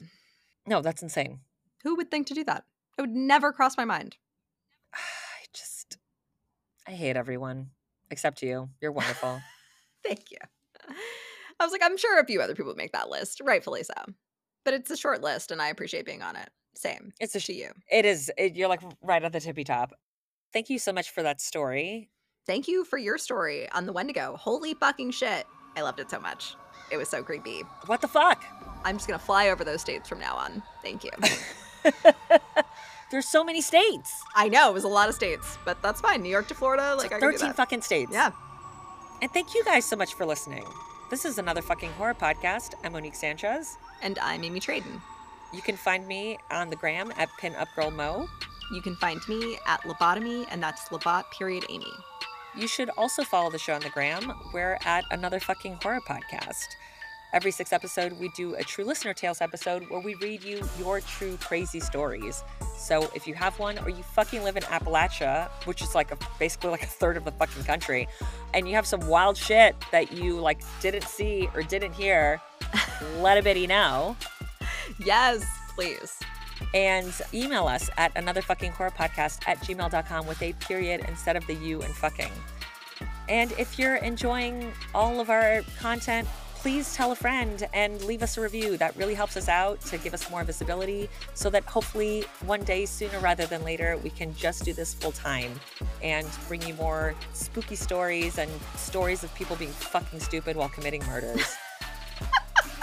No, 0.68 0.82
that's 0.82 1.02
insane. 1.02 1.40
Who 1.84 1.96
would 1.96 2.12
think 2.12 2.28
to 2.28 2.34
do 2.34 2.44
that? 2.46 2.66
It 2.98 3.02
would 3.02 3.16
never 3.16 3.52
cross 3.52 3.78
my 3.78 3.86
mind. 3.86 4.18
I 4.94 5.46
just, 5.54 5.98
I 6.88 6.92
hate 6.92 7.18
everyone 7.18 7.72
except 8.12 8.42
you. 8.42 8.70
You're 8.82 8.92
wonderful. 8.92 9.42
Thank 10.06 10.32
you. 10.32 10.38
I 11.60 11.66
was 11.66 11.72
like, 11.72 11.82
I'm 11.84 11.98
sure 11.98 12.20
a 12.20 12.26
few 12.26 12.42
other 12.42 12.56
people 12.56 12.72
would 12.72 12.78
make 12.78 12.94
that 12.94 13.10
list, 13.10 13.42
rightfully 13.44 13.84
so. 13.84 13.94
But 14.64 14.74
it's 14.74 14.92
a 14.92 14.98
short 14.98 15.22
list, 15.22 15.52
and 15.52 15.62
I 15.62 15.68
appreciate 15.70 16.06
being 16.06 16.22
on 16.22 16.36
it. 16.36 16.50
Same. 16.76 17.14
It's 17.20 17.36
a 17.36 17.40
to 17.42 17.54
you. 17.54 17.72
It 17.92 18.06
is. 18.06 18.32
It, 18.38 18.56
you're 18.56 18.70
like 18.70 18.82
right 19.02 19.24
at 19.24 19.32
the 19.32 19.40
tippy 19.40 19.64
top. 19.64 19.94
Thank 20.52 20.70
you 20.70 20.80
so 20.80 20.92
much 20.92 21.12
for 21.12 21.24
that 21.24 21.42
story. 21.42 22.10
Thank 22.46 22.68
you 22.68 22.84
for 22.84 22.98
your 22.98 23.18
story 23.18 23.70
on 23.72 23.86
the 23.86 23.94
Wendigo. 23.94 24.36
Holy 24.38 24.74
fucking 24.74 25.12
shit. 25.12 25.46
I 25.76 25.82
loved 25.82 26.00
it 26.00 26.10
so 26.10 26.20
much. 26.20 26.56
It 26.92 26.98
was 26.98 27.10
so 27.10 27.24
creepy. 27.24 27.62
What 27.86 28.02
the 28.02 28.08
fuck? 28.08 28.44
I'm 28.84 28.98
just 28.98 29.08
going 29.08 29.20
to 29.20 29.26
fly 29.26 29.50
over 29.50 29.64
those 29.64 29.82
states 29.82 30.10
from 30.10 30.20
now 30.20 30.36
on. 30.36 30.62
Thank 30.84 31.04
you. 31.04 31.12
There's 33.12 33.28
so 33.28 33.44
many 33.44 33.62
states. 33.62 34.12
I 34.36 34.50
know 34.50 34.70
it 34.70 34.74
was 34.74 34.84
a 34.84 34.90
lot 34.90 35.08
of 35.08 35.16
states, 35.16 35.58
but 35.66 35.82
that's 35.82 36.02
fine. 36.02 36.22
New 36.22 36.30
York 36.30 36.48
to 36.50 36.56
Florida, 36.56 36.96
like, 36.96 37.12
like 37.12 37.14
I 37.14 37.20
can 37.20 37.30
do 37.32 37.38
13 37.38 37.48
that. 37.50 37.56
fucking 37.56 37.82
states. 37.82 38.12
Yeah. 38.12 38.32
And 39.22 39.32
thank 39.32 39.54
you 39.54 39.64
guys 39.64 39.86
so 39.86 39.96
much 39.96 40.14
for 40.16 40.26
listening. 40.26 40.66
This 41.10 41.24
is 41.24 41.38
another 41.38 41.62
fucking 41.62 41.92
horror 41.92 42.16
podcast. 42.16 42.74
I'm 42.84 42.94
Monique 42.94 43.16
Sanchez. 43.16 43.78
And 44.04 44.20
I'm 44.20 44.44
Amy 44.44 44.60
Traden. 44.60 45.00
You 45.54 45.62
can 45.62 45.78
find 45.78 46.06
me 46.06 46.38
on 46.52 46.70
the 46.70 46.76
gram 46.76 47.14
at 47.16 47.30
pinupgirlmo. 47.40 48.28
You 48.74 48.82
can 48.82 48.98
find 48.98 49.26
me 49.30 49.58
at 49.66 49.80
Lobotomy, 49.84 50.46
and 50.52 50.62
that's 50.62 50.90
Lobot 50.90 51.24
period 51.32 51.64
Amy. 51.70 51.86
You 52.54 52.68
should 52.68 52.90
also 52.98 53.24
follow 53.24 53.50
the 53.50 53.58
show 53.58 53.74
on 53.74 53.80
the 53.80 53.90
gram. 53.90 54.34
We're 54.54 54.78
at 54.84 55.06
another 55.10 55.40
fucking 55.40 55.80
horror 55.82 56.02
podcast. 56.02 56.76
Every 57.34 57.50
sixth 57.50 57.74
episode, 57.74 58.14
we 58.20 58.30
do 58.30 58.54
a 58.54 58.64
True 58.64 58.86
Listener 58.86 59.12
Tales 59.12 59.42
episode 59.42 59.90
where 59.90 60.00
we 60.00 60.14
read 60.16 60.44
you 60.44 60.62
your 60.78 61.02
true 61.02 61.36
crazy 61.38 61.80
stories. 61.80 62.44
So 62.78 63.10
if 63.16 63.26
you 63.26 63.34
have 63.34 63.58
one 63.58 63.80
or 63.80 63.90
you 63.90 64.04
fucking 64.04 64.44
live 64.44 64.56
in 64.56 64.62
Appalachia, 64.64 65.50
which 65.66 65.82
is 65.82 65.96
like 65.96 66.12
a, 66.12 66.18
basically 66.38 66.70
like 66.70 66.84
a 66.84 66.88
third 66.88 67.18
of 67.18 67.26
the 67.26 67.32
fucking 67.32 67.64
country, 67.64 68.08
and 68.54 68.68
you 68.70 68.76
have 68.76 68.86
some 68.86 69.00
wild 69.08 69.36
shit 69.36 69.76
that 69.92 70.12
you 70.12 70.40
like 70.40 70.62
didn't 70.80 71.06
see 71.06 71.50
or 71.56 71.64
didn't 71.64 71.94
hear, 71.94 72.40
let 73.18 73.40
a 73.40 73.42
bitty 73.42 73.66
know. 73.66 74.16
Yes, 75.04 75.44
please. 75.74 76.20
And 76.76 77.12
email 77.34 77.66
us 77.66 77.90
at 77.98 78.12
another 78.16 78.44
fucking 78.44 78.74
horror 78.74 78.92
podcast 78.92 79.40
at 79.48 79.58
gmail.com 79.62 80.28
with 80.28 80.42
a 80.44 80.54
period 80.54 81.04
instead 81.08 81.36
of 81.36 81.48
the 81.48 81.56
you 81.56 81.82
and 81.82 81.96
fucking. 81.96 82.32
And 83.28 83.52
if 83.54 83.80
you're 83.80 83.96
enjoying 83.96 84.72
all 84.94 85.20
of 85.20 85.32
our 85.32 85.62
content, 85.80 86.28
please 86.64 86.96
tell 86.96 87.12
a 87.12 87.16
friend 87.16 87.68
and 87.74 88.02
leave 88.06 88.24
us 88.24 88.38
a 88.38 88.42
review. 88.42 88.78
That 88.78 88.96
really 88.96 89.16
helps 89.16 89.36
us 89.36 89.50
out 89.50 89.82
to 89.82 89.98
give 89.98 90.14
us 90.14 90.32
more 90.32 90.46
visibility 90.46 91.10
so 91.34 91.50
that 91.50 91.66
hopefully 91.66 92.24
one 92.46 92.64
day, 92.64 92.86
sooner 92.86 93.20
rather 93.20 93.46
than 93.46 93.66
later, 93.66 94.00
we 94.02 94.10
can 94.10 94.34
just 94.34 94.64
do 94.64 94.72
this 94.72 94.94
full 94.94 95.12
time 95.12 95.60
and 96.02 96.26
bring 96.48 96.62
you 96.66 96.74
more 96.76 97.16
spooky 97.34 97.76
stories 97.76 98.38
and 98.38 98.50
stories 98.78 99.26
of 99.26 99.36
people 99.36 99.58
being 99.58 99.72
fucking 99.72 100.22
stupid 100.22 100.56
while 100.56 100.70
committing 100.70 101.06
murders. 101.06 101.54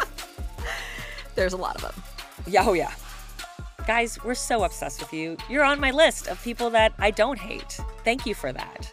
There's 1.35 1.55
a 1.55 1.57
lot 1.57 1.75
of 1.77 1.81
them. 1.81 2.03
yeah, 2.47 2.65
oh 2.67 2.75
yeah. 2.75 2.93
Guys, 3.87 4.23
we're 4.23 4.35
so 4.35 4.65
obsessed 4.65 5.01
with 5.01 5.15
you. 5.15 5.39
You're 5.49 5.65
on 5.65 5.81
my 5.81 5.91
list 5.91 6.29
of 6.29 6.39
people 6.45 6.69
that 6.69 6.93
I 6.99 7.13
don't 7.13 7.39
hate. 7.39 7.81
Thank 8.05 8.27
you 8.27 8.35
for 8.35 8.53
that. 8.53 8.93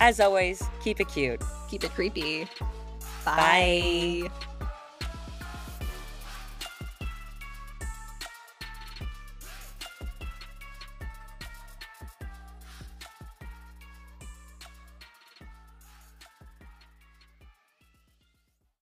As 0.00 0.20
always, 0.20 0.62
keep 0.80 1.00
it 1.00 1.08
cute. 1.08 1.42
Keep 1.68 1.82
it 1.82 1.90
creepy. 1.90 2.46
Bye. 3.24 4.28